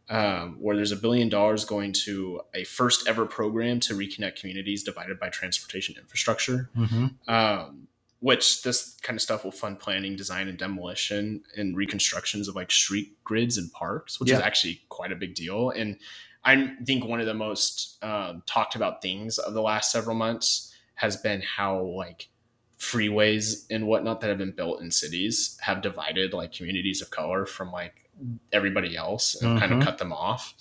um, 0.10 0.58
where 0.60 0.76
there's 0.76 0.92
a 0.92 0.98
billion 0.98 1.30
dollars 1.30 1.64
going 1.64 1.94
to 1.94 2.42
a 2.54 2.64
first 2.66 3.08
ever 3.08 3.26
program 3.26 3.80
to 3.80 3.94
reconnect 3.94 4.36
communities 4.42 4.84
divided 4.84 5.18
by 5.20 5.30
transportation 5.30 5.96
infrastructure. 5.98 6.70
Mm-hmm. 6.76 7.06
Um, 7.34 7.88
which 8.20 8.62
this 8.64 8.98
kind 9.02 9.16
of 9.18 9.22
stuff 9.22 9.44
will 9.44 9.52
fund 9.54 9.80
planning, 9.80 10.16
design, 10.16 10.48
and 10.48 10.58
demolition 10.58 11.42
and 11.58 11.76
reconstructions 11.78 12.48
of 12.48 12.56
like 12.56 12.72
street 12.72 13.10
grids 13.24 13.58
and 13.58 13.72
parks, 13.72 14.20
which 14.20 14.30
Yeah. 14.30 14.36
is 14.38 14.42
actually 14.44 14.82
quite 14.90 15.12
a 15.12 15.16
big 15.16 15.34
deal. 15.34 15.70
And 15.72 15.98
I 16.44 16.76
think 16.86 17.04
one 17.06 17.20
of 17.20 17.26
the 17.26 17.34
most 17.34 17.98
um, 18.04 18.44
talked 18.46 18.76
about 18.76 19.02
things 19.02 19.40
of 19.40 19.54
the 19.54 19.62
last 19.62 19.92
several 19.92 20.16
months 20.16 20.71
has 21.02 21.18
been 21.18 21.42
how 21.42 21.82
like 21.82 22.30
freeways 22.78 23.66
and 23.72 23.88
whatnot 23.88 24.22
that 24.22 24.30
have 24.30 24.38
been 24.38 24.52
built 24.52 24.82
in 24.82 24.92
cities 24.92 25.58
have 25.62 25.82
divided 25.82 26.32
like 26.34 26.52
communities 26.54 27.02
of 27.02 27.10
color 27.10 27.46
from 27.46 27.72
like 27.72 28.10
everybody 28.52 28.96
else 28.96 29.36
and 29.42 29.60
kind 29.60 29.72
of 29.72 29.80
Mhm. 29.80 29.84
cut 29.84 29.98
them 29.98 30.14
off. 30.14 30.54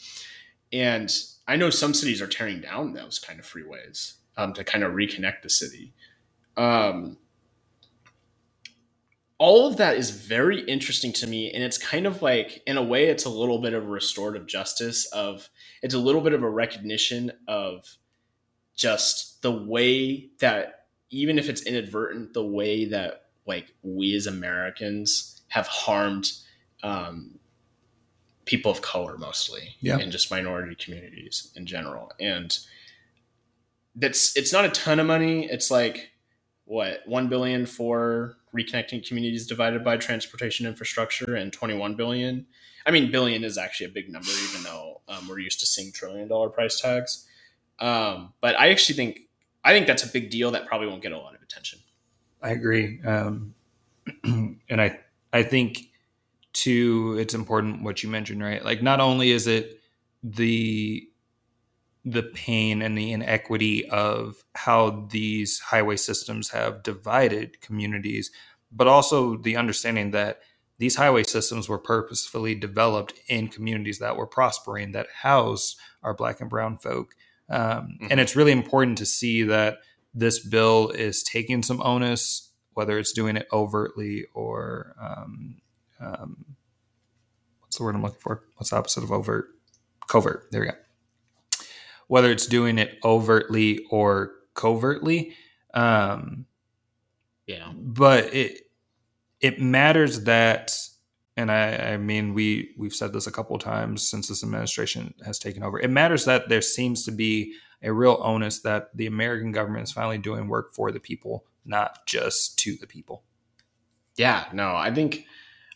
And 0.72 1.10
I 1.46 1.56
know 1.56 1.68
some 1.70 1.92
cities 1.94 2.22
are 2.22 2.26
tearing 2.26 2.60
down 2.60 2.92
those 2.94 3.18
kind 3.18 3.38
of 3.38 3.46
freeways 3.46 4.14
um, 4.36 4.54
to 4.54 4.64
kind 4.64 4.82
of 4.84 4.92
reconnect 4.92 5.42
the 5.42 5.50
city. 5.50 5.92
Um, 6.56 7.18
all 9.38 9.66
of 9.66 9.76
that 9.78 9.96
is 9.96 10.10
very 10.10 10.60
interesting 10.64 11.12
to 11.14 11.26
me 11.26 11.50
and 11.52 11.62
it's 11.62 11.78
kind 11.78 12.06
of 12.06 12.20
like 12.22 12.62
in 12.66 12.76
a 12.76 12.82
way 12.82 13.06
it's 13.06 13.24
a 13.24 13.30
little 13.30 13.58
bit 13.58 13.72
of 13.72 13.86
restorative 13.88 14.46
justice 14.46 15.06
of 15.12 15.48
it's 15.82 15.94
a 15.94 15.98
little 15.98 16.20
bit 16.20 16.34
of 16.34 16.42
a 16.42 16.48
recognition 16.50 17.32
of 17.48 17.96
just 18.80 19.42
the 19.42 19.52
way 19.52 20.30
that 20.40 20.86
even 21.10 21.38
if 21.38 21.48
it's 21.48 21.62
inadvertent 21.62 22.32
the 22.34 22.44
way 22.44 22.84
that 22.86 23.26
like 23.46 23.74
we 23.82 24.14
as 24.14 24.26
americans 24.26 25.42
have 25.48 25.66
harmed 25.66 26.32
um, 26.82 27.38
people 28.46 28.70
of 28.72 28.80
color 28.82 29.16
mostly 29.18 29.76
Yeah. 29.80 29.98
and 29.98 30.10
just 30.10 30.30
minority 30.30 30.74
communities 30.74 31.52
in 31.54 31.66
general. 31.66 32.10
And 32.18 32.56
that's 33.94 34.36
it's 34.36 34.52
not 34.52 34.64
a 34.64 34.70
ton 34.70 34.98
of 35.00 35.06
money. 35.06 35.46
It's 35.46 35.70
like 35.70 36.10
what 36.64 37.00
1 37.06 37.28
billion 37.28 37.66
for 37.66 38.36
reconnecting 38.54 39.06
communities 39.06 39.46
divided 39.46 39.84
by 39.84 39.96
transportation 39.96 40.66
infrastructure 40.66 41.34
and 41.34 41.52
21 41.52 41.96
billion? 41.96 42.46
I 42.86 42.90
mean 42.92 43.10
billion 43.10 43.44
is 43.44 43.58
actually 43.58 43.86
a 43.86 43.90
big 43.90 44.08
number 44.08 44.30
even 44.48 44.62
though 44.62 45.00
um, 45.08 45.28
we're 45.28 45.40
used 45.40 45.60
to 45.60 45.66
seeing 45.66 45.92
trillion 45.92 46.28
dollar 46.28 46.48
price 46.48 46.80
tags 46.80 47.26
um, 47.80 48.32
but 48.40 48.58
i 48.58 48.70
actually 48.70 48.94
think 48.94 49.20
i 49.64 49.72
think 49.72 49.86
that's 49.86 50.04
a 50.04 50.08
big 50.08 50.30
deal 50.30 50.50
that 50.50 50.66
probably 50.66 50.86
won't 50.86 51.02
get 51.02 51.12
a 51.12 51.18
lot 51.18 51.34
of 51.34 51.42
attention 51.42 51.78
I 52.42 52.50
agree, 52.50 53.00
um, 53.02 53.54
and 54.24 54.80
I 54.80 54.98
I 55.32 55.42
think 55.42 55.90
too 56.52 57.16
it's 57.18 57.34
important 57.34 57.82
what 57.82 58.02
you 58.02 58.08
mentioned, 58.08 58.42
right? 58.42 58.64
Like 58.64 58.82
not 58.82 59.00
only 59.00 59.30
is 59.30 59.46
it 59.46 59.80
the 60.22 61.06
the 62.04 62.22
pain 62.22 62.80
and 62.80 62.96
the 62.96 63.12
inequity 63.12 63.88
of 63.90 64.42
how 64.54 65.06
these 65.10 65.58
highway 65.60 65.96
systems 65.96 66.50
have 66.50 66.82
divided 66.82 67.60
communities, 67.60 68.30
but 68.72 68.86
also 68.86 69.36
the 69.36 69.56
understanding 69.56 70.10
that 70.12 70.40
these 70.78 70.96
highway 70.96 71.24
systems 71.24 71.68
were 71.68 71.78
purposefully 71.78 72.54
developed 72.54 73.12
in 73.28 73.48
communities 73.48 73.98
that 73.98 74.16
were 74.16 74.26
prospering, 74.26 74.92
that 74.92 75.08
house 75.22 75.76
our 76.02 76.14
black 76.14 76.40
and 76.40 76.48
brown 76.48 76.78
folk. 76.78 77.14
Um, 77.50 77.98
Mhm. 78.00 78.08
And 78.10 78.20
it's 78.20 78.36
really 78.36 78.52
important 78.52 78.98
to 78.98 79.06
see 79.06 79.42
that 79.42 79.78
this 80.14 80.38
bill 80.38 80.90
is 80.90 81.22
taking 81.22 81.62
some 81.62 81.82
onus, 81.82 82.50
whether 82.74 82.98
it's 82.98 83.12
doing 83.12 83.36
it 83.36 83.48
overtly 83.52 84.26
or 84.34 84.94
um, 85.00 85.60
um, 86.00 86.56
what's 87.60 87.76
the 87.76 87.84
word 87.84 87.94
I'm 87.94 88.02
looking 88.02 88.20
for? 88.20 88.42
What's 88.56 88.70
the 88.70 88.76
opposite 88.76 89.04
of 89.04 89.12
overt? 89.12 89.48
Covert. 90.08 90.48
There 90.50 90.60
we 90.62 90.66
go. 90.68 90.74
Whether 92.08 92.30
it's 92.32 92.46
doing 92.46 92.78
it 92.78 92.98
overtly 93.04 93.84
or 93.90 94.32
covertly, 94.54 95.34
um, 95.74 96.46
yeah 97.46 97.72
but 97.76 98.32
it 98.34 98.62
it 99.40 99.60
matters 99.60 100.24
that 100.24 100.76
and 101.40 101.50
I, 101.50 101.92
I 101.92 101.96
mean 101.96 102.34
we 102.34 102.70
we've 102.76 102.94
said 102.94 103.12
this 103.12 103.26
a 103.26 103.32
couple 103.32 103.56
of 103.56 103.62
times 103.62 104.08
since 104.08 104.28
this 104.28 104.42
administration 104.44 105.14
has 105.24 105.38
taken 105.38 105.62
over 105.62 105.80
it 105.80 105.90
matters 105.90 106.24
that 106.26 106.48
there 106.48 106.62
seems 106.62 107.04
to 107.04 107.10
be 107.10 107.54
a 107.82 107.92
real 107.92 108.18
onus 108.22 108.60
that 108.60 108.94
the 108.94 109.06
american 109.06 109.52
government 109.52 109.84
is 109.84 109.92
finally 109.92 110.18
doing 110.18 110.48
work 110.48 110.72
for 110.74 110.92
the 110.92 111.00
people 111.00 111.44
not 111.64 112.06
just 112.06 112.58
to 112.58 112.76
the 112.76 112.86
people 112.86 113.24
Yeah, 114.16 114.44
no, 114.52 114.74
I 114.76 114.92
think 114.92 115.24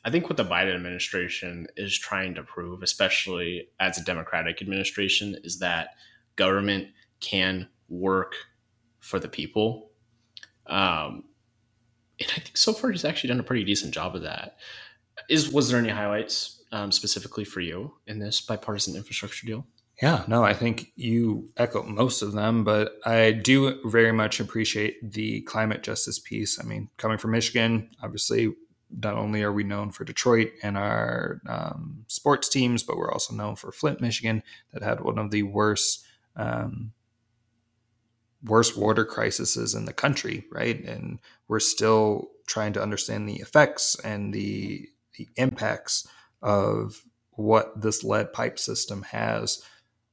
I 0.04 0.10
think 0.10 0.28
what 0.28 0.36
the 0.36 0.44
Biden 0.44 0.74
administration 0.74 1.66
is 1.76 1.98
trying 1.98 2.34
to 2.34 2.42
prove, 2.42 2.82
especially 2.82 3.68
as 3.80 3.96
a 3.96 4.04
Democratic 4.04 4.60
administration, 4.60 5.36
is 5.44 5.60
that 5.60 5.94
government 6.36 6.88
can 7.20 7.68
work 7.88 8.34
for 9.00 9.18
the 9.18 9.28
people. 9.28 9.92
Um, 10.66 11.24
and 12.20 12.28
I 12.36 12.40
think 12.40 12.56
so 12.56 12.74
far 12.74 12.90
he's 12.90 13.04
actually 13.06 13.28
done 13.28 13.40
a 13.40 13.44
pretty 13.44 13.64
decent 13.64 13.94
job 13.94 14.14
of 14.14 14.22
that. 14.22 14.58
Is 15.28 15.50
was 15.50 15.70
there 15.70 15.78
any 15.78 15.90
highlights 15.90 16.62
um, 16.72 16.92
specifically 16.92 17.44
for 17.44 17.60
you 17.60 17.94
in 18.06 18.18
this 18.18 18.40
bipartisan 18.40 18.96
infrastructure 18.96 19.46
deal? 19.46 19.66
Yeah, 20.02 20.24
no, 20.26 20.42
I 20.42 20.54
think 20.54 20.92
you 20.96 21.50
echo 21.56 21.84
most 21.84 22.20
of 22.20 22.32
them, 22.32 22.64
but 22.64 22.98
I 23.06 23.30
do 23.30 23.80
very 23.84 24.10
much 24.12 24.40
appreciate 24.40 25.12
the 25.12 25.42
climate 25.42 25.84
justice 25.84 26.18
piece. 26.18 26.58
I 26.58 26.64
mean, 26.64 26.88
coming 26.96 27.16
from 27.16 27.30
Michigan, 27.30 27.90
obviously, 28.02 28.52
not 28.90 29.14
only 29.14 29.42
are 29.42 29.52
we 29.52 29.62
known 29.62 29.92
for 29.92 30.04
Detroit 30.04 30.50
and 30.62 30.76
our 30.76 31.40
um, 31.46 32.04
sports 32.08 32.48
teams, 32.48 32.82
but 32.82 32.96
we're 32.96 33.12
also 33.12 33.34
known 33.34 33.54
for 33.54 33.70
Flint, 33.70 34.00
Michigan, 34.00 34.42
that 34.72 34.82
had 34.82 35.00
one 35.00 35.18
of 35.18 35.30
the 35.30 35.44
worst 35.44 36.04
um, 36.36 36.92
worst 38.42 38.76
water 38.76 39.04
crises 39.04 39.74
in 39.74 39.84
the 39.84 39.92
country, 39.92 40.44
right? 40.50 40.82
And 40.84 41.18
we're 41.48 41.60
still 41.60 42.30
trying 42.46 42.72
to 42.74 42.82
understand 42.82 43.28
the 43.28 43.36
effects 43.36 43.98
and 44.00 44.34
the 44.34 44.88
the 45.16 45.28
impacts 45.36 46.06
of 46.42 47.02
what 47.30 47.80
this 47.80 48.04
lead 48.04 48.32
pipe 48.32 48.58
system 48.58 49.02
has 49.02 49.62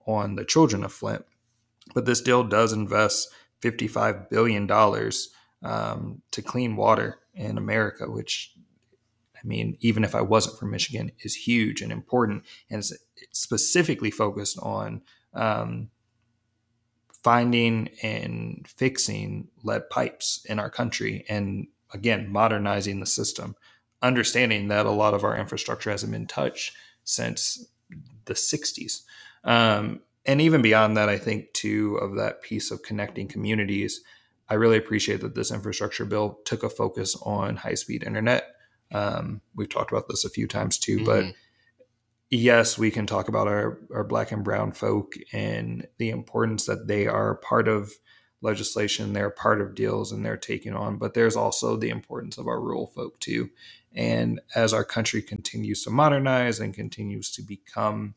on 0.06 0.36
the 0.36 0.46
children 0.46 0.84
of 0.84 0.94
Flint. 0.94 1.26
But 1.94 2.06
this 2.06 2.22
deal 2.22 2.44
does 2.44 2.74
invest 2.74 3.30
$55 3.62 4.30
billion 4.30 4.70
um, 5.64 6.22
to 6.32 6.42
clean 6.42 6.76
water 6.76 7.20
in 7.34 7.58
America, 7.58 8.10
which, 8.10 8.54
I 9.36 9.46
mean, 9.46 9.78
even 9.82 10.04
if 10.04 10.16
I 10.16 10.22
wasn't 10.22 10.58
from 10.58 10.72
Michigan, 10.72 11.12
is 11.24 11.36
huge 11.36 11.82
and 11.82 11.92
important 11.92 12.44
and 12.70 12.80
is 12.80 12.98
specifically 13.32 14.12
focused 14.12 14.58
on 14.60 15.02
um, 15.34 15.90
finding 17.24 17.90
and 18.02 18.68
fixing 18.68 19.48
lead 19.64 19.90
pipes 19.90 20.46
in 20.50 20.60
our 20.60 20.70
country 20.70 21.26
and, 21.30 21.68
again, 21.94 22.32
modernizing 22.32 23.00
the 23.00 23.06
system. 23.06 23.56
Understanding 24.02 24.68
that 24.70 24.86
a 24.86 24.92
lot 24.92 25.14
of 25.14 25.24
our 25.24 25.38
infrastructure 25.38 25.92
hasn't 25.92 26.12
been 26.12 26.28
touched 26.28 26.74
since 27.04 27.68
the 28.26 28.34
60s. 28.34 29.02
Um, 29.44 30.02
and 30.26 30.42
even 30.42 30.62
beyond 30.62 30.98
that, 30.98 31.10
I 31.10 31.18
think 31.18 31.54
too 31.54 31.96
of 31.98 32.16
that 32.16 32.42
piece 32.42 32.72
of 32.72 32.84
connecting 32.84 33.28
communities. 33.28 34.02
I 34.50 34.56
really 34.56 34.78
appreciate 34.78 35.22
that 35.22 35.36
this 35.36 35.52
infrastructure 35.52 36.06
bill 36.06 36.40
took 36.46 36.64
a 36.64 36.70
focus 36.70 37.16
on 37.24 37.56
high 37.58 37.74
speed 37.74 38.04
internet. 38.04 38.56
Um, 38.92 39.42
we've 39.56 39.70
talked 39.70 39.92
about 39.92 40.08
this 40.10 40.26
a 40.26 40.30
few 40.30 40.48
times 40.48 40.78
too, 40.78 41.04
but 41.06 41.24
Mhm. 41.24 41.34
yes, 42.30 42.78
we 42.78 42.92
can 42.92 43.08
talk 43.08 43.28
about 43.30 43.48
our, 43.48 43.80
our 43.94 44.04
black 44.04 44.32
and 44.32 44.44
brown 44.44 44.74
folk 44.74 45.14
and 45.32 45.88
the 45.98 46.10
importance 46.10 46.66
that 46.66 46.88
they 46.88 47.08
are 47.08 47.36
part 47.36 47.68
of 47.68 47.94
legislation, 48.42 49.14
they're 49.14 49.30
part 49.30 49.62
of 49.62 49.76
deals 49.76 50.12
and 50.12 50.26
they're 50.26 50.38
taking 50.38 50.74
on, 50.74 50.98
but 50.98 51.14
there's 51.14 51.36
also 51.36 51.76
the 51.76 51.90
importance 51.90 52.38
of 52.38 52.48
our 52.48 52.60
rural 52.60 52.88
folk 52.88 53.20
too. 53.20 53.50
And 53.94 54.40
as 54.56 54.74
our 54.74 54.84
country 54.84 55.22
continues 55.22 55.84
to 55.84 55.90
modernize 55.90 56.60
and 56.60 56.74
continues 56.74 57.32
to 57.32 57.42
become 57.42 58.16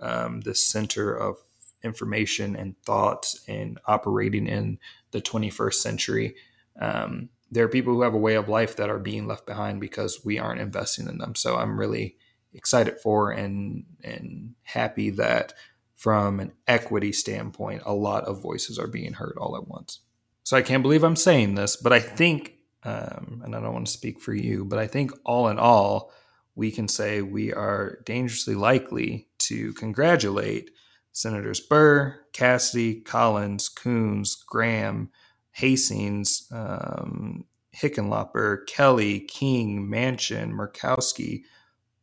um, 0.00 0.40
the 0.42 0.54
center 0.54 1.14
of 1.14 1.36
information 1.82 2.56
and 2.56 2.76
thought 2.84 3.34
and 3.46 3.78
operating 3.86 4.46
in 4.46 4.78
the 5.10 5.20
21st 5.20 5.74
century, 5.74 6.34
um, 6.80 7.28
there 7.50 7.64
are 7.64 7.68
people 7.68 7.94
who 7.94 8.02
have 8.02 8.14
a 8.14 8.18
way 8.18 8.34
of 8.34 8.48
life 8.48 8.76
that 8.76 8.90
are 8.90 8.98
being 8.98 9.26
left 9.26 9.46
behind 9.46 9.80
because 9.80 10.24
we 10.24 10.38
aren't 10.38 10.60
investing 10.60 11.08
in 11.08 11.18
them. 11.18 11.34
So 11.34 11.56
I'm 11.56 11.78
really 11.78 12.16
excited 12.54 12.98
for 13.00 13.30
and 13.30 13.84
and 14.02 14.54
happy 14.62 15.10
that 15.10 15.52
from 15.98 16.38
an 16.38 16.52
equity 16.68 17.10
standpoint, 17.10 17.82
a 17.84 17.92
lot 17.92 18.24
of 18.24 18.40
voices 18.40 18.78
are 18.78 18.86
being 18.86 19.14
heard 19.14 19.36
all 19.36 19.56
at 19.56 19.66
once. 19.66 19.98
So 20.44 20.56
I 20.56 20.62
can't 20.62 20.82
believe 20.82 21.02
I'm 21.02 21.16
saying 21.16 21.56
this, 21.56 21.74
but 21.74 21.92
I 21.92 21.98
think, 21.98 22.52
um, 22.84 23.42
and 23.44 23.54
I 23.54 23.60
don't 23.60 23.74
want 23.74 23.88
to 23.88 23.92
speak 23.92 24.20
for 24.20 24.32
you, 24.32 24.64
but 24.64 24.78
I 24.78 24.86
think 24.86 25.10
all 25.26 25.48
in 25.48 25.58
all, 25.58 26.12
we 26.54 26.70
can 26.70 26.86
say 26.86 27.20
we 27.20 27.52
are 27.52 27.98
dangerously 28.06 28.54
likely 28.54 29.28
to 29.38 29.72
congratulate 29.74 30.70
Senators 31.10 31.58
Burr, 31.58 32.20
Cassidy, 32.32 33.00
Collins, 33.00 33.68
Coons, 33.68 34.36
Graham, 34.36 35.10
Hastings, 35.50 36.46
um, 36.52 37.44
Hickenlooper, 37.76 38.68
Kelly, 38.68 39.20
King, 39.20 39.88
Manchin, 39.90 40.52
Murkowski, 40.52 41.42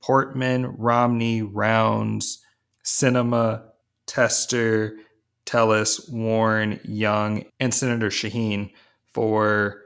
Portman, 0.01 0.75
Romney, 0.77 1.41
Rounds, 1.41 2.43
Sinema, 2.83 3.63
Tester, 4.07 4.97
Tillis, 5.45 6.11
Warner, 6.11 6.79
Young, 6.83 7.45
and 7.59 7.73
Senator 7.73 8.09
Shaheen 8.09 8.71
for 9.13 9.81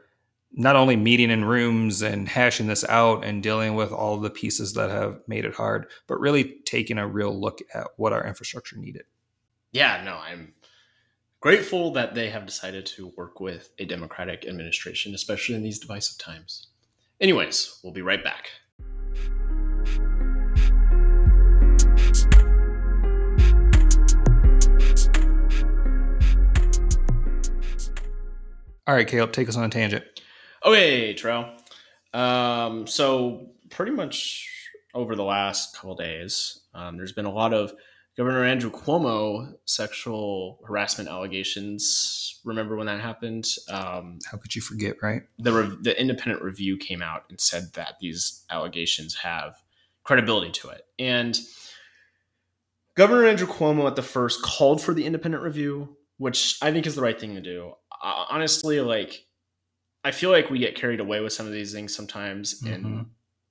not 0.51 0.75
only 0.75 0.95
meeting 0.95 1.29
in 1.29 1.45
rooms 1.45 2.01
and 2.01 2.27
hashing 2.27 2.67
this 2.67 2.83
out 2.85 3.23
and 3.23 3.43
dealing 3.43 3.75
with 3.75 3.91
all 3.91 4.17
the 4.17 4.29
pieces 4.29 4.73
that 4.73 4.89
have 4.89 5.21
made 5.27 5.45
it 5.45 5.53
hard, 5.53 5.85
but 6.07 6.19
really 6.19 6.55
taking 6.65 6.97
a 6.97 7.07
real 7.07 7.39
look 7.39 7.59
at 7.73 7.87
what 7.97 8.13
our 8.13 8.25
infrastructure 8.25 8.77
needed. 8.77 9.03
Yeah, 9.71 10.03
no, 10.03 10.15
I'm 10.15 10.53
grateful 11.39 11.91
that 11.93 12.15
they 12.15 12.29
have 12.29 12.45
decided 12.47 12.85
to 12.87 13.13
work 13.15 13.39
with 13.39 13.69
a 13.77 13.85
Democratic 13.85 14.45
administration, 14.45 15.13
especially 15.13 15.55
in 15.55 15.63
these 15.63 15.79
divisive 15.79 16.17
times. 16.17 16.67
Anyways, 17.21 17.79
we'll 17.83 17.93
be 17.93 18.01
right 18.01 18.23
back. 18.23 18.49
All 28.89 28.95
right, 28.95 29.07
Caleb, 29.07 29.33
take 29.33 29.47
us 29.47 29.55
on 29.55 29.65
a 29.65 29.69
tangent. 29.69 30.03
Okay, 30.65 31.13
Terrell. 31.13 31.51
Um, 32.11 32.87
so 32.87 33.51
pretty 33.69 33.91
much 33.91 34.49
over 34.95 35.15
the 35.15 35.23
last 35.23 35.75
couple 35.75 35.93
days, 35.93 36.61
um, 36.73 36.97
there's 36.97 37.11
been 37.11 37.27
a 37.27 37.31
lot 37.31 37.53
of 37.53 37.71
Governor 38.17 38.43
Andrew 38.43 38.71
Cuomo 38.71 39.53
sexual 39.65 40.59
harassment 40.65 41.07
allegations. 41.07 42.39
Remember 42.43 42.75
when 42.77 42.87
that 42.87 42.99
happened? 42.99 43.45
Um, 43.69 44.17
How 44.25 44.39
could 44.39 44.55
you 44.55 44.61
forget, 44.63 44.95
right? 45.03 45.21
the 45.37 45.51
re- 45.53 45.77
the 45.81 46.01
independent 46.01 46.41
review 46.41 46.75
came 46.75 47.03
out 47.03 47.25
and 47.29 47.39
said 47.39 47.73
that 47.73 47.97
these 48.01 48.43
allegations 48.49 49.17
have 49.17 49.55
credibility 50.03 50.49
to 50.53 50.69
it, 50.69 50.87
and 50.97 51.39
Governor 52.95 53.27
Andrew 53.27 53.45
Cuomo 53.45 53.85
at 53.85 53.95
the 53.95 54.01
first 54.01 54.41
called 54.41 54.81
for 54.81 54.95
the 54.95 55.05
independent 55.05 55.43
review, 55.43 55.95
which 56.17 56.57
I 56.59 56.71
think 56.71 56.87
is 56.87 56.95
the 56.95 57.03
right 57.03 57.19
thing 57.19 57.35
to 57.35 57.41
do. 57.41 57.73
Honestly, 58.01 58.79
like 58.81 59.25
I 60.03 60.11
feel 60.11 60.31
like 60.31 60.49
we 60.49 60.59
get 60.59 60.75
carried 60.75 60.99
away 61.01 61.19
with 61.19 61.33
some 61.33 61.45
of 61.45 61.51
these 61.51 61.73
things 61.73 61.93
sometimes, 61.93 62.63
and 62.63 62.85
Mhm. 62.85 63.05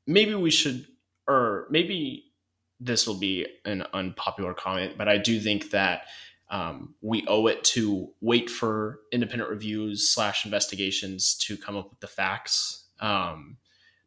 maybe 0.06 0.34
we 0.34 0.50
should, 0.50 0.86
or 1.26 1.66
maybe 1.70 2.32
this 2.80 3.06
will 3.06 3.18
be 3.18 3.46
an 3.64 3.82
unpopular 3.92 4.54
comment, 4.54 4.96
but 4.96 5.08
I 5.08 5.18
do 5.18 5.40
think 5.40 5.70
that 5.70 6.06
um, 6.50 6.94
we 7.02 7.26
owe 7.28 7.46
it 7.48 7.62
to 7.62 8.14
wait 8.22 8.48
for 8.48 9.00
independent 9.12 9.50
reviews 9.50 10.08
slash 10.08 10.46
investigations 10.46 11.34
to 11.34 11.58
come 11.58 11.76
up 11.76 11.90
with 11.90 12.00
the 12.00 12.06
facts. 12.06 12.86
Um, 13.00 13.58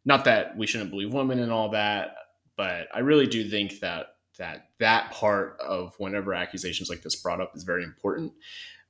not 0.05 0.25
that 0.25 0.57
we 0.57 0.65
shouldn't 0.65 0.89
believe 0.89 1.13
women 1.13 1.37
and 1.37 1.51
all 1.51 1.69
that, 1.69 2.15
but 2.57 2.87
I 2.91 2.99
really 2.99 3.27
do 3.27 3.47
think 3.47 3.79
that 3.81 4.15
that 4.39 4.69
that 4.79 5.11
part 5.11 5.59
of 5.59 5.93
whenever 5.99 6.33
accusations 6.33 6.89
like 6.89 7.03
this 7.03 7.15
brought 7.15 7.41
up 7.41 7.55
is 7.55 7.63
very 7.63 7.83
important. 7.83 8.33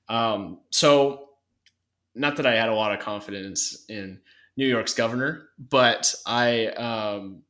Um, 0.08 0.62
so, 0.70 1.31
not 2.16 2.38
that 2.38 2.46
I 2.46 2.56
had 2.56 2.70
a 2.70 2.76
lot 2.76 2.94
of 2.94 3.00
confidence 3.00 3.86
in 3.90 4.20
New 4.58 4.68
York's 4.68 4.94
governor, 4.94 5.50
but 5.58 6.14
I 6.26 6.68
um, 6.68 7.44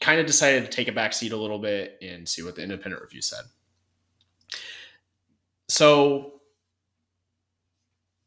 kind 0.00 0.20
of 0.20 0.26
decided 0.26 0.64
to 0.64 0.70
take 0.70 0.88
a 0.88 0.92
back 0.92 1.12
seat 1.12 1.32
a 1.32 1.36
little 1.36 1.58
bit 1.58 1.98
and 2.02 2.28
see 2.28 2.42
what 2.42 2.56
the 2.56 2.62
independent 2.62 3.02
review 3.02 3.22
said. 3.22 3.44
So 5.68 6.40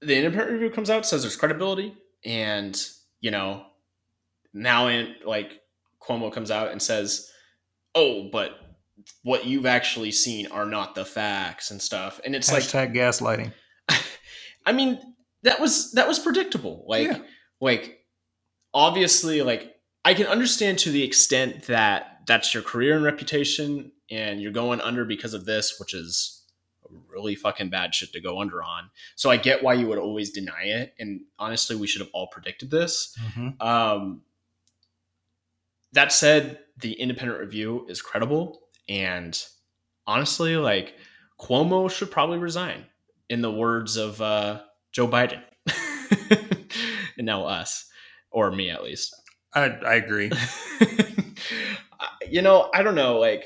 the 0.01 0.17
independent 0.17 0.51
review 0.51 0.69
comes 0.69 0.89
out, 0.89 1.05
says 1.05 1.21
there's 1.21 1.35
credibility, 1.35 1.95
and 2.25 2.79
you 3.21 3.31
know, 3.31 3.65
now 4.53 4.87
in 4.87 5.15
like 5.25 5.61
Cuomo 6.01 6.31
comes 6.31 6.51
out 6.51 6.71
and 6.71 6.81
says, 6.81 7.31
"Oh, 7.95 8.29
but 8.31 8.51
what 9.23 9.45
you've 9.45 9.65
actually 9.65 10.11
seen 10.11 10.47
are 10.47 10.65
not 10.65 10.95
the 10.95 11.05
facts 11.05 11.71
and 11.71 11.81
stuff," 11.81 12.19
and 12.25 12.35
it's 12.35 12.51
like 12.51 12.63
gaslighting. 12.63 13.53
I 14.65 14.71
mean, 14.71 14.99
that 15.47 15.59
was 15.59 15.91
that 15.93 16.07
was 16.07 16.19
predictable. 16.19 16.85
Like 16.87 17.07
Yeah. 17.07 17.19
like 17.59 18.05
obviously 18.73 19.41
like 19.41 19.75
I 20.05 20.13
can 20.13 20.27
understand 20.27 20.79
to 20.79 20.91
the 20.91 21.03
extent 21.03 21.63
that 21.67 22.21
that's 22.27 22.53
your 22.53 22.63
career 22.63 22.95
and 22.95 23.03
reputation 23.03 23.91
and 24.09 24.41
you're 24.41 24.51
going 24.51 24.79
under 24.81 25.03
because 25.05 25.33
of 25.33 25.45
this, 25.45 25.79
which 25.79 25.93
is 25.93 26.43
really 27.09 27.35
fucking 27.35 27.69
bad 27.69 27.93
shit 27.93 28.13
to 28.13 28.21
go 28.21 28.39
under 28.39 28.63
on. 28.63 28.89
So 29.15 29.29
I 29.29 29.37
get 29.37 29.61
why 29.63 29.73
you 29.73 29.87
would 29.87 29.97
always 29.97 30.31
deny 30.31 30.63
it 30.63 30.93
and 30.99 31.21
honestly 31.39 31.75
we 31.75 31.87
should 31.87 32.01
have 32.01 32.11
all 32.13 32.27
predicted 32.27 32.71
this. 32.71 33.15
Mhm. 33.35 33.61
Um, 33.61 34.21
that 35.93 36.11
said, 36.11 36.59
the 36.77 36.93
independent 36.93 37.39
review 37.39 37.85
is 37.89 38.01
credible, 38.01 38.61
and 38.87 39.41
honestly, 40.05 40.55
like 40.57 40.95
Cuomo 41.39 41.89
should 41.89 42.11
probably 42.11 42.37
resign, 42.37 42.85
in 43.29 43.41
the 43.41 43.51
words 43.51 43.95
of 43.97 44.21
uh, 44.21 44.61
Joe 44.97 45.07
Biden, 45.07 45.43
and 47.19 47.27
now 47.27 47.45
us, 47.45 47.87
or 48.31 48.49
me 48.49 48.71
at 48.71 48.83
least. 48.83 49.15
I, 49.53 49.65
I 49.65 49.93
agree. 49.93 50.31
you 52.27 52.41
know, 52.41 52.71
I 52.73 52.81
don't 52.81 52.95
know, 52.95 53.19
like, 53.19 53.45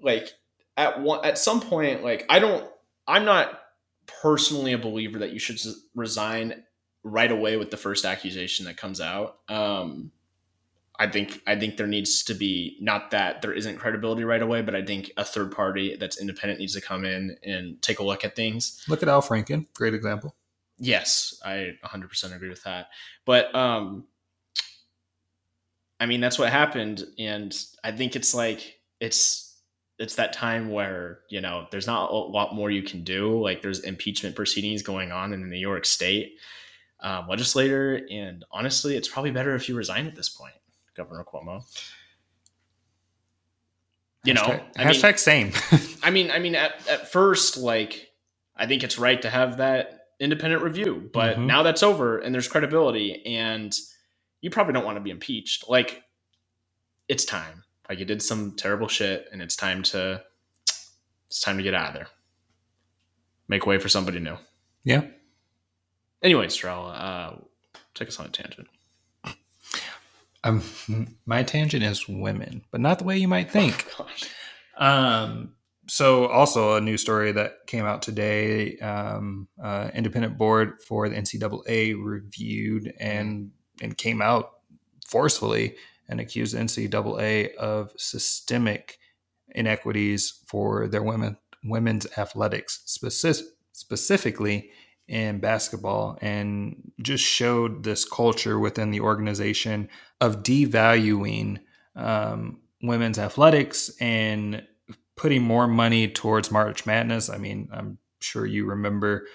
like 0.00 0.30
at 0.78 1.02
one 1.02 1.22
at 1.22 1.36
some 1.36 1.60
point, 1.60 2.02
like 2.02 2.24
I 2.30 2.38
don't, 2.38 2.66
I'm 3.06 3.26
not 3.26 3.60
personally 4.22 4.72
a 4.72 4.78
believer 4.78 5.18
that 5.18 5.34
you 5.34 5.38
should 5.38 5.60
resign 5.94 6.64
right 7.04 7.30
away 7.30 7.58
with 7.58 7.70
the 7.70 7.76
first 7.76 8.06
accusation 8.06 8.64
that 8.64 8.78
comes 8.78 9.02
out. 9.02 9.36
Um, 9.50 10.12
I 11.02 11.10
think 11.10 11.42
I 11.48 11.58
think 11.58 11.78
there 11.78 11.88
needs 11.88 12.22
to 12.22 12.34
be 12.34 12.76
not 12.80 13.10
that 13.10 13.42
there 13.42 13.52
isn't 13.52 13.76
credibility 13.76 14.22
right 14.22 14.40
away, 14.40 14.62
but 14.62 14.76
I 14.76 14.84
think 14.84 15.10
a 15.16 15.24
third 15.24 15.50
party 15.50 15.96
that's 15.96 16.20
independent 16.20 16.60
needs 16.60 16.74
to 16.74 16.80
come 16.80 17.04
in 17.04 17.36
and 17.42 17.82
take 17.82 17.98
a 17.98 18.04
look 18.04 18.24
at 18.24 18.36
things. 18.36 18.84
Look 18.86 19.02
at 19.02 19.08
Al 19.08 19.20
Franken. 19.20 19.66
Great 19.74 19.94
example. 19.94 20.36
Yes, 20.78 21.40
I 21.44 21.72
100% 21.84 22.36
agree 22.36 22.48
with 22.48 22.62
that. 22.62 22.90
But 23.24 23.52
um 23.52 24.04
I 25.98 26.06
mean 26.06 26.20
that's 26.20 26.38
what 26.38 26.50
happened 26.50 27.02
and 27.18 27.52
I 27.82 27.90
think 27.90 28.14
it's 28.14 28.32
like 28.32 28.78
it's 29.00 29.58
it's 29.98 30.14
that 30.14 30.32
time 30.32 30.70
where, 30.70 31.20
you 31.30 31.40
know, 31.40 31.66
there's 31.72 31.88
not 31.88 32.12
a 32.12 32.14
lot 32.14 32.54
more 32.54 32.70
you 32.70 32.82
can 32.82 33.02
do. 33.02 33.40
Like 33.40 33.60
there's 33.60 33.80
impeachment 33.80 34.36
proceedings 34.36 34.82
going 34.82 35.10
on 35.10 35.32
in 35.32 35.40
the 35.40 35.48
New 35.48 35.58
York 35.58 35.84
state 35.84 36.38
um, 37.00 37.26
legislator 37.28 38.06
and 38.08 38.44
honestly, 38.52 38.96
it's 38.96 39.08
probably 39.08 39.32
better 39.32 39.56
if 39.56 39.68
you 39.68 39.74
resign 39.74 40.06
at 40.06 40.14
this 40.14 40.28
point, 40.28 40.54
Governor 40.96 41.24
Cuomo. 41.24 41.62
You 44.24 44.34
know, 44.34 44.42
hashtag, 44.42 44.62
I 44.76 44.84
mean- 44.84 44.94
hashtag 44.94 45.18
same. 45.18 45.52
I 46.02 46.10
mean, 46.10 46.30
I 46.30 46.38
mean, 46.38 46.54
at, 46.54 46.86
at 46.88 47.10
first, 47.10 47.56
like, 47.56 48.12
I 48.56 48.66
think 48.66 48.84
it's 48.84 48.98
right 48.98 49.20
to 49.22 49.30
have 49.30 49.56
that 49.56 50.06
independent 50.20 50.62
review, 50.62 51.10
but 51.12 51.36
Mhm. 51.38 51.46
now 51.46 51.62
that's 51.64 51.82
over 51.82 52.18
and 52.18 52.32
there's 52.32 52.46
credibility, 52.46 53.24
and 53.26 53.76
you 54.40 54.50
probably 54.50 54.74
don't 54.74 54.84
want 54.84 54.96
to 54.96 55.00
be 55.00 55.10
impeached. 55.10 55.68
Like, 55.68 56.04
it's 57.08 57.24
time. 57.24 57.64
Like, 57.88 57.98
you 57.98 58.04
did 58.04 58.22
some 58.22 58.52
terrible 58.56 58.86
shit, 58.86 59.28
and 59.32 59.42
it's 59.42 59.56
time 59.56 59.82
to, 59.84 60.22
it's 61.26 61.40
time 61.40 61.56
to 61.56 61.62
get 61.64 61.74
out 61.74 61.88
of 61.88 61.94
there. 61.94 62.06
Make 63.48 63.66
way 63.66 63.78
for 63.78 63.88
somebody 63.88 64.20
new. 64.20 64.36
Yeah. 64.84 65.02
Anyways, 66.22 66.56
Terrell, 66.56 66.86
uh, 66.86 67.34
take 67.94 68.06
us 68.06 68.20
on 68.20 68.26
a 68.26 68.28
tangent. 68.28 68.68
Um, 70.44 70.62
my 71.26 71.42
tangent 71.42 71.82
is 71.82 72.08
women, 72.08 72.64
but 72.70 72.80
not 72.80 72.98
the 72.98 73.04
way 73.04 73.18
you 73.18 73.28
might 73.28 73.50
think. 73.50 73.86
Oh. 74.78 74.86
Um, 74.86 75.52
so 75.86 76.26
also 76.28 76.76
a 76.76 76.80
new 76.80 76.96
story 76.96 77.30
that 77.32 77.66
came 77.66 77.84
out 77.84 78.00
today. 78.00 78.78
Um, 78.78 79.48
uh, 79.62 79.90
independent 79.94 80.38
board 80.38 80.82
for 80.82 81.08
the 81.08 81.14
NCAA 81.14 81.94
reviewed 82.02 82.94
and 82.98 83.50
and 83.82 83.96
came 83.98 84.22
out 84.22 84.52
forcefully 85.06 85.76
and 86.08 86.20
accused 86.20 86.54
the 86.54 86.60
NCAA 86.60 87.54
of 87.56 87.92
systemic 87.98 88.98
inequities 89.50 90.40
for 90.46 90.88
their 90.88 91.02
women 91.02 91.36
women's 91.64 92.06
athletics, 92.16 92.82
specific, 92.86 93.52
specifically 93.72 94.70
in 95.12 95.40
basketball, 95.40 96.18
and 96.22 96.90
just 97.02 97.22
showed 97.22 97.84
this 97.84 98.06
culture 98.06 98.58
within 98.58 98.90
the 98.90 99.00
organization 99.00 99.90
of 100.22 100.42
devaluing 100.42 101.60
um, 101.94 102.58
women's 102.82 103.18
athletics 103.18 103.90
and 104.00 104.66
putting 105.14 105.42
more 105.42 105.68
money 105.68 106.08
towards 106.08 106.50
March 106.50 106.86
Madness. 106.86 107.28
I 107.28 107.36
mean, 107.36 107.68
I'm 107.70 107.98
sure 108.20 108.46
you 108.46 108.64
remember 108.64 109.26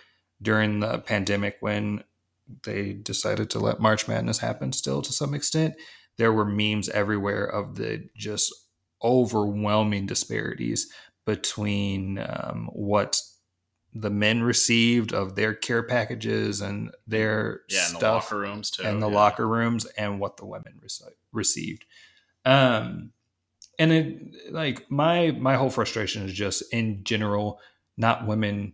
during 0.41 0.79
the 0.79 0.97
pandemic 0.97 1.57
when 1.59 2.03
they 2.63 2.93
decided 2.93 3.51
to 3.51 3.59
let 3.59 3.79
March 3.79 4.07
Madness 4.07 4.39
happen 4.39 4.73
still 4.73 5.03
to 5.03 5.13
some 5.13 5.35
extent. 5.35 5.75
There 6.17 6.33
were 6.33 6.45
memes 6.45 6.89
everywhere 6.89 7.45
of 7.45 7.75
the 7.75 8.09
just 8.15 8.51
overwhelming 9.03 10.07
disparities 10.07 10.91
between 11.27 12.17
um, 12.17 12.67
what 12.73 13.21
the 13.99 14.09
men 14.09 14.43
received 14.43 15.13
of 15.13 15.35
their 15.35 15.53
care 15.53 15.83
packages 15.83 16.61
and 16.61 16.91
their 17.07 17.61
Yeah, 17.69 17.87
in 17.87 17.93
the 17.93 17.99
locker 17.99 18.37
rooms, 18.39 18.71
too. 18.71 18.83
and 18.83 19.01
the 19.01 19.09
yeah. 19.09 19.15
locker 19.15 19.47
rooms 19.47 19.85
and 19.97 20.19
what 20.19 20.37
the 20.37 20.45
women 20.45 20.79
rece- 20.83 21.01
received. 21.31 21.85
Um, 22.45 23.11
and 23.79 23.91
it 23.91 24.51
like 24.51 24.89
my 24.89 25.31
my 25.31 25.55
whole 25.55 25.69
frustration 25.69 26.23
is 26.23 26.33
just 26.33 26.63
in 26.73 27.03
general 27.03 27.59
not 27.97 28.25
women 28.25 28.73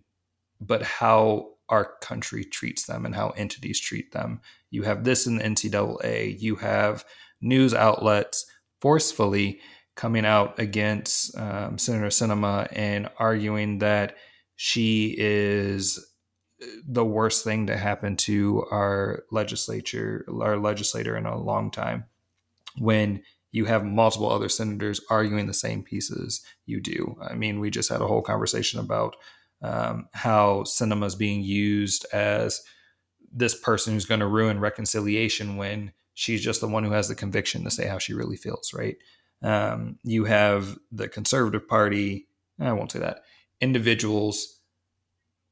but 0.61 0.81
how 0.81 1.49
our 1.69 1.93
country 2.01 2.43
treats 2.45 2.85
them 2.85 3.05
and 3.05 3.15
how 3.15 3.29
entities 3.31 3.79
treat 3.79 4.11
them 4.13 4.39
you 4.71 4.83
have 4.83 5.03
this 5.03 5.27
in 5.27 5.37
the 5.37 5.43
ncaa 5.43 6.39
you 6.39 6.55
have 6.55 7.03
news 7.41 7.73
outlets 7.73 8.45
forcefully 8.79 9.59
coming 9.95 10.25
out 10.25 10.57
against 10.59 11.37
um, 11.37 11.77
senator 11.77 12.07
sinema 12.07 12.67
and 12.71 13.09
arguing 13.17 13.79
that 13.79 14.15
she 14.55 15.15
is 15.17 16.05
the 16.87 17.05
worst 17.05 17.43
thing 17.43 17.67
to 17.67 17.75
happen 17.75 18.15
to 18.15 18.65
our 18.71 19.23
legislature 19.31 20.25
our 20.41 20.57
legislator 20.57 21.17
in 21.17 21.25
a 21.25 21.37
long 21.37 21.69
time 21.69 22.05
when 22.77 23.21
you 23.53 23.65
have 23.65 23.85
multiple 23.85 24.29
other 24.29 24.49
senators 24.49 24.99
arguing 25.09 25.45
the 25.45 25.53
same 25.53 25.83
pieces 25.83 26.43
you 26.65 26.81
do. 26.81 27.15
I 27.21 27.35
mean, 27.35 27.59
we 27.59 27.69
just 27.69 27.89
had 27.89 28.01
a 28.01 28.07
whole 28.07 28.23
conversation 28.23 28.79
about 28.79 29.15
um, 29.61 30.07
how 30.13 30.63
Sinema 30.63 31.05
is 31.05 31.15
being 31.15 31.43
used 31.43 32.05
as 32.11 32.61
this 33.31 33.57
person 33.59 33.93
who's 33.93 34.05
going 34.05 34.19
to 34.21 34.27
ruin 34.27 34.59
reconciliation 34.59 35.55
when 35.55 35.93
she's 36.15 36.43
just 36.43 36.61
the 36.61 36.67
one 36.67 36.83
who 36.83 36.91
has 36.91 37.07
the 37.07 37.15
conviction 37.15 37.63
to 37.63 37.71
say 37.71 37.87
how 37.87 37.99
she 37.99 38.13
really 38.13 38.37
feels, 38.37 38.73
right? 38.73 38.97
Um, 39.43 39.99
you 40.03 40.25
have 40.25 40.77
the 40.91 41.07
Conservative 41.07 41.67
Party, 41.67 42.27
I 42.59 42.73
won't 42.73 42.91
say 42.91 42.99
that, 42.99 43.21
individuals 43.63 44.59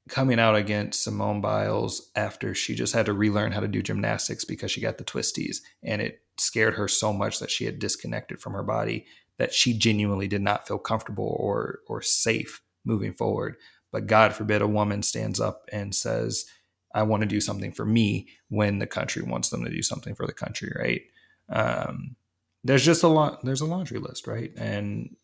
coming 0.10 0.40
out 0.40 0.56
against 0.56 1.04
Simone 1.04 1.40
Biles 1.40 2.12
after 2.16 2.54
she 2.54 2.76
just 2.76 2.94
had 2.94 3.06
to 3.06 3.14
relearn 3.14 3.54
how 3.54 3.62
to 3.62 3.68
do 3.68 3.82
gymnastics 3.82 4.44
because 4.44 4.70
she 4.70 4.82
got 4.82 4.98
the 4.98 5.06
twisties 5.06 5.60
and 5.82 6.02
it 6.02 6.22
scared 6.38 6.74
her 6.74 6.90
so 6.90 7.14
much 7.14 7.40
that 7.40 7.50
she 7.50 7.64
had 7.64 7.80
disconnected 7.80 8.42
from 8.42 8.54
her 8.54 8.64
body 8.64 9.06
that 9.38 9.54
she 9.54 9.78
genuinely 9.78 10.28
did 10.28 10.42
not 10.42 10.68
feel 10.68 10.78
comfortable 10.78 11.38
or 11.40 11.80
or 11.88 12.02
safe 12.02 12.62
moving 12.84 13.14
forward. 13.14 13.56
But 13.92 14.08
God 14.08 14.34
forbid 14.34 14.62
a 14.62 14.68
woman 14.68 15.02
stands 15.02 15.40
up 15.40 15.64
and 15.72 15.96
says, 15.96 16.46
I 16.94 17.04
want 17.04 17.22
to 17.22 17.28
do 17.28 17.40
something 17.40 17.72
for 17.72 17.86
me 17.86 18.28
when 18.50 18.80
the 18.80 18.88
country 18.88 19.22
wants 19.22 19.50
them 19.50 19.64
to 19.64 19.72
do 19.72 19.82
something 19.82 20.16
for 20.16 20.28
the 20.28 20.34
country, 20.34 20.74
right? 20.78 21.02
Um, 21.50 22.16
there's 22.64 22.86
just 22.86 23.04
a 23.04 23.08
lot 23.08 23.44
there's 23.46 23.62
a 23.62 23.66
laundry 23.66 24.00
list, 24.00 24.28
right? 24.28 24.52
And 24.58 25.16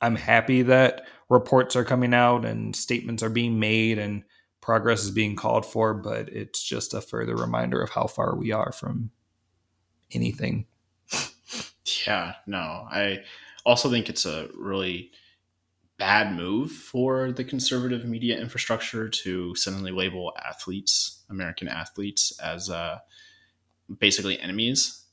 I'm 0.00 0.16
happy 0.16 0.62
that 0.62 1.06
reports 1.28 1.76
are 1.76 1.84
coming 1.84 2.14
out 2.14 2.44
and 2.44 2.74
statements 2.76 3.22
are 3.22 3.30
being 3.30 3.58
made 3.58 3.98
and 3.98 4.24
progress 4.60 5.04
is 5.04 5.10
being 5.10 5.36
called 5.36 5.64
for, 5.64 5.94
but 5.94 6.28
it's 6.28 6.62
just 6.62 6.94
a 6.94 7.00
further 7.00 7.36
reminder 7.36 7.80
of 7.82 7.90
how 7.90 8.06
far 8.06 8.36
we 8.36 8.52
are 8.52 8.72
from 8.72 9.10
anything. 10.12 10.66
Yeah, 12.06 12.34
no. 12.46 12.86
I 12.90 13.22
also 13.64 13.90
think 13.90 14.08
it's 14.08 14.26
a 14.26 14.48
really 14.56 15.12
bad 15.98 16.34
move 16.34 16.70
for 16.70 17.32
the 17.32 17.44
conservative 17.44 18.04
media 18.04 18.38
infrastructure 18.38 19.08
to 19.08 19.54
suddenly 19.54 19.92
label 19.92 20.32
athletes, 20.44 21.24
American 21.30 21.68
athletes, 21.68 22.38
as 22.40 22.68
uh, 22.68 22.98
basically 23.98 24.38
enemies. 24.40 25.04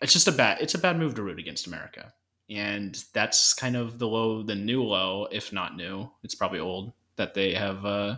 It's 0.00 0.12
just 0.12 0.28
a 0.28 0.32
bad. 0.32 0.58
It's 0.60 0.74
a 0.74 0.78
bad 0.78 0.98
move 0.98 1.14
to 1.14 1.22
root 1.22 1.38
against 1.38 1.66
America, 1.66 2.12
and 2.50 3.02
that's 3.12 3.54
kind 3.54 3.76
of 3.76 3.98
the 3.98 4.08
low, 4.08 4.42
the 4.42 4.54
new 4.54 4.82
low, 4.82 5.28
if 5.30 5.52
not 5.52 5.76
new. 5.76 6.10
It's 6.22 6.34
probably 6.34 6.60
old 6.60 6.92
that 7.16 7.34
they 7.34 7.54
have 7.54 7.84
uh, 7.84 8.16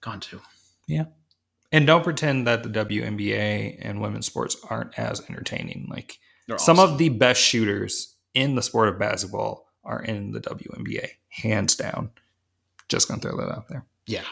gone 0.00 0.20
to. 0.20 0.40
Yeah, 0.86 1.04
and 1.70 1.86
don't 1.86 2.04
pretend 2.04 2.46
that 2.46 2.62
the 2.62 2.68
WNBA 2.68 3.78
and 3.80 4.00
women's 4.00 4.26
sports 4.26 4.56
aren't 4.68 4.98
as 4.98 5.20
entertaining. 5.28 5.88
Like 5.90 6.18
They're 6.46 6.58
some 6.58 6.78
awesome. 6.78 6.92
of 6.92 6.98
the 6.98 7.08
best 7.08 7.40
shooters 7.40 8.14
in 8.34 8.54
the 8.54 8.62
sport 8.62 8.88
of 8.88 8.98
basketball 8.98 9.68
are 9.84 10.02
in 10.02 10.32
the 10.32 10.40
WNBA, 10.40 11.08
hands 11.28 11.76
down. 11.76 12.10
Just 12.88 13.08
gonna 13.08 13.20
throw 13.20 13.36
that 13.38 13.50
out 13.50 13.68
there. 13.68 13.84
Yeah. 14.06 14.24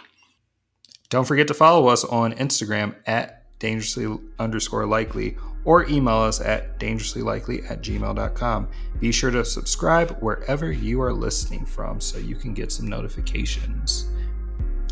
Don't 1.09 1.26
forget 1.26 1.48
to 1.48 1.55
follow 1.55 1.88
us 1.88 2.05
on 2.05 2.34
Instagram 2.34 2.94
at 3.07 3.59
dangerously 3.59 4.18
underscore 4.38 4.86
likely 4.86 5.36
or 5.64 5.86
email 5.88 6.16
us 6.16 6.40
at 6.40 6.78
dangerouslylikely 6.78 7.70
at 7.70 7.82
gmail.com. 7.82 8.68
Be 8.98 9.12
sure 9.12 9.30
to 9.30 9.44
subscribe 9.44 10.16
wherever 10.20 10.72
you 10.72 11.00
are 11.02 11.12
listening 11.12 11.66
from 11.66 12.00
so 12.00 12.18
you 12.18 12.34
can 12.34 12.54
get 12.54 12.72
some 12.72 12.86
notifications. 12.86 14.08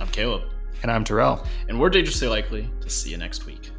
I'm 0.01 0.09
Caleb. 0.09 0.43
And 0.83 0.93
I'm 0.93 1.05
Terrell. 1.05 1.45
And 1.69 1.81
we're 1.81 1.91
dangerously 1.91 2.29
likely 2.29 2.71
to 2.81 2.91
see 2.91 3.11
you 3.11 3.17
next 3.17 3.47
week. 3.47 3.71